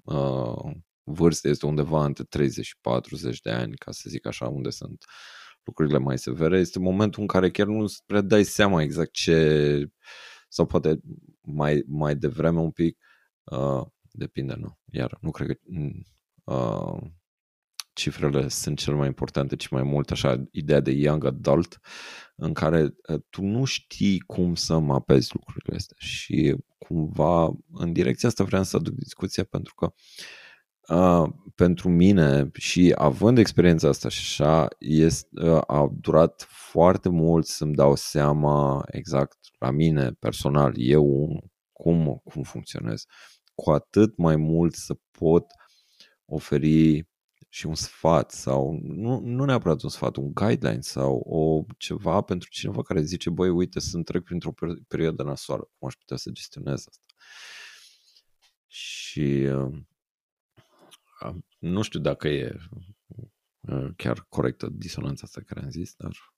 uh, 0.04 0.72
vârstă 1.02 1.48
este 1.48 1.66
undeva 1.66 2.04
între 2.04 2.24
30 2.24 2.64
și 2.64 2.78
40 2.80 3.40
de 3.40 3.50
ani, 3.50 3.74
ca 3.74 3.90
să 3.90 4.04
zic 4.08 4.26
așa, 4.26 4.48
unde 4.48 4.70
sunt 4.70 5.04
lucrurile 5.64 5.98
mai 5.98 6.18
severe. 6.18 6.58
Este 6.58 6.78
momentul 6.78 7.20
în 7.20 7.26
care 7.26 7.50
chiar 7.50 7.66
nu 7.66 7.84
prea 8.06 8.20
dai 8.20 8.44
seama 8.44 8.82
exact 8.82 9.12
ce 9.12 9.84
sau 10.48 10.66
poate 10.66 11.00
mai, 11.40 11.84
mai 11.86 12.16
devreme 12.16 12.60
un 12.60 12.70
pic 12.70 12.98
Uh, 13.50 13.86
depinde, 14.10 14.54
nu. 14.54 14.78
Iar 14.92 15.18
nu 15.20 15.30
cred 15.30 15.46
că 15.46 15.56
uh, 16.44 17.10
cifrele 18.00 18.48
sunt 18.48 18.78
cel 18.78 18.94
mai 18.94 19.06
importante, 19.06 19.56
ci 19.56 19.68
mai 19.68 19.82
mult 19.82 20.10
așa 20.10 20.44
ideea 20.50 20.80
de 20.80 20.90
young 20.90 21.24
adult 21.24 21.80
în 22.36 22.52
care 22.52 22.82
uh, 22.82 23.20
tu 23.28 23.42
nu 23.42 23.64
știi 23.64 24.20
cum 24.20 24.54
să 24.54 24.78
mapezi 24.78 25.30
lucrurile 25.32 25.76
astea 25.76 25.96
și 25.98 26.56
cumva 26.78 27.50
în 27.72 27.92
direcția 27.92 28.28
asta 28.28 28.44
vreau 28.44 28.62
să 28.62 28.76
aduc 28.76 28.94
discuția 28.94 29.44
pentru 29.44 29.74
că 29.74 29.92
uh, 30.94 31.28
pentru 31.54 31.88
mine 31.88 32.50
și 32.52 32.92
având 32.96 33.38
experiența 33.38 33.88
asta 33.88 34.08
și 34.08 34.20
așa, 34.20 34.68
este, 34.78 35.28
a 35.66 35.90
durat 36.00 36.46
foarte 36.48 37.08
mult 37.08 37.46
să-mi 37.46 37.74
dau 37.74 37.94
seama 37.94 38.84
exact 38.86 39.38
la 39.58 39.70
mine 39.70 40.10
personal, 40.10 40.72
eu 40.76 41.28
cum, 41.72 42.20
cum 42.24 42.42
funcționez. 42.42 43.04
Cu 43.54 43.70
atât 43.70 44.16
mai 44.16 44.36
mult 44.36 44.74
să 44.74 44.96
pot 45.18 45.44
oferi 46.24 47.09
și 47.52 47.66
un 47.66 47.74
sfat 47.74 48.30
sau 48.30 48.78
nu, 48.82 49.20
nu 49.20 49.44
neapărat 49.44 49.82
un 49.82 49.88
sfat, 49.88 50.16
un 50.16 50.32
guideline 50.32 50.80
sau 50.80 51.16
o 51.16 51.64
ceva 51.78 52.20
pentru 52.20 52.48
cineva 52.48 52.82
care 52.82 53.02
zice, 53.02 53.30
băi, 53.30 53.48
uite, 53.48 53.80
sunt 53.80 54.04
trec 54.04 54.22
printr-o 54.22 54.52
perioadă 54.88 55.22
nasoală, 55.22 55.70
cum 55.78 55.88
aș 55.88 55.94
putea 55.94 56.16
să 56.16 56.30
gestionez 56.30 56.86
asta. 56.88 57.14
Și 58.66 59.48
uh, 59.52 59.82
nu 61.58 61.82
știu 61.82 62.00
dacă 62.00 62.28
e 62.28 62.56
uh, 63.58 63.90
chiar 63.96 64.26
corectă 64.28 64.68
disonanța 64.68 65.22
asta 65.24 65.40
care 65.40 65.60
am 65.60 65.70
zis, 65.70 65.94
dar 65.94 66.34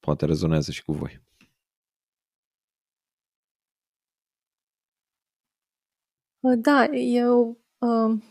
poate 0.00 0.26
rezonează 0.26 0.70
și 0.70 0.84
cu 0.84 0.92
voi. 0.92 1.22
Da, 6.40 6.84
eu 6.92 7.61
uh, 7.86 8.22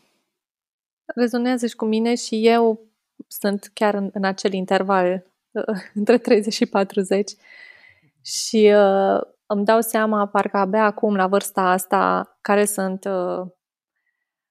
rezonează 1.15 1.67
și 1.67 1.75
cu 1.75 1.85
mine 1.85 2.15
și 2.15 2.47
eu 2.47 2.79
sunt 3.27 3.71
chiar 3.73 3.93
în, 3.93 4.09
în 4.13 4.23
acel 4.23 4.53
interval 4.53 5.25
uh, 5.51 5.81
între 5.93 6.17
30 6.17 6.53
și 6.53 6.65
40 6.65 7.31
și 8.21 8.73
uh, 8.75 9.21
îmi 9.45 9.65
dau 9.65 9.81
seama, 9.81 10.27
parcă 10.27 10.57
abia 10.57 10.85
acum, 10.85 11.15
la 11.15 11.27
vârsta 11.27 11.61
asta, 11.61 12.37
care 12.41 12.65
sunt 12.65 13.05
uh, 13.05 13.47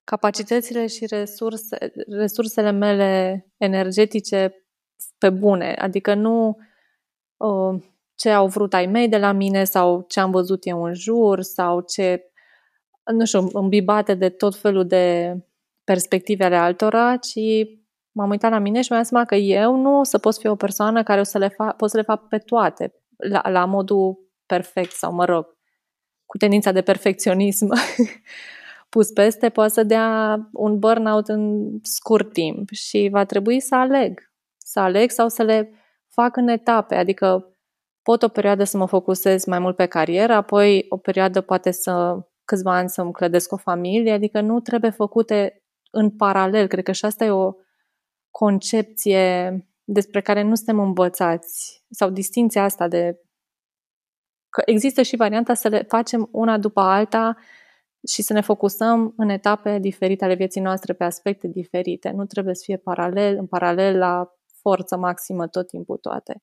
capacitățile 0.05 0.86
și 0.86 1.07
resurse, 1.07 1.92
resursele 2.07 2.70
mele 2.70 3.46
energetice 3.57 4.55
pe 5.18 5.30
bune. 5.30 5.74
Adică 5.78 6.14
nu 6.14 6.57
uh, 7.36 7.82
ce 8.14 8.30
au 8.30 8.46
vrut 8.46 8.74
ai 8.74 8.86
mei 8.86 9.09
de 9.09 9.18
la 9.18 9.32
mine 9.32 9.64
sau 9.64 10.05
ce 10.09 10.20
am 10.20 10.30
văzut 10.30 10.66
eu 10.66 10.82
în 10.82 10.94
jur 10.94 11.40
sau 11.40 11.80
ce, 11.80 12.30
nu 13.11 13.25
știu, 13.25 13.49
îmbibate 13.53 14.15
de 14.15 14.29
tot 14.29 14.57
felul 14.57 14.87
de 14.87 15.37
perspective 15.85 16.45
ale 16.45 16.57
altora, 16.57 17.17
ci 17.17 17.39
m-am 18.13 18.31
uitat 18.31 18.51
la 18.51 18.59
mine 18.59 18.83
și 18.83 18.93
mi-am 18.93 19.05
seama 19.05 19.25
că 19.25 19.35
eu 19.35 19.77
nu 19.77 19.99
o 19.99 20.03
să 20.03 20.19
pot 20.19 20.37
fi 20.37 20.47
o 20.47 20.57
persoană 20.57 21.03
care 21.03 21.21
o 21.21 21.25
să 21.25 21.39
le 21.39 21.49
fac, 21.49 21.77
pot 21.77 21.91
să 21.91 21.97
le 21.97 22.03
fac 22.03 22.29
pe 22.29 22.39
toate, 22.39 22.95
la, 23.17 23.43
la 23.49 23.65
modul 23.65 24.19
perfect 24.47 24.93
sau, 24.93 25.13
mă 25.13 25.25
rog, 25.25 25.47
cu 26.27 26.37
tendința 26.37 26.73
de 26.73 26.83
perfecționism 26.83 27.75
pus 28.89 29.11
peste, 29.11 29.49
poate 29.49 29.73
să 29.73 29.83
dea 29.83 30.39
un 30.53 30.79
burnout 30.79 31.29
în 31.29 31.71
scurt 31.83 32.33
timp 32.33 32.69
și 32.71 33.09
va 33.13 33.25
trebui 33.25 33.61
să 33.61 33.75
aleg. 33.75 34.33
Să 34.59 34.81
aleg 34.81 35.11
sau 35.11 35.29
să 35.29 35.43
le 35.43 35.73
fac 36.09 36.37
în 36.37 36.49
etape, 36.49 36.95
adică 36.95 37.55
pot 38.03 38.23
o 38.23 38.29
perioadă 38.29 38.65
să 38.65 38.77
mă 38.77 38.87
focusez 38.87 39.45
mai 39.45 39.59
mult 39.59 39.77
pe 39.77 39.87
carieră, 39.87 40.33
apoi 40.33 40.87
o 40.89 40.97
perioadă 40.97 41.41
poate 41.41 41.71
să 41.71 42.19
câțiva 42.51 42.76
ani 42.76 42.88
să-mi 42.88 43.12
clădesc 43.12 43.53
o 43.53 43.57
familie, 43.57 44.12
adică 44.12 44.40
nu 44.40 44.61
trebuie 44.61 44.90
făcute 44.90 45.62
în 45.90 46.11
paralel. 46.11 46.66
Cred 46.66 46.84
că 46.84 46.92
și 46.92 47.05
asta 47.05 47.24
e 47.24 47.30
o 47.30 47.53
concepție 48.30 49.55
despre 49.84 50.20
care 50.20 50.42
nu 50.42 50.55
suntem 50.55 50.78
învățați 50.78 51.84
sau 51.90 52.11
distinția 52.11 52.64
asta 52.64 52.88
de 52.88 53.20
că 54.48 54.62
există 54.64 55.03
și 55.03 55.16
varianta 55.16 55.55
să 55.55 55.68
le 55.68 55.82
facem 55.88 56.28
una 56.32 56.59
după 56.59 56.80
alta 56.80 57.36
și 58.09 58.22
să 58.22 58.32
ne 58.32 58.40
focusăm 58.40 59.12
în 59.16 59.28
etape 59.28 59.78
diferite 59.78 60.24
ale 60.24 60.34
vieții 60.34 60.61
noastre 60.61 60.92
pe 60.92 61.05
aspecte 61.05 61.48
diferite. 61.48 62.11
Nu 62.11 62.24
trebuie 62.24 62.55
să 62.55 62.62
fie 62.64 62.76
paralel, 62.76 63.36
în 63.36 63.46
paralel 63.46 63.98
la 63.98 64.34
forță 64.61 64.96
maximă 64.96 65.46
tot 65.48 65.66
timpul 65.66 65.96
toate. 65.96 66.42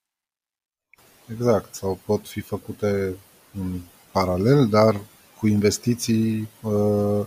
Exact, 1.31 1.73
sau 1.73 1.99
pot 2.05 2.27
fi 2.27 2.41
făcute 2.41 3.15
în 3.53 3.79
paralel, 4.11 4.67
dar 4.67 4.95
cu 5.39 5.47
investiții 5.47 6.49
uh, 6.61 7.25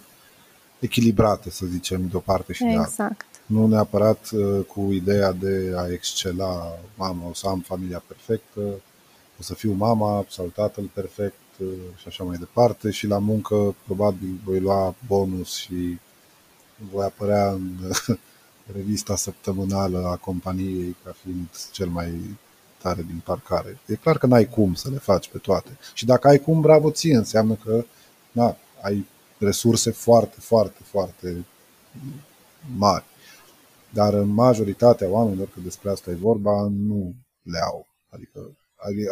echilibrate, 0.79 1.51
să 1.51 1.67
zicem, 1.67 2.09
de 2.09 2.17
o 2.17 2.21
parte 2.21 2.53
și 2.53 2.65
exact. 2.65 2.97
de 2.97 3.03
alta. 3.03 3.17
Nu 3.47 3.67
neapărat 3.67 4.31
uh, 4.31 4.65
cu 4.65 4.93
ideea 4.93 5.33
de 5.33 5.73
a 5.77 5.93
excela, 5.93 6.79
mamă, 6.97 7.27
o 7.31 7.35
să 7.35 7.47
am 7.47 7.61
familia 7.61 8.03
perfectă, 8.07 8.61
o 9.39 9.43
să 9.43 9.55
fiu 9.55 9.73
mama 9.73 10.27
sau 10.29 10.47
tatăl 10.47 10.91
perfect 10.95 11.35
uh, 11.59 11.69
și 11.97 12.05
așa 12.07 12.25
mai 12.25 12.37
departe 12.37 12.91
și 12.91 13.07
la 13.07 13.19
muncă 13.19 13.75
probabil 13.85 14.41
voi 14.45 14.61
lua 14.61 14.95
bonus 15.07 15.55
și 15.55 15.99
voi 16.91 17.05
apărea 17.05 17.51
în 17.51 17.71
revista 18.77 19.17
săptămânală 19.17 20.07
a 20.07 20.17
companiei 20.17 20.97
ca 21.05 21.15
fiind 21.23 21.49
cel 21.73 21.89
mai 21.89 22.39
tare 22.83 23.03
din 23.03 23.21
parcare. 23.25 23.79
E 23.87 23.95
clar 23.95 24.19
că 24.19 24.27
n-ai 24.27 24.49
cum 24.49 24.75
să 24.75 24.89
le 24.91 24.99
faci 24.99 25.29
pe 25.29 25.39
toate. 25.39 25.79
Și 25.95 26.07
dacă 26.07 26.29
ai 26.29 26.39
cum, 26.39 26.61
bravo 26.61 26.91
ție, 26.91 27.17
înseamnă 27.17 27.55
că 27.65 27.85
na, 28.33 28.57
ai 28.83 29.07
resurse 29.39 29.91
foarte, 29.91 30.41
foarte, 30.41 30.83
foarte 30.83 31.45
mari. 32.77 33.05
Dar 33.93 34.15
în 34.15 34.29
majoritatea 34.29 35.09
oamenilor, 35.09 35.49
că 35.49 35.61
despre 35.61 35.91
asta 35.91 36.11
e 36.11 36.15
vorba, 36.15 36.69
nu 36.69 37.15
le 37.43 37.59
au. 37.59 37.87
Adică 38.09 38.57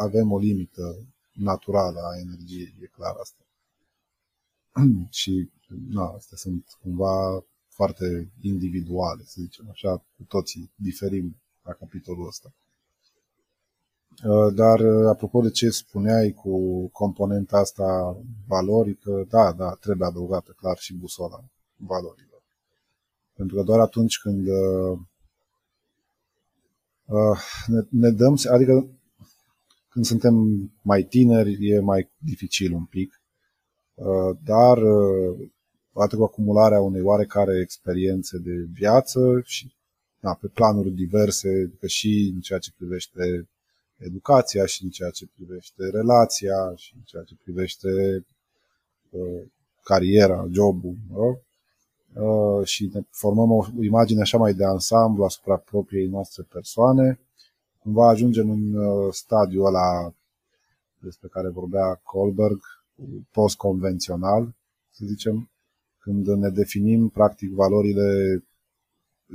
avem 0.01 0.33
o 0.33 0.39
limită 0.39 1.07
naturală 1.33 2.01
a 2.01 2.19
energiei, 2.19 2.75
e 2.81 2.87
clar 2.87 3.17
asta. 3.21 3.43
și 5.21 5.51
na, 5.89 6.05
astea 6.05 6.37
sunt 6.37 6.65
cumva 6.83 7.45
foarte 7.69 8.33
individuale, 8.41 9.23
să 9.25 9.41
zicem 9.41 9.69
așa, 9.71 9.97
cu 10.17 10.23
toții 10.29 10.73
diferim 10.75 11.37
la 11.63 11.73
capitolul 11.73 12.27
ăsta. 12.27 12.55
Uh, 14.25 14.55
dar 14.55 14.81
uh, 14.81 15.07
apropo 15.09 15.41
de 15.41 15.51
ce 15.51 15.71
spuneai 15.71 16.33
cu 16.33 16.87
componenta 16.89 17.59
asta 17.59 18.17
valorică, 18.47 19.27
da, 19.29 19.53
da, 19.53 19.77
trebuie 19.81 20.09
adăugată 20.09 20.55
clar 20.57 20.77
și 20.79 20.95
busola 20.95 21.45
valorilor. 21.77 22.43
Pentru 23.35 23.57
că 23.57 23.63
doar 23.63 23.81
atunci 23.81 24.19
când 24.19 24.47
uh, 24.47 24.99
ne, 27.67 27.81
ne 27.91 28.11
dăm, 28.11 28.39
adică 28.53 28.89
când 29.89 30.05
suntem 30.05 30.35
mai 30.83 31.03
tineri 31.03 31.69
e 31.69 31.81
mai 31.81 32.11
dificil 32.17 32.73
un 32.73 32.85
pic, 32.85 33.23
dar 34.45 34.79
poate 35.93 36.17
cu 36.17 36.23
acumularea 36.23 36.81
unei 36.81 37.01
oarecare 37.01 37.61
experiențe 37.61 38.39
de 38.39 38.67
viață 38.73 39.41
și 39.45 39.73
da, 40.21 40.35
pe 40.35 40.47
planuri 40.47 40.91
diverse, 40.91 41.73
că 41.81 41.87
și 41.87 42.33
în 42.35 42.41
ceea 42.41 42.59
ce 42.59 42.73
privește 42.77 43.49
educația 43.99 44.67
și 44.67 44.85
în 44.85 44.91
ceea 44.91 45.11
ce 45.11 45.29
privește 45.35 45.91
relația 45.91 46.73
și 46.77 46.93
în 46.97 47.03
ceea 47.05 47.23
ce 47.23 47.35
privește 47.43 47.89
uh, 49.11 49.43
cariera, 49.83 50.47
jobul, 50.51 50.97
uh, 52.15 52.67
și 52.67 52.91
ne 52.93 53.01
formăm 53.11 53.51
o 53.51 53.65
imagine 53.83 54.21
așa 54.21 54.39
mai 54.39 54.55
de 54.55 54.65
ansamblu 54.65 55.25
asupra 55.25 55.57
propriei 55.57 56.07
noastre 56.07 56.43
persoane, 56.49 57.21
cumva 57.79 58.09
ajungem 58.09 58.51
în 58.51 58.75
uh, 58.75 59.13
stadiul 59.13 59.67
ăla 59.67 60.15
despre 60.99 61.29
care 61.29 61.49
vorbea 61.49 61.95
Kohlberg, 61.95 62.61
post-convențional, 63.31 64.55
să 64.91 65.05
zicem, 65.07 65.51
când 65.99 66.27
ne 66.27 66.49
definim 66.49 67.09
practic 67.09 67.51
valorile 67.51 68.43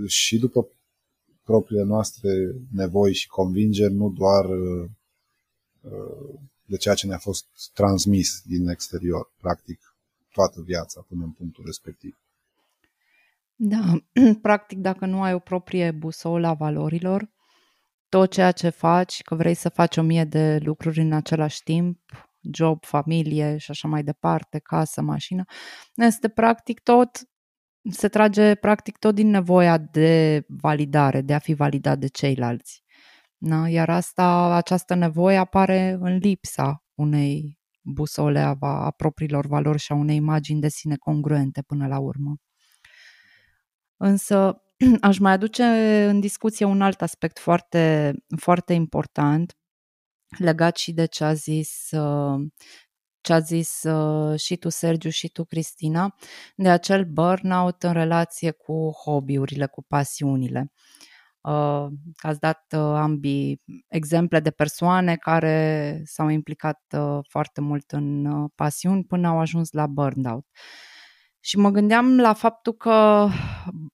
și 0.07 0.39
după 0.39 0.67
propriile 1.43 1.83
noastre 1.83 2.29
nevoi 2.71 3.13
și 3.13 3.27
convingeri, 3.27 3.93
nu 3.93 4.09
doar 4.09 4.45
uh, 4.45 4.89
de 6.65 6.77
ceea 6.77 6.95
ce 6.95 7.07
ne-a 7.07 7.17
fost 7.17 7.45
transmis 7.73 8.41
din 8.45 8.67
exterior, 8.67 9.31
practic 9.41 9.95
toată 10.31 10.61
viața 10.61 11.05
până 11.07 11.23
în 11.23 11.31
punctul 11.31 11.63
respectiv. 11.65 12.17
Da, 13.55 13.93
practic 14.41 14.77
dacă 14.77 15.05
nu 15.05 15.21
ai 15.21 15.33
o 15.33 15.39
proprie 15.39 15.91
busolă 15.91 16.47
a 16.47 16.53
valorilor, 16.53 17.31
tot 18.09 18.31
ceea 18.31 18.51
ce 18.51 18.69
faci, 18.69 19.21
că 19.21 19.35
vrei 19.35 19.53
să 19.53 19.69
faci 19.69 19.97
o 19.97 20.01
mie 20.01 20.23
de 20.23 20.57
lucruri 20.63 20.99
în 20.99 21.13
același 21.13 21.63
timp, 21.63 21.99
job, 22.51 22.83
familie 22.83 23.57
și 23.57 23.71
așa 23.71 23.87
mai 23.87 24.03
departe, 24.03 24.59
casă, 24.59 25.01
mașină, 25.01 25.43
este 25.95 26.29
practic 26.29 26.79
tot 26.79 27.27
se 27.91 28.07
trage 28.07 28.55
practic 28.55 28.97
tot 28.97 29.15
din 29.15 29.29
nevoia 29.29 29.77
de 29.77 30.43
validare, 30.47 31.21
de 31.21 31.33
a 31.33 31.39
fi 31.39 31.53
validat 31.53 31.99
de 31.99 32.07
ceilalți. 32.07 32.83
Da? 33.37 33.69
Iar 33.69 33.89
asta, 33.89 34.55
această 34.55 34.93
nevoie 34.93 35.37
apare 35.37 35.97
în 35.99 36.17
lipsa 36.17 36.83
unei 36.95 37.59
busole 37.81 38.39
a, 38.39 38.55
a 38.59 38.91
propriilor 38.91 39.45
valori 39.45 39.79
și 39.79 39.91
a 39.91 39.95
unei 39.95 40.15
imagini 40.15 40.61
de 40.61 40.69
sine 40.69 40.95
congruente 40.95 41.61
până 41.61 41.87
la 41.87 41.99
urmă. 41.99 42.35
Însă 43.97 44.61
aș 45.01 45.17
mai 45.17 45.31
aduce 45.31 45.63
în 46.09 46.19
discuție 46.19 46.65
un 46.65 46.81
alt 46.81 47.01
aspect 47.01 47.39
foarte, 47.39 48.13
foarte 48.37 48.73
important 48.73 49.57
legat 50.37 50.77
și 50.77 50.91
de 50.93 51.05
ce 51.05 51.23
a 51.23 51.33
zis 51.33 51.89
uh, 51.91 52.47
ce 53.23 53.33
a 53.33 53.39
zis 53.39 53.83
uh, 53.83 54.39
și 54.39 54.55
tu, 54.55 54.69
Sergiu, 54.69 55.09
și 55.09 55.29
tu, 55.29 55.45
Cristina, 55.45 56.15
de 56.55 56.69
acel 56.69 57.05
burnout 57.05 57.83
în 57.83 57.93
relație 57.93 58.51
cu 58.51 58.91
hobby-urile, 59.05 59.65
cu 59.65 59.83
pasiunile. 59.83 60.71
Uh, 61.41 61.87
ați 62.21 62.39
dat 62.39 62.65
uh, 62.75 62.79
ambii 62.79 63.61
exemple 63.87 64.39
de 64.39 64.51
persoane 64.51 65.15
care 65.15 66.01
s-au 66.05 66.29
implicat 66.29 66.81
uh, 66.97 67.19
foarte 67.29 67.61
mult 67.61 67.91
în 67.91 68.25
uh, 68.25 68.49
pasiuni 68.55 69.03
până 69.03 69.27
au 69.27 69.39
ajuns 69.39 69.71
la 69.71 69.87
burnout. 69.87 70.45
Și 71.39 71.57
mă 71.57 71.69
gândeam 71.69 72.19
la 72.19 72.33
faptul 72.33 72.73
că 72.73 73.27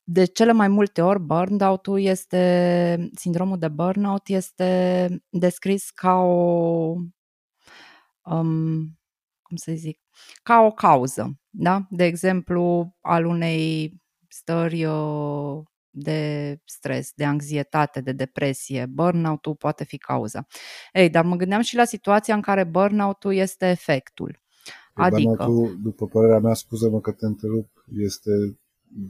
de 0.03 0.25
cele 0.25 0.51
mai 0.51 0.67
multe 0.67 1.01
ori 1.01 1.19
burnout-ul 1.19 2.01
este, 2.01 3.09
sindromul 3.15 3.57
de 3.57 3.67
burnout 3.67 4.27
este 4.27 5.07
descris 5.29 5.89
ca 5.89 6.13
o 6.13 6.95
um, 8.23 8.98
cum 9.49 9.57
să 9.57 9.71
zic, 9.75 9.99
ca 10.43 10.59
o 10.59 10.71
cauză, 10.71 11.39
da? 11.49 11.87
De 11.89 12.03
exemplu, 12.03 12.95
al 13.01 13.25
unei 13.25 13.93
stări 14.27 14.85
uh, 14.85 15.63
de 15.89 16.59
stres, 16.65 17.11
de 17.15 17.25
anxietate, 17.25 18.01
de 18.01 18.11
depresie. 18.11 18.85
Burnout-ul 18.85 19.55
poate 19.55 19.83
fi 19.83 19.97
cauza. 19.97 20.45
Ei, 20.93 21.09
dar 21.09 21.25
mă 21.25 21.35
gândeam 21.35 21.61
și 21.61 21.75
la 21.75 21.85
situația 21.85 22.35
în 22.35 22.41
care 22.41 22.63
burnout-ul 22.63 23.33
este 23.33 23.65
efectul. 23.65 24.39
Păi 24.93 25.05
adică... 25.05 25.29
Burnout-ul, 25.29 25.77
după 25.81 26.07
părerea 26.07 26.39
mea, 26.39 26.53
scuză-mă 26.53 26.99
că 26.99 27.11
te 27.11 27.25
întrerup, 27.25 27.85
este 27.95 28.59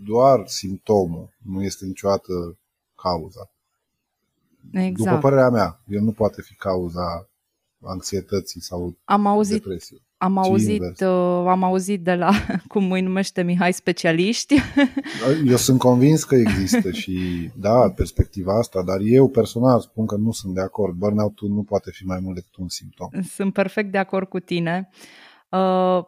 doar 0.06 0.48
simptomul, 0.48 1.38
nu 1.38 1.64
este 1.64 1.86
niciodată 1.86 2.58
cauza. 2.96 3.52
Exact. 4.72 4.98
După 4.98 5.18
părerea 5.18 5.50
mea, 5.50 5.82
el 5.88 6.02
nu 6.02 6.12
poate 6.12 6.42
fi 6.42 6.56
cauza 6.56 7.30
anxietății 7.82 8.62
sau 8.62 8.98
am 9.04 9.26
auzit, 9.26 9.62
depresiei. 9.62 10.08
Am 10.22 10.38
auzit, 10.38 11.02
uh, 11.02 11.46
am 11.48 11.64
auzit 11.64 12.04
de 12.04 12.14
la, 12.14 12.32
cum 12.68 12.92
îi 12.92 13.02
numește 13.02 13.42
Mihai, 13.42 13.74
specialiști. 13.74 14.56
Eu 15.46 15.56
sunt 15.56 15.80
convins 15.90 16.24
că 16.24 16.36
există 16.36 16.92
și, 16.92 17.50
da, 17.56 17.92
perspectiva 17.96 18.58
asta, 18.58 18.84
dar 18.84 18.98
eu 19.02 19.30
personal 19.30 19.80
spun 19.80 20.06
că 20.06 20.16
nu 20.16 20.32
sunt 20.32 20.54
de 20.54 20.62
acord. 20.62 20.94
Burnout-ul 20.94 21.50
nu 21.50 21.64
poate 21.64 21.92
fi 21.92 22.06
mai 22.06 22.20
mult 22.22 22.36
decât 22.36 22.56
un 22.56 22.68
simptom. 22.68 23.10
Sunt 23.22 23.54
perfect 23.54 23.92
de 23.92 23.98
acord 23.98 24.28
cu 24.28 24.40
tine. 24.40 24.90
Uh, 25.50 26.04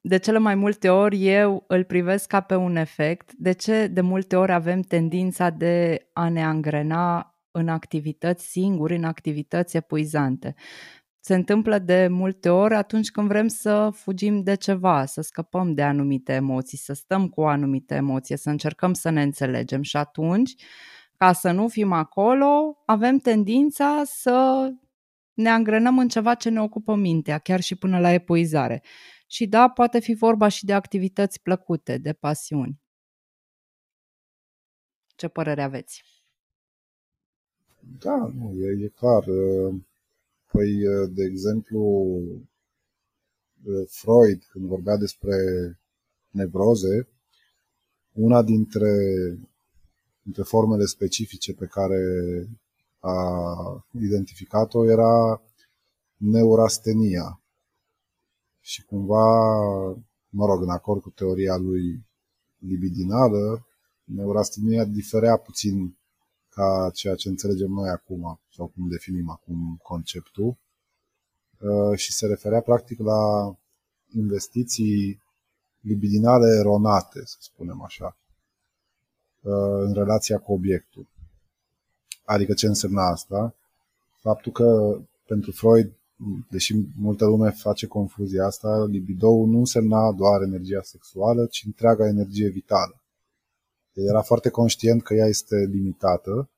de 0.00 0.18
cele 0.18 0.38
mai 0.38 0.54
multe 0.54 0.88
ori 0.88 1.26
eu 1.26 1.64
îl 1.66 1.84
privesc 1.84 2.26
ca 2.26 2.40
pe 2.40 2.54
un 2.54 2.76
efect. 2.76 3.32
De 3.32 3.52
ce 3.52 3.86
de 3.86 4.00
multe 4.00 4.36
ori 4.36 4.52
avem 4.52 4.80
tendința 4.80 5.50
de 5.50 6.06
a 6.12 6.28
ne 6.28 6.44
angrena 6.44 7.32
în 7.50 7.68
activități 7.68 8.46
singuri, 8.46 8.96
în 8.96 9.04
activități 9.04 9.76
epuizante. 9.76 10.54
Se 11.28 11.34
întâmplă 11.34 11.78
de 11.78 12.06
multe 12.10 12.48
ori 12.48 12.74
atunci 12.74 13.10
când 13.10 13.28
vrem 13.28 13.48
să 13.48 13.90
fugim 13.94 14.42
de 14.42 14.54
ceva, 14.54 15.04
să 15.04 15.20
scăpăm 15.20 15.74
de 15.74 15.82
anumite 15.82 16.32
emoții, 16.32 16.78
să 16.78 16.92
stăm 16.92 17.28
cu 17.28 17.40
o 17.40 17.46
anumită 17.46 17.94
emoție, 17.94 18.36
să 18.36 18.50
încercăm 18.50 18.92
să 18.92 19.10
ne 19.10 19.22
înțelegem 19.22 19.82
și 19.82 19.96
atunci, 19.96 20.54
ca 21.16 21.32
să 21.32 21.50
nu 21.50 21.68
fim 21.68 21.92
acolo, 21.92 22.82
avem 22.86 23.18
tendința 23.18 24.02
să 24.04 24.68
ne 25.32 25.48
angrenăm 25.48 25.98
în 25.98 26.08
ceva 26.08 26.34
ce 26.34 26.48
ne 26.48 26.60
ocupă 26.60 26.94
mintea, 26.94 27.38
chiar 27.38 27.60
și 27.60 27.76
până 27.76 27.98
la 28.00 28.12
epuizare. 28.12 28.82
Și 29.26 29.46
da, 29.46 29.68
poate 29.68 29.98
fi 29.98 30.14
vorba 30.14 30.48
și 30.48 30.64
de 30.64 30.72
activități 30.72 31.42
plăcute, 31.42 31.98
de 31.98 32.12
pasiuni. 32.12 32.80
Ce 35.16 35.28
părere 35.28 35.62
aveți? 35.62 36.02
Da, 37.98 38.16
nu, 38.16 38.52
e, 38.54 38.84
e 38.84 38.88
clar. 38.88 39.26
Uh, 39.26 39.86
păi, 40.52 40.86
uh, 40.86 41.10
de 41.14 41.24
exemplu, 41.24 41.80
uh, 43.64 43.88
Freud, 43.88 44.44
când 44.50 44.66
vorbea 44.66 44.96
despre 44.96 45.36
nevroze, 46.30 47.08
una 48.12 48.42
dintre, 48.42 48.92
dintre 50.22 50.42
formele 50.42 50.84
specifice 50.84 51.54
pe 51.54 51.66
care 51.66 52.00
a 52.98 53.86
identificat-o 54.00 54.84
era 54.90 55.42
neurastenia. 56.16 57.40
Și 58.60 58.84
cumva, 58.84 59.48
mă 60.28 60.46
rog, 60.46 60.62
în 60.62 60.70
acord 60.70 61.02
cu 61.02 61.10
teoria 61.10 61.56
lui 61.56 62.06
libidinală, 62.58 63.66
neurastenia 64.04 64.84
diferea 64.84 65.36
puțin 65.36 65.97
ca 66.58 66.90
ceea 66.94 67.14
ce 67.14 67.28
înțelegem 67.28 67.70
noi 67.70 67.88
acum 67.88 68.40
sau 68.54 68.66
cum 68.66 68.88
definim 68.88 69.30
acum 69.30 69.78
conceptul 69.82 70.56
uh, 71.58 71.98
și 71.98 72.12
se 72.12 72.26
referea 72.26 72.60
practic 72.60 72.98
la 72.98 73.54
investiții 74.14 75.22
libidinale 75.80 76.56
eronate, 76.58 77.22
să 77.24 77.36
spunem 77.40 77.82
așa, 77.82 78.16
uh, 79.40 79.82
în 79.84 79.92
relația 79.92 80.38
cu 80.38 80.52
obiectul. 80.52 81.06
Adică 82.24 82.54
ce 82.54 82.66
însemna 82.66 83.02
asta? 83.02 83.54
Faptul 84.20 84.52
că 84.52 84.98
pentru 85.26 85.50
Freud, 85.50 85.92
deși 86.50 86.74
multă 86.96 87.24
lume 87.24 87.50
face 87.50 87.86
confuzia 87.86 88.44
asta, 88.44 88.84
libido 88.84 89.28
nu 89.28 89.58
însemna 89.58 90.12
doar 90.12 90.42
energia 90.42 90.82
sexuală, 90.82 91.46
ci 91.46 91.62
întreaga 91.66 92.06
energie 92.06 92.48
vitală. 92.48 92.97
El 93.92 94.04
era 94.08 94.22
foarte 94.22 94.48
conștient 94.48 95.02
că 95.02 95.14
ea 95.14 95.26
este 95.26 95.56
limitată 95.56 96.50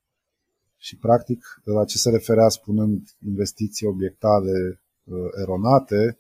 și, 0.76 0.96
practic, 0.96 1.60
la 1.64 1.84
ce 1.84 1.98
se 1.98 2.10
referea 2.10 2.48
spunând 2.48 3.16
investiții 3.26 3.86
obiectale 3.86 4.80
uh, 5.04 5.16
eronate, 5.40 6.18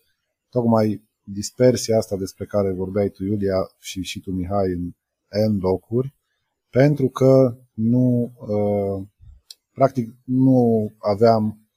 tocmai 0.50 1.08
dispersia 1.22 1.96
asta 1.96 2.16
despre 2.16 2.44
care 2.44 2.72
vorbeai 2.72 3.08
tu, 3.08 3.24
Iulia, 3.24 3.70
și, 3.78 4.02
și 4.02 4.20
tu, 4.20 4.30
Mihai, 4.30 4.72
în 4.72 4.92
N 5.52 5.58
locuri, 5.60 6.14
pentru 6.70 7.08
că 7.08 7.56
nu, 7.74 8.32
uh, 8.40 9.06
practic, 9.72 10.14
nu 10.24 10.92
aveam 10.98 11.68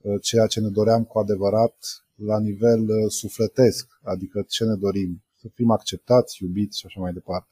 uh, 0.00 0.20
ceea 0.22 0.46
ce 0.46 0.60
ne 0.60 0.68
doream 0.68 1.04
cu 1.04 1.18
adevărat 1.18 1.74
la 2.14 2.40
nivel 2.40 2.80
uh, 2.80 3.10
sufletesc, 3.10 3.86
adică 4.02 4.44
ce 4.48 4.64
ne 4.64 4.74
dorim, 4.74 5.22
să 5.40 5.48
fim 5.54 5.70
acceptați, 5.70 6.42
iubiți 6.42 6.78
și 6.78 6.86
așa 6.86 7.00
mai 7.00 7.12
departe. 7.12 7.50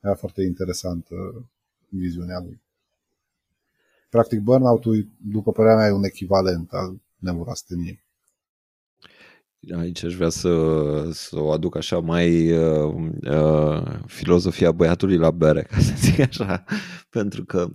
Era 0.00 0.14
foarte 0.14 0.42
interesantă 0.42 1.14
viziunea 1.88 2.38
lui. 2.38 2.60
Practic, 4.08 4.40
burnout-ul, 4.40 5.08
după 5.16 5.52
părerea 5.52 5.76
mea, 5.76 5.86
e 5.86 5.92
un 5.92 6.04
echivalent 6.04 6.72
al 6.72 7.00
neurasteniei. 7.18 8.02
Aici 9.76 10.02
aș 10.02 10.14
vrea 10.14 10.28
să, 10.28 10.50
să 11.12 11.40
o 11.40 11.50
aduc 11.50 11.76
așa 11.76 11.98
mai 11.98 12.52
uh, 12.52 12.94
uh, 13.22 13.98
filozofia 14.06 14.72
băiatului 14.72 15.16
la 15.16 15.30
bere, 15.30 15.62
ca 15.70 15.78
să 15.78 15.92
zic 15.96 16.18
așa, 16.18 16.64
pentru 17.10 17.44
că 17.44 17.70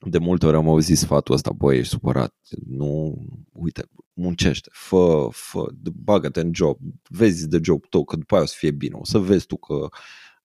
de 0.00 0.18
multe 0.18 0.46
ori 0.46 0.56
am 0.56 0.68
auzit 0.68 0.96
sfatul 0.96 1.34
ăsta, 1.34 1.52
băi, 1.52 1.78
ești 1.78 1.92
supărat, 1.92 2.34
nu, 2.66 3.18
uite, 3.52 3.84
muncește, 4.12 4.70
fă, 4.72 5.28
fă, 5.30 5.66
bagă-te 6.04 6.40
în 6.40 6.54
job, 6.54 6.78
vezi 7.08 7.48
de 7.48 7.58
job 7.62 7.86
tău, 7.86 8.04
că 8.04 8.16
după 8.16 8.34
aia 8.34 8.42
o 8.42 8.46
să 8.46 8.54
fie 8.58 8.70
bine, 8.70 8.94
o 8.94 9.04
să 9.04 9.18
vezi 9.18 9.46
tu 9.46 9.56
că 9.56 9.88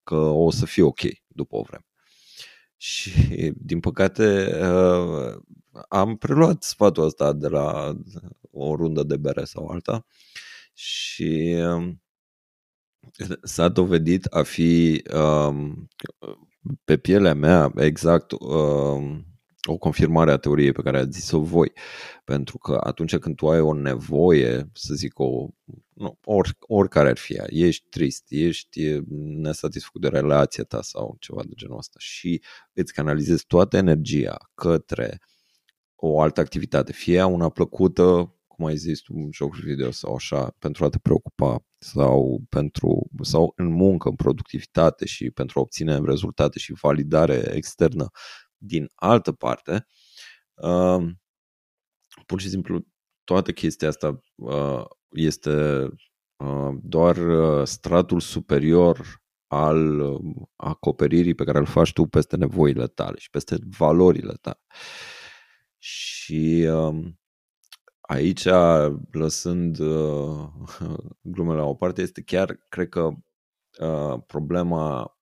că 0.04 0.16
o 0.16 0.52
să 0.52 0.66
fie 0.66 0.84
ok 0.84 1.00
după 1.28 1.56
o 1.56 1.62
vreme. 1.62 1.86
Și, 2.78 3.12
din 3.56 3.80
păcate, 3.80 4.58
uh, 4.62 5.42
am 5.88 6.18
preluat 6.18 6.64
sfatul 6.64 7.04
ăsta 7.04 7.34
de 7.34 7.48
la 7.48 7.98
o 8.52 8.76
rundă 8.76 9.04
de 9.04 9.18
bere 9.18 9.44
sau 9.44 9.68
alta 9.68 10.06
și 10.74 11.56
um, 11.58 12.02
s-a 13.44 13.68
dovedit 13.68 14.26
a 14.26 14.44
fi 14.44 15.04
um, 15.14 15.88
pe 16.84 16.98
pielea 16.98 17.34
mea 17.34 17.72
exact 17.76 18.32
um, 18.32 19.26
o 19.70 19.78
confirmare 19.78 20.32
a 20.32 20.38
teoriei 20.38 20.72
pe 20.72 20.82
care 20.82 20.98
ați 20.98 21.20
zis-o 21.20 21.40
voi. 21.40 21.72
Pentru 22.24 22.58
că 22.58 22.80
atunci 22.84 23.18
când 23.18 23.36
tu 23.36 23.50
ai 23.50 23.60
o 23.60 23.74
nevoie, 23.74 24.70
să 24.74 24.94
zic, 24.94 25.20
o, 25.20 25.48
nu, 26.02 26.20
or, 26.24 26.58
oricare 26.60 27.10
ar 27.10 27.18
fi 27.18 27.34
ea, 27.34 27.46
ești 27.48 27.86
trist, 27.90 28.24
ești 28.28 29.00
nesatisfăcut 29.16 30.02
de 30.02 30.08
relația 30.08 30.64
ta 30.64 30.82
sau 30.82 31.16
ceva 31.20 31.42
de 31.44 31.54
genul 31.56 31.78
ăsta 31.78 31.96
și 32.00 32.42
îți 32.74 32.94
canalizezi 32.94 33.46
toată 33.46 33.78
energia 33.78 34.38
către 34.54 35.20
o 35.96 36.22
altă 36.22 36.40
activitate, 36.40 36.92
fie 36.92 37.24
una 37.24 37.50
plăcută, 37.50 38.36
cum 38.48 38.66
ai 38.66 38.76
zis 38.76 39.00
tu, 39.00 39.14
jocuri 39.32 39.62
video 39.62 39.92
sau 39.92 40.16
așa, 40.16 40.56
pentru 40.60 40.86
a 40.86 40.90
te 40.90 41.00
preocupa 41.00 41.66
sau, 41.78 42.42
pentru, 42.50 43.10
sau 43.22 43.54
în 43.56 43.68
muncă, 43.68 44.10
în 44.10 44.16
productivitate 44.16 45.06
și 45.06 45.32
pentru 45.32 45.60
a 45.60 45.62
obține 45.62 46.00
rezultate 46.00 46.60
și 46.60 46.74
validare 46.82 47.52
externă 47.56 48.10
din 48.58 48.90
altă 48.96 49.32
parte, 49.32 49.86
uh, 50.54 51.12
pur 52.26 52.42
și 52.42 52.50
simplu 52.50 52.86
toată 53.24 53.52
chestia 53.52 53.88
asta 53.88 54.22
uh, 54.36 54.86
este 55.12 55.88
uh, 56.36 56.78
doar 56.82 57.18
uh, 57.18 57.68
stratul 57.68 58.20
superior 58.20 59.22
al 59.48 60.00
uh, 60.00 60.36
acoperirii 60.56 61.36
pe 61.36 61.44
care 61.44 61.58
îl 61.58 61.66
faci 61.66 61.94
tu 61.94 62.06
peste 62.06 62.36
nevoile 62.36 62.88
tale 62.88 63.18
și 63.18 63.30
peste 63.30 63.58
valorile 63.78 64.34
tale. 64.42 64.60
Și 65.78 66.68
uh, 66.72 67.14
aici, 68.02 68.48
lăsând 69.12 69.80
uh, 69.80 70.50
glumele 71.22 71.60
la 71.60 71.66
o 71.66 71.76
parte, 71.76 72.02
este 72.02 72.22
chiar, 72.22 72.66
cred 72.70 72.90
că, 72.90 73.10
uh, 73.80 74.22
problema 74.28 75.16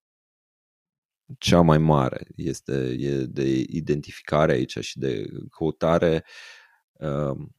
cea 1.38 1.62
mai 1.62 1.78
mare 1.78 2.28
este 2.36 2.96
e 3.00 3.26
de 3.26 3.66
identificare 3.68 4.52
aici 4.52 4.78
și 4.78 5.00
de 5.00 5.30
căutare 5.58 6.24
uh, 6.26 6.59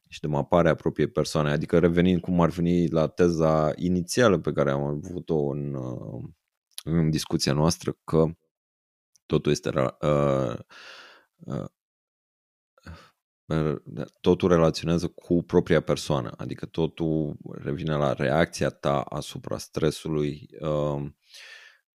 și 0.07 0.19
de 0.19 0.27
mapare 0.27 0.69
a 0.69 0.75
propriei 0.75 1.09
persoane. 1.09 1.51
Adică 1.51 1.79
revenind 1.79 2.21
cum 2.21 2.41
ar 2.41 2.49
veni 2.49 2.87
la 2.87 3.07
teza 3.07 3.71
inițială 3.75 4.39
pe 4.39 4.51
care 4.51 4.71
am 4.71 4.81
avut-o 4.81 5.35
în, 5.35 5.73
uh, 5.73 6.23
în 6.83 7.09
discuția 7.09 7.53
noastră, 7.53 7.97
că 8.03 8.25
totul 9.25 9.51
este 9.51 9.69
uh, 10.01 10.57
uh, 11.37 11.65
totul 14.21 14.49
relaționează 14.49 15.07
cu 15.07 15.43
propria 15.43 15.81
persoană, 15.81 16.33
adică 16.37 16.65
totul 16.65 17.37
revine 17.51 17.95
la 17.95 18.13
reacția 18.13 18.69
ta 18.69 19.01
asupra 19.01 19.57
stresului 19.57 20.49
uh, 20.59 21.05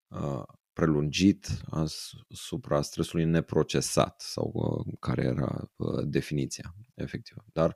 uh, 0.07 0.43
prelungit, 0.73 1.47
asupra 1.69 2.81
stresului 2.81 3.25
neprocesat 3.25 4.21
sau 4.21 4.51
uh, 4.53 4.93
care 4.99 5.23
era 5.23 5.71
uh, 5.75 6.03
definiția 6.07 6.75
efectivă. 6.95 7.45
Dar 7.53 7.75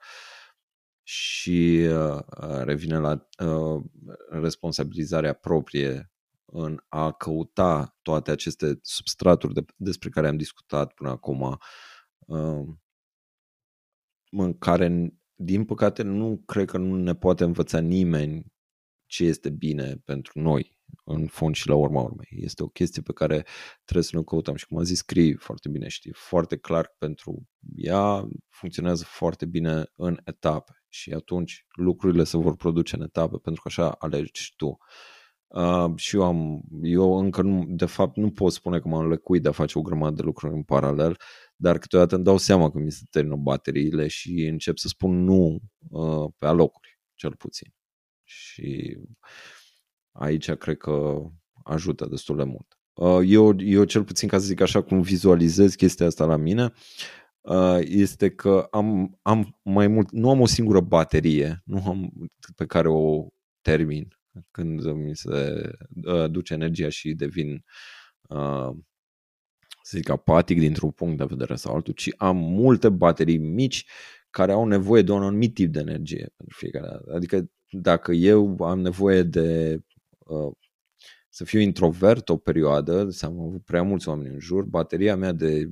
și 1.03 1.87
uh, 1.89 2.19
revine 2.63 2.97
la 2.97 3.27
uh, 3.45 3.83
responsabilizarea 4.29 5.33
proprie 5.33 6.11
în 6.45 6.79
a 6.87 7.11
căuta 7.11 7.97
toate 8.01 8.31
aceste 8.31 8.79
substraturi 8.81 9.53
de, 9.53 9.65
despre 9.75 10.09
care 10.09 10.27
am 10.27 10.37
discutat 10.37 10.93
până 10.93 11.09
acum, 11.09 11.57
uh, 12.19 12.67
în 14.31 14.57
care, 14.57 15.13
din 15.35 15.65
păcate, 15.65 16.03
nu 16.03 16.41
cred 16.45 16.69
că 16.69 16.77
nu 16.77 16.95
ne 16.95 17.15
poate 17.15 17.43
învăța 17.43 17.79
nimeni 17.79 18.53
ce 19.05 19.23
este 19.23 19.49
bine 19.49 19.95
pentru 20.05 20.39
noi, 20.39 20.78
în 21.03 21.27
fond 21.27 21.55
și 21.55 21.67
la 21.67 21.75
urma 21.75 22.01
urmei. 22.01 22.27
Este 22.29 22.63
o 22.63 22.67
chestie 22.67 23.01
pe 23.01 23.13
care 23.13 23.45
trebuie 23.83 24.03
să 24.03 24.17
ne 24.17 24.23
căutăm 24.23 24.55
și 24.55 24.65
cum 24.65 24.77
a 24.77 24.83
zis 24.83 24.97
scrii 24.97 25.35
foarte 25.35 25.69
bine, 25.69 25.87
știi, 25.87 26.13
foarte 26.13 26.57
clar 26.57 26.95
pentru 26.97 27.47
ea 27.75 28.27
funcționează 28.49 29.03
foarte 29.07 29.45
bine 29.45 29.85
în 29.95 30.17
etape 30.23 30.83
și 30.89 31.11
atunci 31.11 31.65
lucrurile 31.75 32.23
se 32.23 32.37
vor 32.37 32.55
produce 32.55 32.95
în 32.95 33.01
etape 33.01 33.37
pentru 33.37 33.61
că 33.61 33.67
așa 33.67 33.91
alegi 33.91 34.53
tu. 34.55 34.77
Uh, 35.47 35.91
și 35.95 36.15
eu 36.15 36.23
am, 36.23 36.61
eu 36.81 37.17
încă 37.17 37.41
nu, 37.41 37.65
de 37.67 37.85
fapt 37.85 38.15
nu 38.17 38.31
pot 38.31 38.51
spune 38.51 38.79
că 38.79 38.87
m-am 38.87 39.07
lăcuit 39.07 39.41
de 39.41 39.47
a 39.49 39.51
face 39.51 39.77
o 39.79 39.81
grămadă 39.81 40.15
de 40.15 40.21
lucruri 40.21 40.53
în 40.53 40.63
paralel, 40.63 41.17
dar 41.55 41.77
câteodată 41.77 42.15
îmi 42.15 42.23
dau 42.23 42.37
seama 42.37 42.71
că 42.71 42.77
mi 42.77 42.91
se 42.91 43.03
termină 43.09 43.35
bateriile 43.35 44.07
și 44.07 44.45
încep 44.45 44.77
să 44.77 44.87
spun 44.87 45.23
nu 45.23 45.59
uh, 45.89 46.31
pe 46.37 46.45
alocuri, 46.45 46.99
cel 47.13 47.35
puțin. 47.35 47.73
Și 48.23 48.97
aici 50.19 50.51
cred 50.51 50.77
că 50.77 51.21
ajută 51.63 52.07
destul 52.09 52.37
de 52.37 52.43
mult. 52.43 52.77
Uh, 52.93 53.19
eu, 53.25 53.61
eu 53.61 53.83
cel 53.83 54.03
puțin, 54.03 54.27
ca 54.27 54.37
să 54.37 54.45
zic 54.45 54.61
așa, 54.61 54.81
cum 54.81 55.01
vizualizez 55.01 55.75
chestia 55.75 56.05
asta 56.05 56.25
la 56.25 56.35
mine, 56.35 56.73
uh, 57.41 57.77
este 57.81 58.29
că 58.29 58.67
am, 58.71 59.19
am 59.21 59.59
mai 59.63 59.87
mult, 59.87 60.11
nu 60.11 60.29
am 60.29 60.41
o 60.41 60.45
singură 60.45 60.79
baterie 60.79 61.61
nu 61.65 61.83
am, 61.87 62.11
pe 62.55 62.65
care 62.65 62.87
o 62.89 63.27
termin 63.61 64.07
când 64.51 64.83
mi 64.83 65.15
se 65.15 65.61
uh, 66.05 66.31
duce 66.31 66.53
energia 66.53 66.89
și 66.89 67.13
devin 67.13 67.63
să 69.81 69.97
zic 69.97 70.09
apatic 70.09 70.59
dintr-un 70.59 70.91
punct 70.91 71.17
de 71.17 71.25
vedere 71.25 71.55
sau 71.55 71.75
altul, 71.75 71.93
ci 71.93 72.09
am 72.17 72.37
multe 72.37 72.89
baterii 72.89 73.37
mici 73.37 73.85
care 74.29 74.51
au 74.51 74.65
nevoie 74.65 75.01
de 75.01 75.11
un 75.11 75.23
anumit 75.23 75.53
tip 75.53 75.71
de 75.71 75.79
energie 75.79 76.33
pentru 76.37 76.57
fiecare 76.57 76.87
dată. 76.87 77.13
Adică 77.15 77.51
dacă 77.69 78.11
eu 78.11 78.57
am 78.59 78.79
nevoie 78.79 79.23
de 79.23 79.73
uh, 79.75 79.81
să 81.29 81.43
fiu 81.43 81.59
introvert 81.59 82.29
o 82.29 82.37
perioadă, 82.37 83.09
să 83.09 83.25
am 83.25 83.39
avut 83.39 83.63
prea 83.65 83.83
mulți 83.83 84.09
oameni 84.09 84.33
în 84.33 84.39
jur, 84.39 84.63
bateria 84.63 85.15
mea 85.15 85.31
de 85.31 85.69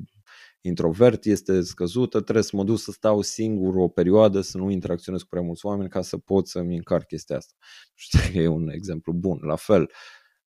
introvert 0.61 1.25
este 1.25 1.61
scăzută, 1.61 2.21
trebuie 2.21 2.43
să 2.43 2.55
mă 2.55 2.63
duc 2.63 2.77
să 2.77 2.91
stau 2.91 3.21
singur 3.21 3.75
o 3.75 3.87
perioadă, 3.87 4.41
să 4.41 4.57
nu 4.57 4.69
interacționez 4.69 5.21
cu 5.21 5.27
prea 5.27 5.41
mulți 5.41 5.65
oameni 5.65 5.89
ca 5.89 6.01
să 6.01 6.17
pot 6.17 6.47
să-mi 6.47 6.75
încarc 6.75 7.07
chestia 7.07 7.37
asta. 7.37 7.53
Știu 7.93 8.19
că 8.31 8.37
e 8.37 8.47
un 8.47 8.69
exemplu 8.69 9.13
bun. 9.13 9.39
La 9.41 9.55
fel, 9.55 9.91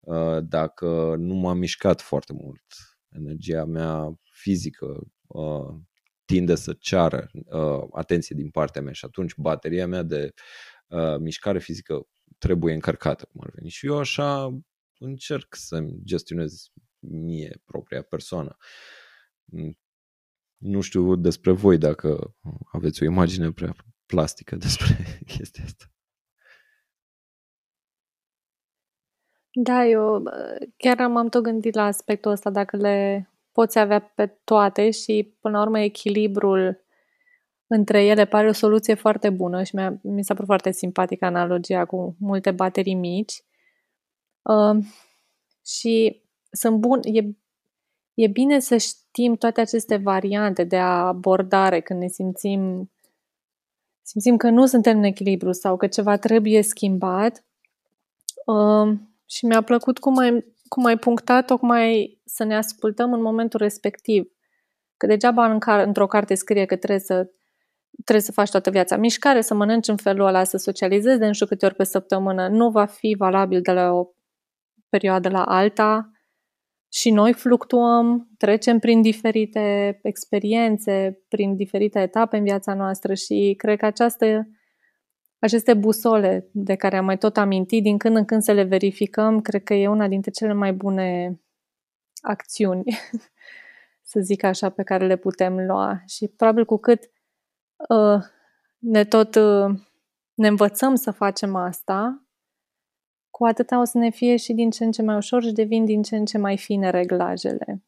uh, 0.01 0.39
dacă 0.43 1.15
nu 1.19 1.35
m-am 1.35 1.59
mișcat 1.59 2.01
foarte 2.01 2.33
mult, 2.33 2.65
energia 3.09 3.65
mea 3.65 4.15
fizică 4.23 5.01
uh, 5.27 5.75
tinde 6.25 6.55
să 6.55 6.77
ceară 6.79 7.31
atenție 7.93 8.37
din 8.37 8.51
partea 8.51 8.83
mea 8.83 8.93
și 8.93 9.05
atunci 9.05 9.35
bateria 9.37 9.87
mea 9.87 10.03
de 10.03 10.33
uh, 10.87 11.17
mișcare 11.19 11.59
fizică 11.59 12.07
trebuie 12.41 12.75
încărcată, 12.75 13.29
cum 13.33 13.41
ar 13.45 13.51
veni. 13.55 13.69
Și 13.69 13.87
eu 13.87 13.99
așa 13.99 14.59
încerc 14.99 15.55
să-mi 15.55 16.01
gestionez 16.05 16.71
mie 16.99 17.63
propria 17.65 18.03
persoană. 18.03 18.57
Mm, 19.45 19.79
nu 20.57 20.81
știu 20.81 21.17
despre 21.17 21.51
voi 21.51 21.79
dacă 21.79 22.37
aveți 22.73 23.03
o 23.03 23.07
imagine 23.07 23.53
prea 23.53 23.75
plastică 24.07 24.57
despre 24.67 25.21
chestia 25.27 25.65
asta. 25.65 25.85
Da, 29.53 29.87
eu 29.87 30.23
chiar 30.77 31.07
m-am 31.07 31.29
tot 31.29 31.43
gândit 31.43 31.75
la 31.75 31.85
aspectul 31.85 32.31
ăsta, 32.31 32.51
dacă 32.51 32.77
le 32.77 33.29
poți 33.53 33.79
avea 33.79 34.01
pe 34.01 34.27
toate 34.27 34.91
și, 34.91 35.37
până 35.41 35.57
la 35.57 35.63
urmă, 35.63 35.81
echilibrul 35.81 36.85
între 37.73 38.05
ele 38.05 38.25
pare 38.25 38.49
o 38.49 38.53
soluție 38.53 38.95
foarte 38.95 39.31
bună 39.31 39.63
și 39.63 39.75
mi-a, 39.75 39.99
mi 40.03 40.25
s-a 40.25 40.33
părut 40.35 40.49
foarte 40.49 40.71
simpatică 40.71 41.25
analogia 41.25 41.85
cu 41.85 42.17
multe 42.19 42.51
baterii 42.51 42.95
mici. 42.95 43.43
Uh, 44.43 44.85
și 45.67 46.23
sunt 46.51 46.79
bun, 46.79 47.01
e, 47.03 47.21
e 48.15 48.27
bine 48.27 48.59
să 48.59 48.77
știm 48.77 49.37
toate 49.37 49.61
aceste 49.61 49.97
variante 49.97 50.65
de 50.65 50.77
abordare 50.77 51.81
când 51.81 52.01
ne 52.01 52.09
simțim 52.09 52.91
simțim 54.03 54.37
că 54.37 54.49
nu 54.49 54.67
suntem 54.67 54.99
în 54.99 55.05
echilibru 55.05 55.53
sau 55.53 55.77
că 55.77 55.87
ceva 55.87 56.17
trebuie 56.17 56.63
schimbat. 56.63 57.45
Uh, 58.47 58.99
și 59.27 59.47
mi-a 59.47 59.63
plăcut 59.63 59.99
cum 59.99 60.19
ai, 60.19 60.55
cum 60.69 60.85
ai 60.85 60.99
punctat 60.99 61.47
tocmai 61.47 62.19
să 62.25 62.45
ne 62.45 62.57
ascultăm 62.57 63.13
în 63.13 63.23
momentul 63.23 63.61
respectiv. 63.61 64.33
Că 64.97 65.07
degeaba 65.07 65.53
în 65.53 65.59
car- 65.59 65.85
într-o 65.85 66.07
carte 66.07 66.35
scrie 66.35 66.65
că 66.65 66.77
trebuie 66.77 66.99
să 67.01 67.31
trebuie 68.05 68.25
să 68.25 68.33
faci 68.33 68.51
toată 68.51 68.71
viața 68.71 68.97
mișcare, 68.97 69.41
să 69.41 69.55
mănânci 69.55 69.89
în 69.89 69.97
felul 69.97 70.27
ăla, 70.27 70.45
să 70.45 70.57
socializezi 70.57 71.19
de 71.19 71.27
nu 71.27 71.33
știu 71.33 71.47
câte 71.47 71.67
ori 71.67 71.75
pe 71.75 71.85
săptămână, 71.85 72.49
nu 72.49 72.71
va 72.71 72.85
fi 72.85 73.15
valabil 73.19 73.61
de 73.61 73.73
la 73.73 73.93
o 73.93 74.07
perioadă 74.89 75.29
la 75.29 75.45
alta 75.45 76.11
și 76.93 77.11
noi 77.11 77.33
fluctuăm, 77.33 78.29
trecem 78.39 78.79
prin 78.79 79.03
diferite 79.03 79.99
experiențe, 80.03 81.23
prin 81.29 81.57
diferite 81.57 82.01
etape 82.01 82.37
în 82.37 82.43
viața 82.43 82.75
noastră 82.75 83.15
și 83.15 83.55
cred 83.57 83.79
că 83.79 83.87
această, 83.87 84.49
aceste 85.39 85.75
busole 85.75 86.49
de 86.53 86.75
care 86.75 86.97
am 86.97 87.05
mai 87.05 87.19
tot 87.19 87.37
amintit, 87.37 87.83
din 87.83 87.99
când 87.99 88.17
în 88.17 88.25
când 88.25 88.43
să 88.43 88.53
le 88.53 88.63
verificăm, 88.63 89.41
cred 89.41 89.63
că 89.63 89.75
e 89.75 89.89
una 89.89 90.09
dintre 90.09 90.31
cele 90.31 90.53
mai 90.53 90.73
bune 90.73 91.41
acțiuni, 92.21 92.83
să 94.11 94.21
zic 94.21 94.43
așa, 94.43 94.69
pe 94.69 94.83
care 94.83 95.07
le 95.07 95.17
putem 95.17 95.67
lua. 95.67 96.03
Și 96.07 96.29
probabil 96.29 96.65
cu 96.65 96.77
cât 96.77 97.03
uh, 97.03 97.20
ne 98.79 99.05
tot 99.05 99.35
uh, 99.35 99.81
ne 100.35 100.49
învățăm 100.49 100.95
să 100.95 101.11
facem 101.11 101.55
asta, 101.55 102.25
cu 103.31 103.45
atâta 103.45 103.81
o 103.81 103.85
să 103.85 103.99
ne 103.99 104.11
fie 104.11 104.37
și 104.37 104.53
din 104.53 104.71
ce 104.71 104.85
în 104.85 104.91
ce 104.91 105.03
mai 105.03 105.17
ușor 105.17 105.43
și 105.43 105.53
devin 105.53 105.85
din 105.85 106.03
ce 106.03 106.17
în 106.17 106.25
ce 106.25 106.39
mai 106.39 106.59
fine 106.59 106.91
reglajele. 106.91 107.85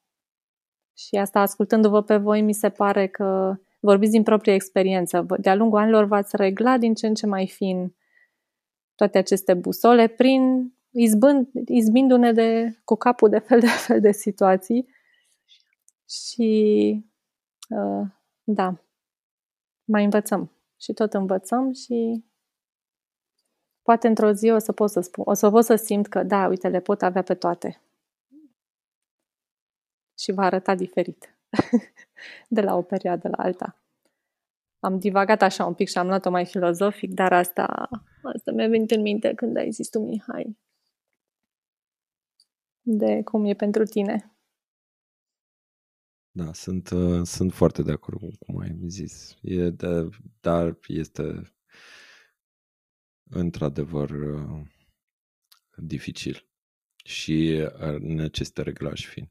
Și 0.97 1.17
asta, 1.17 1.41
ascultându-vă 1.41 2.03
pe 2.03 2.17
voi, 2.17 2.41
mi 2.41 2.53
se 2.53 2.71
pare 2.71 3.07
că 3.07 3.57
vorbiți 3.81 4.13
din 4.13 4.23
proprie 4.23 4.55
experiență. 4.55 5.27
De-a 5.41 5.55
lungul 5.55 5.79
anilor 5.79 6.05
v-ați 6.05 6.37
reglat 6.37 6.79
din 6.79 6.95
ce 6.95 7.07
în 7.07 7.15
ce 7.15 7.27
mai 7.27 7.47
fin 7.47 7.95
toate 8.95 9.19
aceste 9.19 9.55
busole 9.55 10.07
prin 10.07 10.73
izbând, 10.91 11.49
izbindu-ne 11.67 12.33
de, 12.33 12.79
cu 12.85 12.95
capul 12.95 13.29
de 13.29 13.39
fel 13.39 13.61
de 13.61 13.67
fel 13.67 14.01
de 14.01 14.13
situații. 14.13 14.89
Și 16.09 17.05
uh, 17.69 18.07
da, 18.43 18.83
mai 19.93 20.05
învățăm. 20.05 20.51
Și 20.81 20.93
tot 20.93 21.13
învățăm 21.13 21.73
și 21.73 22.25
poate 23.83 24.09
într-o 24.09 24.33
zi 24.33 24.51
o 24.51 24.59
să 24.59 24.73
pot 24.73 24.91
să 24.91 25.01
spun, 25.01 25.25
o 25.27 25.33
să 25.33 25.51
pot 25.51 25.65
să 25.65 25.75
simt 25.75 26.07
că 26.07 26.23
da, 26.23 26.47
uite, 26.47 26.69
le 26.69 26.81
pot 26.81 27.03
avea 27.03 27.23
pe 27.23 27.35
toate. 27.35 27.81
Și 30.19 30.33
va 30.33 30.45
arăta 30.45 30.75
diferit 30.75 31.39
de 32.57 32.61
la 32.61 32.77
o 32.77 32.83
perioadă 32.83 33.29
la 33.29 33.43
alta. 33.43 33.77
Am 34.81 34.99
divagat 34.99 35.43
așa 35.43 35.67
un 35.67 35.75
pic 35.75 35.89
și 35.89 35.99
am 35.99 36.07
luat-o 36.07 36.31
mai 36.31 36.47
filozofic, 36.47 37.13
dar 37.15 37.33
asta, 37.33 37.89
asta 38.23 38.51
mi-a 38.53 38.69
venit 38.69 38.91
în 38.91 39.01
minte 39.01 39.35
când 39.35 39.57
ai 39.57 39.71
zis 39.71 39.89
tu, 39.89 39.99
Mihai, 39.99 40.57
de 42.81 43.23
cum 43.23 43.45
e 43.45 43.55
pentru 43.55 43.85
tine. 43.85 44.32
Da, 46.35 46.53
sunt, 46.53 46.91
uh, 46.91 47.27
sunt 47.27 47.53
foarte 47.53 47.83
de 47.83 47.93
acord 47.93 48.19
cu 48.19 48.29
cum 48.39 48.59
ai 48.59 48.79
zis. 48.87 49.37
E 49.41 49.71
de, 49.71 50.09
dar 50.41 50.79
este 50.87 51.53
într-adevăr 53.31 54.11
uh, 54.11 54.61
dificil 55.77 56.47
și 57.05 57.69
uh, 57.81 58.01
necesită 58.01 58.63
reglaj 58.63 59.07
fin. 59.07 59.31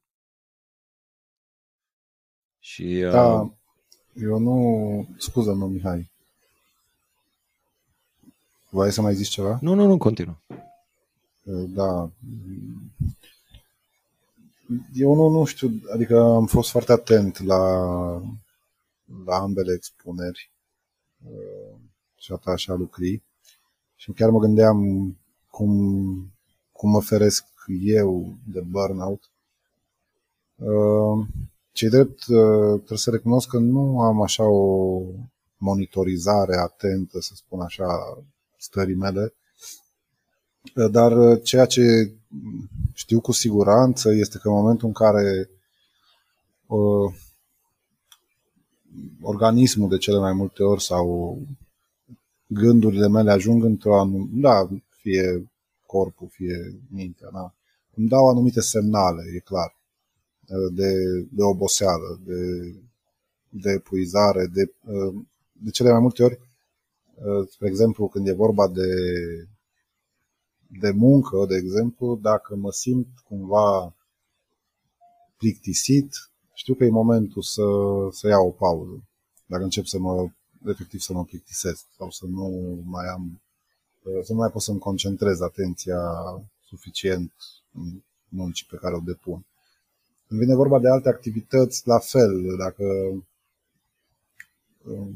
Și, 2.59 2.99
da, 3.11 3.41
uh, 3.41 3.51
eu 4.13 4.39
nu... 4.39 5.15
Scuză, 5.17 5.53
mă, 5.53 5.67
Mihai. 5.67 6.11
Vrei 8.69 8.91
să 8.91 9.01
mai 9.01 9.15
zici 9.15 9.27
ceva? 9.27 9.59
Nu, 9.61 9.73
nu, 9.73 9.85
nu, 9.85 9.97
continuă. 9.97 10.37
Uh, 11.43 11.69
da. 11.69 12.11
Eu 14.93 15.15
nu, 15.15 15.27
nu 15.27 15.45
știu, 15.45 15.71
adică 15.93 16.19
am 16.19 16.45
fost 16.45 16.69
foarte 16.69 16.91
atent 16.91 17.39
la, 17.39 17.59
la 19.25 19.35
ambele 19.35 19.73
expuneri 19.73 20.51
uh, 21.25 21.75
și 22.15 22.31
a 22.31 22.35
ta 22.35 22.55
și 22.55 22.71
a 22.71 22.73
lucrii 22.73 23.23
și 23.95 24.11
chiar 24.11 24.29
mă 24.29 24.39
gândeam 24.39 24.77
cum, 25.49 25.71
cum 26.71 26.89
mă 26.89 27.01
feresc 27.01 27.45
eu 27.83 28.35
de 28.47 28.59
burnout. 28.59 29.31
Uh, 30.55 31.25
cei 31.71 31.89
drept, 31.89 32.23
trebuie 32.75 32.97
să 32.97 33.09
recunosc 33.09 33.49
că 33.49 33.57
nu 33.57 34.01
am 34.01 34.21
așa 34.21 34.43
o 34.43 35.01
monitorizare 35.57 36.55
atentă, 36.55 37.19
să 37.19 37.31
spun 37.35 37.61
așa, 37.61 38.17
stării 38.57 38.95
mele, 38.95 39.33
dar 40.91 41.41
ceea 41.41 41.65
ce 41.65 42.11
știu 42.93 43.21
cu 43.21 43.31
siguranță 43.31 44.11
este 44.13 44.37
că 44.37 44.47
în 44.47 44.53
momentul 44.53 44.87
în 44.87 44.93
care 44.93 45.49
uh, 46.67 47.13
organismul 49.21 49.89
de 49.89 49.97
cele 49.97 50.17
mai 50.17 50.33
multe 50.33 50.63
ori 50.63 50.83
sau 50.83 51.37
gândurile 52.47 53.07
mele 53.07 53.31
ajung 53.31 53.63
într-o 53.63 53.99
anumită, 53.99 54.31
da, 54.33 54.69
fie 54.89 55.51
corpul, 55.85 56.27
fie 56.31 56.79
mintea, 56.89 57.29
da, 57.33 57.53
îmi 57.93 58.07
dau 58.07 58.29
anumite 58.29 58.61
semnale, 58.61 59.23
e 59.35 59.39
clar, 59.39 59.75
de, 60.73 60.93
de 61.31 61.43
oboseală, 61.43 62.19
de, 62.25 62.73
de 63.49 63.71
epuizare, 63.71 64.45
de, 64.45 64.73
de 65.51 65.69
cele 65.69 65.91
mai 65.91 65.99
multe 65.99 66.23
ori, 66.23 66.39
spre 67.49 67.67
exemplu, 67.67 68.07
când 68.07 68.27
e 68.27 68.33
vorba 68.33 68.67
de 68.67 68.87
de 70.79 70.91
muncă, 70.91 71.45
de 71.47 71.55
exemplu, 71.55 72.19
dacă 72.21 72.55
mă 72.55 72.71
simt 72.71 73.07
cumva 73.27 73.95
plictisit, 75.37 76.31
știu 76.53 76.73
că 76.73 76.83
e 76.83 76.89
momentul 76.89 77.41
să, 77.41 77.63
să 78.11 78.27
iau 78.27 78.47
o 78.47 78.51
pauză. 78.51 79.03
Dacă 79.45 79.63
încep 79.63 79.85
să 79.85 79.99
mă, 79.99 80.29
efectiv 80.65 80.99
să 80.99 81.13
mă 81.13 81.23
plictisesc 81.23 81.85
sau 81.97 82.09
să 82.09 82.25
nu 82.25 82.79
mai 82.85 83.07
am, 83.07 83.41
să 84.23 84.33
nu 84.33 84.39
mai 84.39 84.49
pot 84.49 84.61
să-mi 84.61 84.79
concentrez 84.79 85.41
atenția 85.41 85.99
suficient 86.65 87.33
în 87.73 88.01
muncii 88.29 88.67
pe 88.69 88.75
care 88.75 88.95
o 88.95 88.99
depun. 88.99 89.45
Când 90.27 90.39
vine 90.39 90.55
vorba 90.55 90.79
de 90.79 90.89
alte 90.89 91.09
activități, 91.09 91.87
la 91.87 91.99
fel, 91.99 92.55
dacă, 92.57 92.85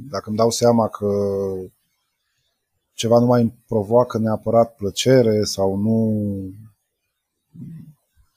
dacă 0.09 0.29
îmi 0.29 0.37
dau 0.37 0.49
seama 0.49 0.87
că 0.87 1.07
ceva 2.95 3.19
nu 3.19 3.25
mai 3.25 3.41
îmi 3.41 3.63
provoacă 3.67 4.17
neapărat 4.17 4.75
plăcere 4.75 5.43
sau 5.43 5.75
nu, 5.75 6.21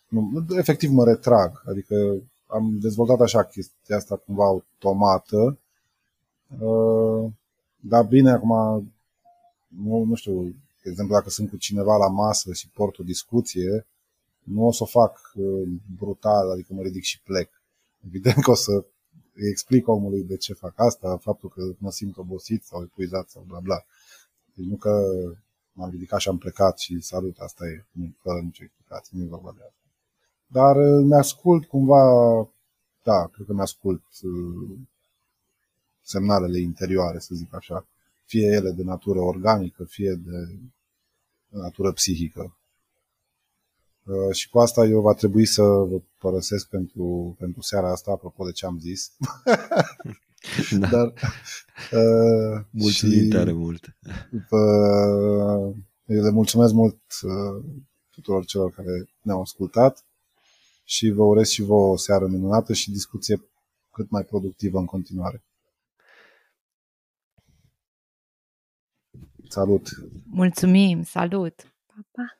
nu 0.08 0.44
efectiv 0.56 0.90
mă 0.90 1.04
retrag. 1.04 1.62
Adică 1.66 2.22
am 2.46 2.78
dezvoltat 2.78 3.20
așa 3.20 3.42
chestia 3.42 3.96
asta 3.96 4.16
cumva 4.16 4.44
automată. 4.44 5.58
Uh, 6.58 7.30
dar 7.80 8.04
bine, 8.04 8.30
acum, 8.30 8.52
nu, 9.68 10.04
nu 10.04 10.14
știu, 10.14 10.42
de 10.82 10.90
exemplu, 10.90 11.14
dacă 11.14 11.30
sunt 11.30 11.50
cu 11.50 11.56
cineva 11.56 11.96
la 11.96 12.08
masă 12.08 12.52
și 12.52 12.68
port 12.68 12.98
o 12.98 13.02
discuție, 13.02 13.86
nu 14.42 14.66
o 14.66 14.72
să 14.72 14.82
o 14.82 14.86
fac 14.86 15.32
uh, 15.34 15.68
brutal, 15.98 16.50
adică 16.50 16.74
mă 16.74 16.82
ridic 16.82 17.02
și 17.02 17.22
plec. 17.22 17.50
Evident 18.06 18.42
că 18.42 18.50
o 18.50 18.54
să 18.54 18.84
îi 19.34 19.48
explic 19.48 19.88
omului 19.88 20.22
de 20.22 20.36
ce 20.36 20.52
fac 20.52 20.72
asta, 20.76 21.16
faptul 21.16 21.48
că 21.48 21.62
mă 21.78 21.90
simt 21.90 22.16
obosit 22.16 22.64
sau 22.64 22.82
epuizat 22.82 23.28
sau 23.28 23.44
bla 23.46 23.58
bla. 23.58 23.84
Deci 24.58 24.66
nu 24.66 24.76
că 24.76 24.90
m-am 25.72 25.90
ridicat 25.90 26.20
și 26.20 26.28
am 26.28 26.38
plecat 26.38 26.78
și 26.78 27.00
salut, 27.00 27.38
asta 27.38 27.66
e, 27.66 27.84
nu, 27.90 28.14
fără 28.18 28.40
nicio 28.40 28.64
explicație, 28.64 29.18
nu 29.18 29.24
e 29.24 29.28
vorba 29.28 29.54
de 29.56 29.62
asta. 29.66 29.86
Dar 30.46 30.76
uh, 30.76 31.04
mi-ascult 31.04 31.64
cumva, 31.66 32.02
da, 33.02 33.26
cred 33.26 33.46
că 33.46 33.52
mi-ascult 33.52 34.02
uh, 34.22 34.78
semnalele 36.02 36.60
interioare, 36.60 37.18
să 37.18 37.34
zic 37.34 37.54
așa, 37.54 37.86
fie 38.24 38.46
ele 38.46 38.70
de 38.70 38.82
natură 38.82 39.18
organică, 39.18 39.84
fie 39.84 40.14
de 40.14 40.58
natură 41.48 41.92
psihică. 41.92 42.56
Uh, 44.04 44.34
și 44.34 44.50
cu 44.50 44.58
asta 44.58 44.84
eu 44.84 45.00
va 45.00 45.14
trebui 45.14 45.46
să 45.46 45.62
vă 45.62 46.00
părăsesc 46.18 46.68
pentru, 46.68 47.36
pentru 47.38 47.60
seara 47.60 47.90
asta, 47.90 48.10
apropo 48.10 48.44
de 48.44 48.52
ce 48.52 48.66
am 48.66 48.78
zis. 48.78 49.12
Da. 50.78 50.88
Dar, 50.88 51.06
uh, 51.92 52.64
Mulțumim 52.70 53.22
și, 53.22 53.28
tare 53.28 53.52
mult. 53.52 53.96
Uh, 54.32 55.76
eu 56.04 56.22
le 56.22 56.30
mulțumesc 56.30 56.72
mult 56.72 57.00
uh, 57.22 57.64
tuturor 58.10 58.44
celor 58.44 58.70
care 58.70 59.08
ne-au 59.22 59.40
ascultat 59.40 60.04
și 60.84 61.10
vă 61.10 61.22
urez 61.22 61.48
și 61.48 61.62
vouă 61.62 61.92
o 61.92 61.96
seară 61.96 62.26
minunată 62.26 62.72
și 62.72 62.90
discuție 62.90 63.42
cât 63.90 64.10
mai 64.10 64.24
productivă 64.24 64.78
în 64.78 64.84
continuare. 64.84 65.42
Salut! 69.48 69.88
Mulțumim! 70.24 71.02
Salut! 71.02 71.74
Pa, 71.86 71.94
pa. 72.10 72.38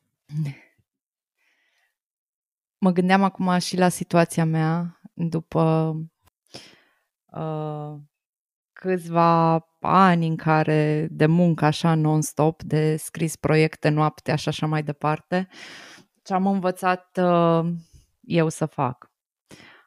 Mă 2.78 2.90
gândeam 2.90 3.22
acum 3.22 3.58
și 3.58 3.76
la 3.76 3.88
situația 3.88 4.44
mea 4.44 5.00
după 5.14 5.94
uh, 7.32 7.94
câțiva 8.72 9.52
ani 9.80 10.26
în 10.26 10.36
care 10.36 11.08
de 11.10 11.26
muncă 11.26 11.64
așa 11.64 11.94
non-stop, 11.94 12.62
de 12.62 12.96
scris 12.96 13.36
proiecte 13.36 13.88
noaptea 13.88 14.36
și 14.36 14.48
așa 14.48 14.66
mai 14.66 14.82
departe, 14.82 15.48
ce 16.22 16.34
am 16.34 16.46
învățat 16.46 17.18
uh, 17.22 17.70
eu 18.20 18.48
să 18.48 18.66
fac. 18.66 19.12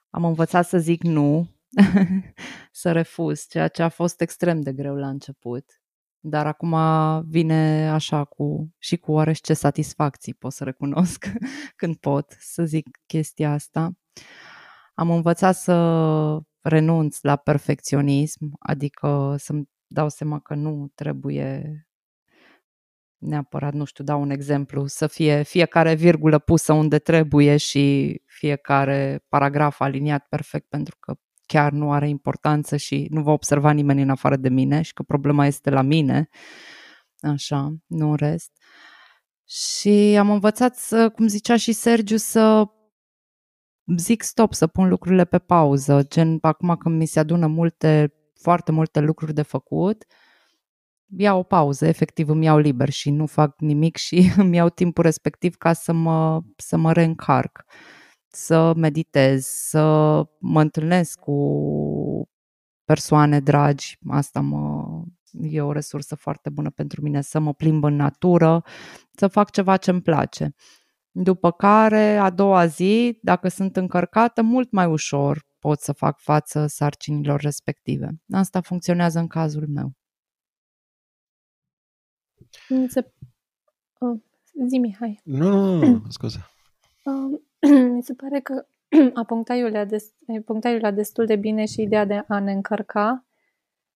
Am 0.10 0.26
învățat 0.26 0.68
să 0.68 0.78
zic 0.78 1.04
nu, 1.04 1.50
să 2.72 2.92
refuz, 2.92 3.46
ceea 3.48 3.68
ce 3.68 3.84
a 3.84 3.90
fost 3.90 4.22
extrem 4.22 4.62
de 4.62 4.74
greu 4.74 4.96
la 4.96 5.08
început. 5.08 5.82
Dar 6.20 6.48
acum 6.48 6.76
vine 7.30 7.90
așa 7.90 8.24
cu 8.24 8.76
și 8.78 8.98
cu 8.98 9.12
oarește 9.12 9.54
satisfacții, 9.54 10.34
pot 10.34 10.52
să 10.52 10.64
recunosc 10.64 11.26
când 11.76 11.96
pot 11.96 12.36
să 12.40 12.64
zic 12.64 13.00
chestia 13.06 13.52
asta. 13.52 13.92
Am 14.94 15.10
învățat 15.10 15.56
să 15.56 15.74
renunț 16.62 17.22
la 17.22 17.36
perfecționism, 17.36 18.56
adică 18.60 19.36
să-mi 19.38 19.70
dau 19.88 20.10
seama 20.10 20.40
că 20.40 20.54
nu 20.54 20.92
trebuie 20.96 21.86
neapărat, 23.18 23.74
nu 23.74 23.86
știu, 23.86 24.04
dau 24.04 24.22
un 24.22 24.30
exemplu, 24.30 24.88
să 24.88 25.08
fie 25.08 25.44
fiecare 25.44 25.94
virgulă 25.94 26.40
pusă 26.40 26.74
unde 26.74 27.00
trebuie 27.00 27.58
și 27.58 28.16
fiecare 28.26 29.26
paragraf 29.28 29.80
aliniat 29.80 30.28
perfect 30.28 30.70
pentru 30.70 30.96
că 31.00 31.14
chiar 31.46 31.72
nu 31.72 31.92
are 31.92 32.10
importanță 32.10 32.78
și 32.78 33.08
nu 33.10 33.22
va 33.22 33.32
observa 33.32 33.72
nimeni 33.72 34.02
în 34.02 34.10
afară 34.10 34.36
de 34.36 34.50
mine 34.50 34.82
și 34.82 34.94
că 34.94 35.04
problema 35.04 35.46
este 35.46 35.70
la 35.70 35.82
mine, 35.82 36.30
așa, 37.22 37.76
nu 37.88 38.10
în 38.10 38.16
rest. 38.16 38.52
Și 39.48 40.16
am 40.20 40.30
învățat, 40.30 40.76
să, 40.76 41.10
cum 41.10 41.28
zicea 41.28 41.58
și 41.58 41.72
Sergiu, 41.72 42.18
să 42.18 42.66
zic 43.98 44.22
stop, 44.22 44.54
să 44.54 44.68
pun 44.68 44.88
lucrurile 44.88 45.26
pe 45.26 45.40
pauză, 45.40 46.06
gen 46.08 46.38
acum 46.42 46.76
când 46.76 46.98
mi 46.98 47.06
se 47.06 47.20
adună 47.20 47.48
multe, 47.48 48.14
foarte 48.34 48.72
multe 48.72 49.00
lucruri 49.00 49.34
de 49.34 49.42
făcut, 49.42 50.06
iau 51.18 51.40
o 51.40 51.44
pauză, 51.44 51.86
efectiv 51.86 52.30
îmi 52.30 52.46
iau 52.46 52.58
liber 52.58 52.90
și 52.90 53.10
nu 53.10 53.26
fac 53.26 53.60
nimic 53.60 53.96
și 53.96 54.32
îmi 54.38 54.56
iau 54.56 54.70
timpul 54.70 55.04
respectiv 55.04 55.56
ca 55.56 55.74
să 55.74 55.94
mă, 55.94 56.42
să 56.56 56.78
mă 56.78 56.92
reîncarc, 56.92 57.66
să 58.28 58.74
meditez, 58.76 59.46
să 59.46 59.82
mă 60.40 60.62
întâlnesc 60.62 61.20
cu 61.20 62.30
persoane 62.86 63.40
dragi, 63.40 63.98
asta 64.10 64.40
mă, 64.40 64.86
e 65.32 65.62
o 65.62 65.72
resursă 65.72 66.16
foarte 66.16 66.50
bună 66.50 66.70
pentru 66.70 67.02
mine, 67.02 67.22
să 67.22 67.40
mă 67.40 67.54
plimb 67.54 67.84
în 67.84 67.96
natură, 67.96 68.64
să 69.12 69.28
fac 69.28 69.52
ceva 69.52 69.78
ce 69.78 69.92
îmi 69.92 70.02
place. 70.02 70.54
După 71.12 71.52
care, 71.52 72.18
a 72.18 72.30
doua 72.30 72.66
zi, 72.66 73.20
dacă 73.22 73.48
sunt 73.48 73.76
încărcată, 73.76 74.42
mult 74.42 74.72
mai 74.72 74.86
ușor 74.86 75.46
pot 75.60 75.80
să 75.80 75.92
fac 75.92 76.20
față 76.20 76.66
sarcinilor 76.68 77.40
respective. 77.40 78.10
Asta 78.32 78.62
funcționează 78.62 79.20
în 79.20 79.28
cazul 79.28 79.68
meu. 79.68 79.92
Mi 82.70 82.90
se... 82.90 83.12
Uh, 84.00 84.20
zi, 84.68 84.78
Mihai. 84.78 85.20
Nu, 85.24 85.76
nu, 85.76 85.86
nu, 85.86 86.02
scuze. 86.18 86.38
Uh, 87.04 87.40
mi 87.96 88.04
se 88.04 88.14
pare 88.14 88.40
că 88.40 88.66
a 89.20 89.24
punctat 89.24 89.58
Iulia, 89.58 89.86
des, 89.86 90.14
a 90.28 90.42
punctat 90.46 90.72
Iulia 90.72 90.92
destul 90.92 91.26
de 91.26 91.36
bine 91.36 91.66
și 91.66 91.82
ideea 91.82 92.06
de 92.06 92.24
a 92.28 92.40
ne 92.40 92.52
încărca, 92.52 93.26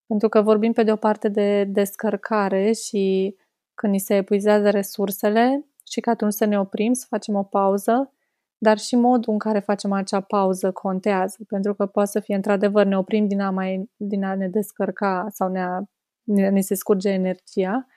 pentru 0.07 0.29
că 0.29 0.41
vorbim 0.41 0.71
pe 0.71 0.83
de 0.83 0.91
o 0.91 0.95
parte 0.95 1.29
de 1.29 1.63
descărcare 1.63 2.71
și 2.71 3.35
când 3.73 3.93
ni 3.93 3.99
se 3.99 4.15
epuizează 4.15 4.69
resursele 4.69 5.65
și 5.87 5.99
că 5.99 6.09
atunci 6.09 6.33
să 6.33 6.45
ne 6.45 6.59
oprim, 6.59 6.93
să 6.93 7.05
facem 7.09 7.35
o 7.35 7.43
pauză, 7.43 8.13
dar 8.57 8.77
și 8.77 8.95
modul 8.95 9.33
în 9.33 9.39
care 9.39 9.59
facem 9.59 9.91
acea 9.91 10.21
pauză 10.21 10.71
contează, 10.71 11.37
pentru 11.47 11.73
că 11.73 11.85
poate 11.85 12.09
să 12.09 12.19
fie 12.19 12.35
într-adevăr 12.35 12.85
ne 12.85 12.97
oprim 12.97 13.27
din 13.27 13.41
a, 13.41 13.49
mai, 13.49 13.89
din 13.95 14.23
a 14.23 14.35
ne 14.35 14.47
descărca 14.47 15.27
sau 15.29 15.49
ne, 15.49 15.61
a, 15.61 15.81
ne, 16.23 16.49
ne 16.49 16.61
se 16.61 16.75
scurge 16.75 17.09
energia, 17.09 17.87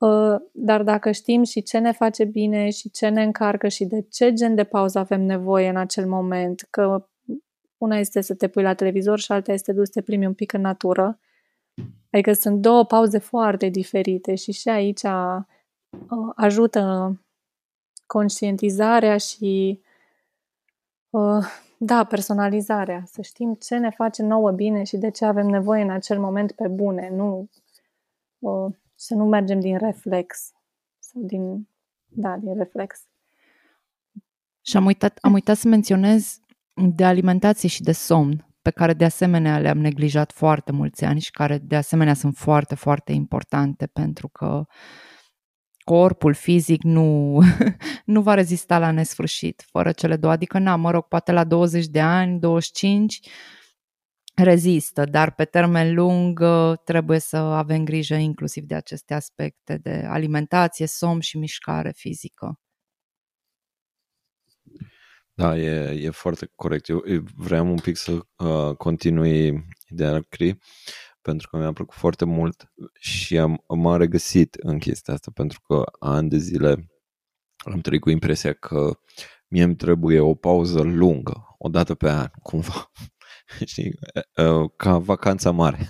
ă, 0.00 0.42
dar 0.52 0.82
dacă 0.82 1.10
știm 1.10 1.42
și 1.42 1.62
ce 1.62 1.78
ne 1.78 1.92
face 1.92 2.24
bine 2.24 2.70
și 2.70 2.90
ce 2.90 3.08
ne 3.08 3.22
încarcă 3.22 3.68
și 3.68 3.84
de 3.84 4.06
ce 4.10 4.32
gen 4.32 4.54
de 4.54 4.64
pauză 4.64 4.98
avem 4.98 5.22
nevoie 5.22 5.68
în 5.68 5.76
acel 5.76 6.06
moment, 6.06 6.66
că 6.70 7.08
una 7.78 7.98
este 7.98 8.20
să 8.20 8.34
te 8.34 8.48
pui 8.48 8.62
la 8.62 8.74
televizor 8.74 9.18
și 9.18 9.32
alta 9.32 9.52
este 9.52 9.72
să 9.74 9.90
te 9.92 10.02
plimbi 10.02 10.26
un 10.26 10.34
pic 10.34 10.52
în 10.52 10.60
natură, 10.60 11.18
adică 12.10 12.32
sunt 12.32 12.60
două 12.60 12.84
pauze 12.84 13.18
foarte 13.18 13.68
diferite 13.68 14.34
și 14.34 14.52
și 14.52 14.68
aici 14.68 15.02
ă, 16.10 16.32
ajută 16.36 17.12
conștientizarea 18.06 19.16
și 19.16 19.80
uh, 21.10 21.44
da, 21.78 22.04
personalizarea, 22.04 23.02
să 23.06 23.22
știm 23.22 23.54
ce 23.54 23.76
ne 23.76 23.90
face 23.90 24.22
nouă 24.22 24.50
bine 24.50 24.82
și 24.82 24.96
de 24.96 25.10
ce 25.10 25.24
avem 25.24 25.46
nevoie 25.46 25.82
în 25.82 25.90
acel 25.90 26.20
moment 26.20 26.52
pe 26.52 26.68
bune, 26.68 27.08
nu 27.08 27.48
uh, 28.38 28.74
să 28.94 29.14
nu 29.14 29.24
mergem 29.24 29.60
din 29.60 29.78
reflex 29.78 30.52
sau 30.98 31.22
din, 31.22 31.68
da, 32.06 32.36
din 32.36 32.56
reflex. 32.56 33.00
Și 34.62 34.76
am 34.76 34.84
uitat, 34.84 35.18
am 35.20 35.32
uitat 35.32 35.56
să 35.56 35.68
menționez 35.68 36.40
de 36.94 37.04
alimentație 37.04 37.68
și 37.68 37.82
de 37.82 37.92
somn, 37.92 38.46
pe 38.62 38.70
care 38.70 38.92
de 38.92 39.04
asemenea 39.04 39.58
le-am 39.58 39.78
neglijat 39.78 40.32
foarte 40.32 40.72
mulți 40.72 41.04
ani 41.04 41.20
și 41.20 41.30
care 41.30 41.58
de 41.58 41.76
asemenea 41.76 42.14
sunt 42.14 42.36
foarte, 42.36 42.74
foarte 42.74 43.12
importante 43.12 43.86
pentru 43.86 44.28
că 44.28 44.46
uh, 44.46 44.66
corpul 45.84 46.34
fizic 46.34 46.82
nu, 46.82 47.38
nu 48.14 48.22
va 48.22 48.34
rezista 48.34 48.78
la 48.78 48.90
nesfârșit 48.90 49.64
fără 49.70 49.92
cele 49.92 50.16
două. 50.16 50.32
Adică, 50.32 50.58
na, 50.58 50.76
mă 50.76 50.90
rog, 50.90 51.04
poate 51.04 51.32
la 51.32 51.44
20 51.44 51.86
de 51.86 52.00
ani, 52.00 52.38
25, 52.40 53.20
rezistă, 54.34 55.04
dar 55.04 55.34
pe 55.34 55.44
termen 55.44 55.94
lung 55.94 56.40
ă, 56.40 56.80
trebuie 56.84 57.18
să 57.18 57.36
avem 57.36 57.84
grijă 57.84 58.14
inclusiv 58.14 58.64
de 58.64 58.74
aceste 58.74 59.14
aspecte 59.14 59.76
de 59.76 60.04
alimentație, 60.08 60.86
somn 60.86 61.20
și 61.20 61.38
mișcare 61.38 61.92
fizică. 61.96 62.58
Da, 65.36 65.56
e, 65.56 66.04
e 66.04 66.10
foarte 66.10 66.50
corect. 66.56 66.88
Eu 66.88 67.02
vreau 67.36 67.66
un 67.66 67.78
pic 67.78 67.96
să 67.96 68.12
uh, 68.36 68.76
continui 68.76 69.66
ideea 69.88 70.20
Cri 70.28 70.58
pentru 71.24 71.48
că 71.48 71.56
mi-a 71.56 71.72
plăcut 71.72 71.94
foarte 71.94 72.24
mult 72.24 72.72
și 72.98 73.38
am, 73.38 73.64
m-am 73.68 73.98
regăsit 73.98 74.54
în 74.54 74.78
chestia 74.78 75.14
asta 75.14 75.30
pentru 75.34 75.60
că 75.60 75.84
ani 75.98 76.28
de 76.28 76.36
zile 76.36 76.90
am 77.56 77.80
trăit 77.80 78.00
cu 78.00 78.10
impresia 78.10 78.52
că 78.52 78.98
mie 79.48 79.62
îmi 79.62 79.76
trebuie 79.76 80.20
o 80.20 80.34
pauză 80.34 80.82
lungă, 80.82 81.54
o 81.58 81.68
dată 81.68 81.94
pe 81.94 82.10
an, 82.10 82.28
cumva. 82.42 82.90
și 83.72 83.98
ca 84.76 84.98
vacanța 84.98 85.50
mare. 85.50 85.86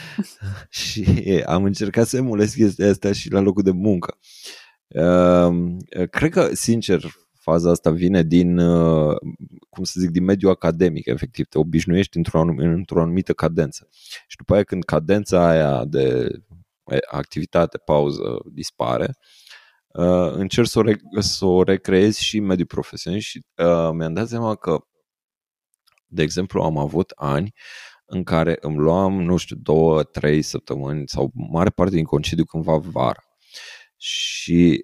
și 0.68 1.04
am 1.46 1.64
încercat 1.64 2.06
să 2.06 2.16
emulez 2.16 2.54
chestia 2.54 2.90
asta 2.90 3.12
și 3.12 3.30
la 3.30 3.40
locul 3.40 3.62
de 3.62 3.70
muncă. 3.70 4.18
Cred 6.10 6.30
că, 6.30 6.54
sincer, 6.54 7.12
faza 7.42 7.70
asta 7.70 7.90
vine 7.90 8.22
din, 8.22 8.58
uh, 8.58 9.16
cum 9.70 9.84
să 9.84 10.00
zic, 10.00 10.10
din 10.10 10.24
mediul 10.24 10.50
academic, 10.50 11.06
efectiv. 11.06 11.46
Te 11.46 11.58
obișnuiești 11.58 12.16
într-o, 12.16 12.40
într-o 12.56 13.00
anumită 13.00 13.32
cadență. 13.32 13.88
Și 14.26 14.36
după 14.36 14.54
aia 14.54 14.62
când 14.62 14.84
cadența 14.84 15.48
aia 15.48 15.84
de 15.84 16.30
activitate, 17.10 17.78
pauză, 17.78 18.38
dispare, 18.52 19.14
uh, 19.86 20.32
încerc 20.32 20.66
să 20.66 20.78
o, 20.78 20.82
re- 20.82 21.00
să 21.18 21.44
o 21.44 21.62
recreez 21.62 22.16
și 22.16 22.36
în 22.36 22.44
mediul 22.44 22.66
profesionist 22.66 23.26
și 23.26 23.44
uh, 23.56 23.90
mi-am 23.92 24.12
dat 24.12 24.28
seama 24.28 24.54
că, 24.54 24.78
de 26.06 26.22
exemplu, 26.22 26.62
am 26.62 26.78
avut 26.78 27.12
ani 27.16 27.52
în 28.04 28.22
care 28.22 28.56
îmi 28.60 28.76
luam, 28.76 29.22
nu 29.22 29.36
știu, 29.36 29.56
două, 29.56 30.02
trei 30.02 30.42
săptămâni 30.42 31.08
sau 31.08 31.30
mare 31.34 31.70
parte 31.70 31.94
din 31.94 32.04
concediu 32.04 32.44
cândva 32.44 32.76
vara. 32.76 33.22
Și 33.96 34.80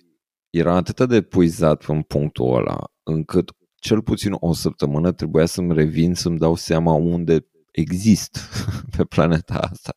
era 0.50 0.74
atât 0.74 1.08
de 1.08 1.22
puizat 1.22 1.84
în 1.84 2.02
punctul 2.02 2.56
ăla, 2.56 2.78
încât 3.02 3.50
cel 3.74 4.02
puțin 4.02 4.36
o 4.38 4.52
săptămână 4.52 5.12
trebuia 5.12 5.46
să-mi 5.46 5.74
revin 5.74 6.14
să-mi 6.14 6.38
dau 6.38 6.54
seama 6.54 6.92
unde 6.92 7.46
exist 7.70 8.38
pe 8.96 9.04
planeta 9.04 9.58
asta. 9.58 9.96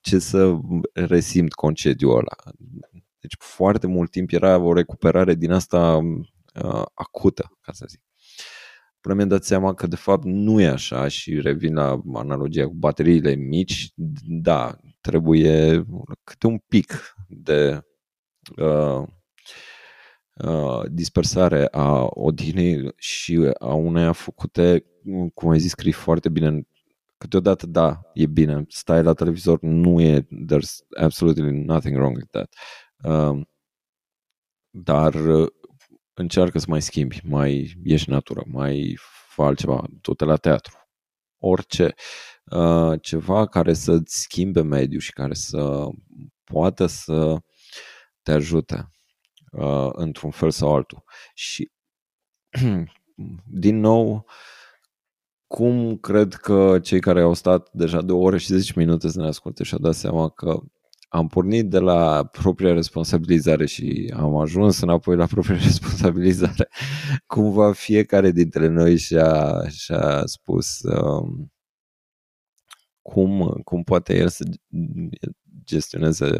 Ce 0.00 0.18
să 0.18 0.56
resimt 0.92 1.52
concediul 1.52 2.16
ăla. 2.16 2.54
Deci 3.20 3.34
foarte 3.38 3.86
mult 3.86 4.10
timp 4.10 4.30
era 4.30 4.58
o 4.58 4.72
recuperare 4.72 5.34
din 5.34 5.50
asta 5.50 5.96
uh, 5.96 6.82
acută, 6.94 7.58
ca 7.60 7.72
să 7.72 7.84
zic. 7.88 8.00
Până 9.00 9.14
mi-am 9.14 9.28
dat 9.28 9.44
seama 9.44 9.74
că 9.74 9.86
de 9.86 9.96
fapt 9.96 10.24
nu 10.24 10.60
e 10.60 10.66
așa 10.66 11.08
și 11.08 11.40
revin 11.40 11.74
la 11.74 12.00
analogia 12.14 12.66
cu 12.66 12.74
bateriile 12.74 13.34
mici, 13.34 13.92
da, 14.26 14.78
trebuie 15.00 15.84
câte 16.24 16.46
un 16.46 16.58
pic 16.68 17.14
de 17.28 17.72
uh, 17.74 17.84
Uh, 18.56 19.06
dispersare 20.90 21.68
a 21.70 22.06
odihnei 22.10 22.92
și 22.96 23.52
a 23.58 23.74
uneia 23.74 24.12
făcute, 24.12 24.84
cum 25.34 25.50
ai 25.50 25.58
zis, 25.58 25.70
scrii 25.70 25.92
foarte 25.92 26.28
bine. 26.28 26.66
Câteodată, 27.18 27.66
da, 27.66 28.00
e 28.14 28.26
bine. 28.26 28.64
Stai 28.68 29.02
la 29.02 29.12
televizor, 29.12 29.60
nu 29.60 30.00
e, 30.00 30.20
there's 30.20 31.00
absolutely 31.00 31.50
nothing 31.50 31.96
wrong 31.96 32.16
with 32.16 32.30
that. 32.30 32.54
Uh, 33.04 33.40
dar 34.70 35.14
uh, 35.14 35.48
încearcă 36.14 36.58
să 36.58 36.66
mai 36.68 36.82
schimbi, 36.82 37.20
mai 37.24 37.74
ieși 37.84 38.08
în 38.08 38.14
natură, 38.14 38.42
mai 38.46 38.96
fă 39.28 39.42
altceva, 39.42 39.84
tot 40.00 40.20
la 40.20 40.36
teatru. 40.36 40.76
Orice. 41.38 41.94
Uh, 42.44 43.00
ceva 43.00 43.46
care 43.46 43.72
să-ți 43.72 44.20
schimbe 44.20 44.62
mediul 44.62 45.00
și 45.00 45.12
care 45.12 45.34
să 45.34 45.88
poată 46.44 46.86
să 46.86 47.36
te 48.22 48.32
ajute 48.32 48.93
uh, 49.56 49.88
într-un 49.92 50.30
fel 50.30 50.50
sau 50.50 50.74
altul. 50.74 51.04
Și, 51.34 51.70
din 53.64 53.80
nou, 53.80 54.26
cum 55.46 55.96
cred 55.96 56.34
că 56.34 56.78
cei 56.82 57.00
care 57.00 57.20
au 57.20 57.34
stat 57.34 57.68
deja 57.72 58.02
de 58.02 58.12
o 58.12 58.18
oră 58.18 58.36
și 58.36 58.46
10 58.46 58.72
minute 58.76 59.08
să 59.08 59.20
ne 59.20 59.26
asculte 59.26 59.64
și-au 59.64 59.80
dat 59.80 59.94
seama 59.94 60.28
că 60.28 60.60
am 61.08 61.28
pornit 61.28 61.68
de 61.70 61.78
la 61.78 62.24
propria 62.24 62.72
responsabilizare 62.72 63.66
și 63.66 64.12
am 64.16 64.36
ajuns 64.36 64.80
înapoi 64.80 65.16
la 65.16 65.26
propria 65.26 65.56
responsabilizare. 65.70 66.68
Cumva 67.26 67.72
fiecare 67.72 68.30
dintre 68.30 68.66
noi 68.66 68.96
și-a, 68.96 69.62
și-a 69.68 70.22
spus 70.24 70.80
um, 70.82 71.52
cum, 73.02 73.60
cum 73.64 73.82
poate 73.82 74.16
el 74.16 74.28
să 74.28 74.44
gestioneze 75.64 76.38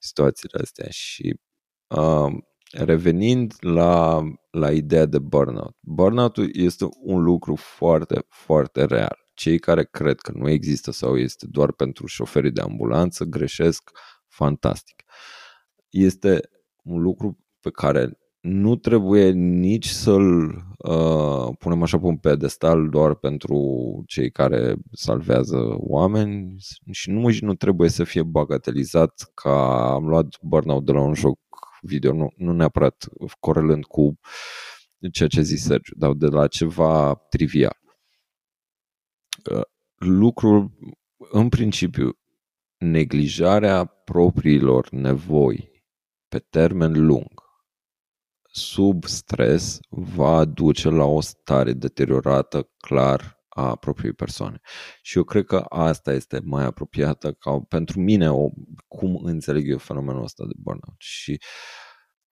situațiile 0.00 0.58
astea 0.62 0.86
și 0.90 1.40
um, 1.86 2.46
revenind 2.72 3.54
la, 3.60 4.22
la 4.50 4.70
ideea 4.70 5.06
de 5.06 5.18
burnout. 5.18 5.76
Burnout 5.80 6.36
este 6.52 6.88
un 7.02 7.22
lucru 7.22 7.54
foarte, 7.54 8.24
foarte 8.28 8.84
real. 8.84 9.16
Cei 9.34 9.58
care 9.58 9.84
cred 9.84 10.20
că 10.20 10.32
nu 10.34 10.48
există 10.48 10.90
sau 10.90 11.16
este 11.16 11.46
doar 11.50 11.72
pentru 11.72 12.06
șoferii 12.06 12.50
de 12.50 12.60
ambulanță 12.60 13.24
greșesc 13.24 13.90
fantastic. 14.28 15.02
Este 15.88 16.40
un 16.82 17.02
lucru 17.02 17.38
pe 17.60 17.70
care 17.70 18.16
nu 18.40 18.76
trebuie 18.76 19.30
nici 19.30 19.86
să-l 19.86 20.44
uh, 20.78 21.48
punem 21.58 21.82
așa 21.82 21.98
pe 21.98 22.06
un 22.06 22.16
pedestal 22.16 22.88
doar 22.88 23.14
pentru 23.14 23.56
cei 24.06 24.30
care 24.30 24.74
salvează 24.92 25.74
oameni 25.76 26.54
și 26.90 27.10
nu, 27.10 27.28
nu 27.40 27.54
trebuie 27.54 27.88
să 27.88 28.04
fie 28.04 28.22
bagatelizat 28.22 29.30
ca 29.34 29.86
am 29.92 30.08
luat 30.08 30.26
burnout 30.42 30.84
de 30.84 30.92
la 30.92 31.00
un 31.00 31.14
joc 31.14 31.38
video, 31.82 32.12
nu, 32.12 32.32
nu 32.36 32.52
neapărat 32.52 33.08
corelând 33.40 33.84
cu 33.84 34.18
ceea 35.12 35.28
ce 35.28 35.40
zis 35.40 35.62
Sergiu, 35.62 35.94
dar 35.96 36.12
de 36.12 36.26
la 36.26 36.46
ceva 36.46 37.14
trivial. 37.14 37.80
Uh, 39.50 39.62
lucrul, 39.94 40.70
în 41.30 41.48
principiu, 41.48 42.18
neglijarea 42.78 43.84
propriilor 43.84 44.90
nevoi 44.90 45.70
pe 46.28 46.38
termen 46.38 47.06
lung 47.06 47.42
sub 48.52 49.04
stres 49.04 49.78
va 49.88 50.44
duce 50.44 50.88
la 50.88 51.04
o 51.04 51.20
stare 51.20 51.72
deteriorată 51.72 52.70
clar 52.76 53.40
a 53.54 53.76
propriei 53.76 54.12
persoane. 54.12 54.60
Și 55.02 55.16
eu 55.16 55.24
cred 55.24 55.44
că 55.44 55.56
asta 55.68 56.12
este 56.12 56.40
mai 56.44 56.64
apropiată 56.64 57.32
ca 57.32 57.60
pentru 57.68 58.00
mine 58.00 58.30
o, 58.30 58.48
cum 58.88 59.24
înțeleg 59.24 59.68
eu 59.68 59.78
fenomenul 59.78 60.22
ăsta 60.22 60.44
de 60.46 60.52
burnout. 60.56 61.00
Și 61.00 61.40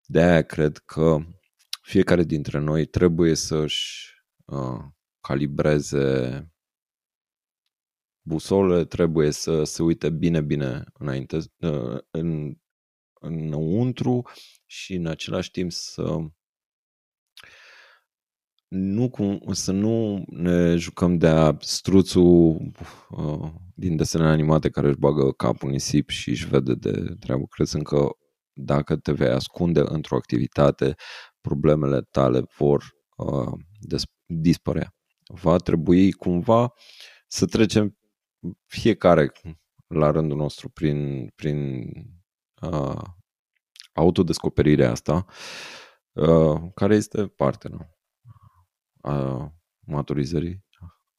de 0.06 0.22
aia 0.22 0.42
cred 0.42 0.78
că 0.78 1.18
fiecare 1.82 2.24
dintre 2.24 2.60
noi 2.60 2.86
trebuie 2.86 3.36
să-și 3.36 4.14
uh, 4.46 4.80
calibreze 5.22 6.48
busole, 8.28 8.86
trebuie 8.86 9.32
să 9.32 9.64
se 9.64 9.84
uite 9.84 10.10
bine, 10.10 10.42
bine 10.42 10.84
înainte, 10.94 11.38
uh, 11.58 11.98
în, 12.12 12.56
înăuntru 13.22 14.28
și 14.66 14.94
în 14.94 15.06
același 15.06 15.52
timp 15.52 15.72
să 15.72 16.18
nu 18.70 19.10
cum, 19.10 19.42
să 19.52 19.72
nu 19.72 20.24
ne 20.28 20.76
jucăm 20.76 21.18
de 21.18 21.58
struțul 21.60 22.72
uh, 23.10 23.52
din 23.76 23.96
desenele 23.96 24.30
animate 24.30 24.70
care 24.70 24.88
își 24.88 24.98
bagă 24.98 25.32
capul 25.32 25.68
în 25.68 25.74
nisip 25.74 26.10
și 26.10 26.30
își 26.30 26.48
vede 26.48 26.74
de 26.74 27.16
treabă, 27.20 27.46
crezând 27.50 27.84
că 27.84 28.10
dacă 28.54 28.96
te 28.96 29.12
vei 29.12 29.30
ascunde 29.30 29.82
într-o 29.86 30.16
activitate, 30.16 30.96
problemele 31.42 32.02
tale 32.02 32.44
vor 32.58 32.84
uh, 33.18 33.52
dispărea. 34.26 34.94
Va 35.28 35.58
trebui 35.58 36.12
cumva 36.12 36.74
să 37.28 37.46
trecem 37.46 37.98
fiecare 38.66 39.32
la 39.88 40.12
rândul 40.12 40.38
nostru 40.38 40.70
prin, 40.70 41.28
prin 41.36 41.88
uh, 42.62 43.02
autodescoperirea 43.94 44.92
asta, 44.92 45.26
uh, 46.12 46.62
care 46.74 46.96
este 46.96 47.28
parte 47.28 47.68
nu? 47.68 47.99
A 49.02 49.52
maturizării 49.80 50.66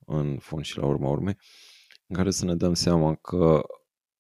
în 0.07 0.39
fond 0.39 0.65
și 0.65 0.78
la 0.78 0.86
urma 0.86 1.09
urmei, 1.09 1.36
în 2.07 2.16
care 2.16 2.31
să 2.31 2.44
ne 2.44 2.55
dăm 2.57 2.74
seama 2.74 3.15
că 3.15 3.62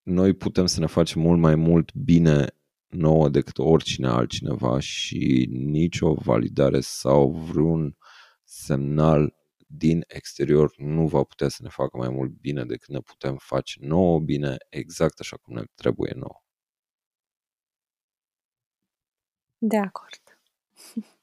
noi 0.02 0.34
putem 0.34 0.66
să 0.66 0.80
ne 0.80 0.86
facem 0.86 1.20
mult 1.20 1.40
mai 1.40 1.54
mult 1.54 1.94
bine 1.94 2.54
nouă 2.86 3.28
decât 3.28 3.58
oricine 3.58 4.08
altcineva 4.08 4.78
și 4.78 5.46
nicio 5.50 6.14
validare 6.14 6.80
sau 6.80 7.32
vreun 7.32 7.96
semnal 8.44 9.34
din 9.66 10.04
exterior 10.06 10.76
nu 10.76 11.06
va 11.06 11.22
putea 11.22 11.48
să 11.48 11.62
ne 11.62 11.68
facă 11.68 11.96
mai 11.96 12.08
mult 12.08 12.30
bine 12.30 12.64
decât 12.64 12.88
ne 12.88 13.00
putem 13.00 13.36
face 13.36 13.78
nouă 13.80 14.20
bine 14.20 14.56
exact 14.68 15.20
așa 15.20 15.36
cum 15.36 15.54
ne 15.54 15.62
trebuie 15.74 16.12
nouă. 16.16 16.42
De 19.58 19.76
acord. 19.76 20.22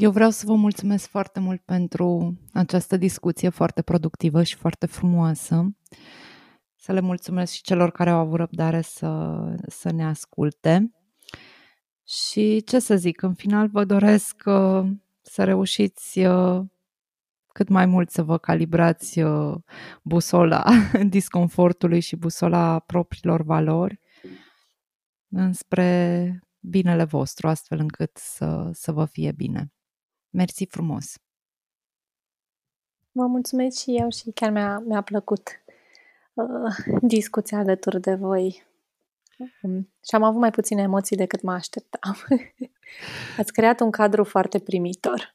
Eu 0.00 0.10
vreau 0.10 0.30
să 0.30 0.46
vă 0.46 0.54
mulțumesc 0.54 1.08
foarte 1.08 1.40
mult 1.40 1.60
pentru 1.60 2.38
această 2.52 2.96
discuție 2.96 3.48
foarte 3.48 3.82
productivă 3.82 4.42
și 4.42 4.54
foarte 4.56 4.86
frumoasă. 4.86 5.76
Să 6.76 6.92
le 6.92 7.00
mulțumesc 7.00 7.52
și 7.52 7.62
celor 7.62 7.90
care 7.90 8.10
au 8.10 8.18
avut 8.18 8.36
răbdare 8.36 8.80
să, 8.80 9.38
să 9.66 9.92
ne 9.92 10.04
asculte. 10.04 10.92
Și 12.06 12.62
ce 12.62 12.78
să 12.78 12.96
zic, 12.96 13.22
în 13.22 13.34
final 13.34 13.68
vă 13.68 13.84
doresc 13.84 14.42
uh, 14.46 14.90
să 15.22 15.44
reușiți 15.44 16.18
uh, 16.18 16.60
cât 17.52 17.68
mai 17.68 17.86
mult 17.86 18.10
să 18.10 18.22
vă 18.22 18.38
calibrați 18.38 19.20
uh, 19.20 19.54
busola 20.02 20.64
disconfortului 21.08 22.00
și 22.00 22.16
busola 22.16 22.78
propriilor 22.78 23.42
valori 23.42 24.00
înspre 25.28 26.42
binele 26.60 27.04
vostru, 27.04 27.48
astfel 27.48 27.78
încât 27.78 28.16
să, 28.16 28.70
să 28.72 28.92
vă 28.92 29.04
fie 29.04 29.32
bine. 29.32 29.72
Mersi 30.30 30.66
frumos! 30.66 31.14
Vă 33.12 33.26
mulțumesc 33.26 33.78
și 33.78 33.96
eu 33.96 34.10
și 34.10 34.30
chiar 34.30 34.50
mi-a, 34.50 34.78
mi-a 34.78 35.00
plăcut 35.00 35.48
uh, 36.34 36.98
discuția 37.02 37.58
alături 37.58 38.00
de 38.00 38.14
voi. 38.14 38.66
Um, 39.62 39.92
și 40.08 40.14
am 40.14 40.22
avut 40.22 40.40
mai 40.40 40.50
puține 40.50 40.82
emoții 40.82 41.16
decât 41.16 41.42
mă 41.42 41.52
așteptam. 41.52 42.16
Ați 43.38 43.52
creat 43.52 43.80
un 43.80 43.90
cadru 43.90 44.24
foarte 44.24 44.58
primitor. 44.58 45.32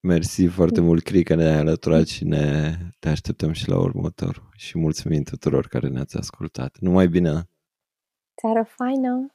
Mersi 0.00 0.46
foarte 0.46 0.80
mult, 0.80 1.02
Cri, 1.02 1.22
că 1.22 1.34
ne-ai 1.34 1.58
alăturat 1.58 2.06
și 2.06 2.24
ne 2.24 2.76
te 2.98 3.08
așteptăm 3.08 3.52
și 3.52 3.68
la 3.68 3.78
următor. 3.78 4.48
Și 4.56 4.78
mulțumim 4.78 5.22
tuturor 5.22 5.66
care 5.66 5.88
ne-ați 5.88 6.16
ascultat. 6.16 6.76
Numai 6.78 7.08
bine! 7.08 7.48
Seară 8.34 8.68
faină! 8.76 9.34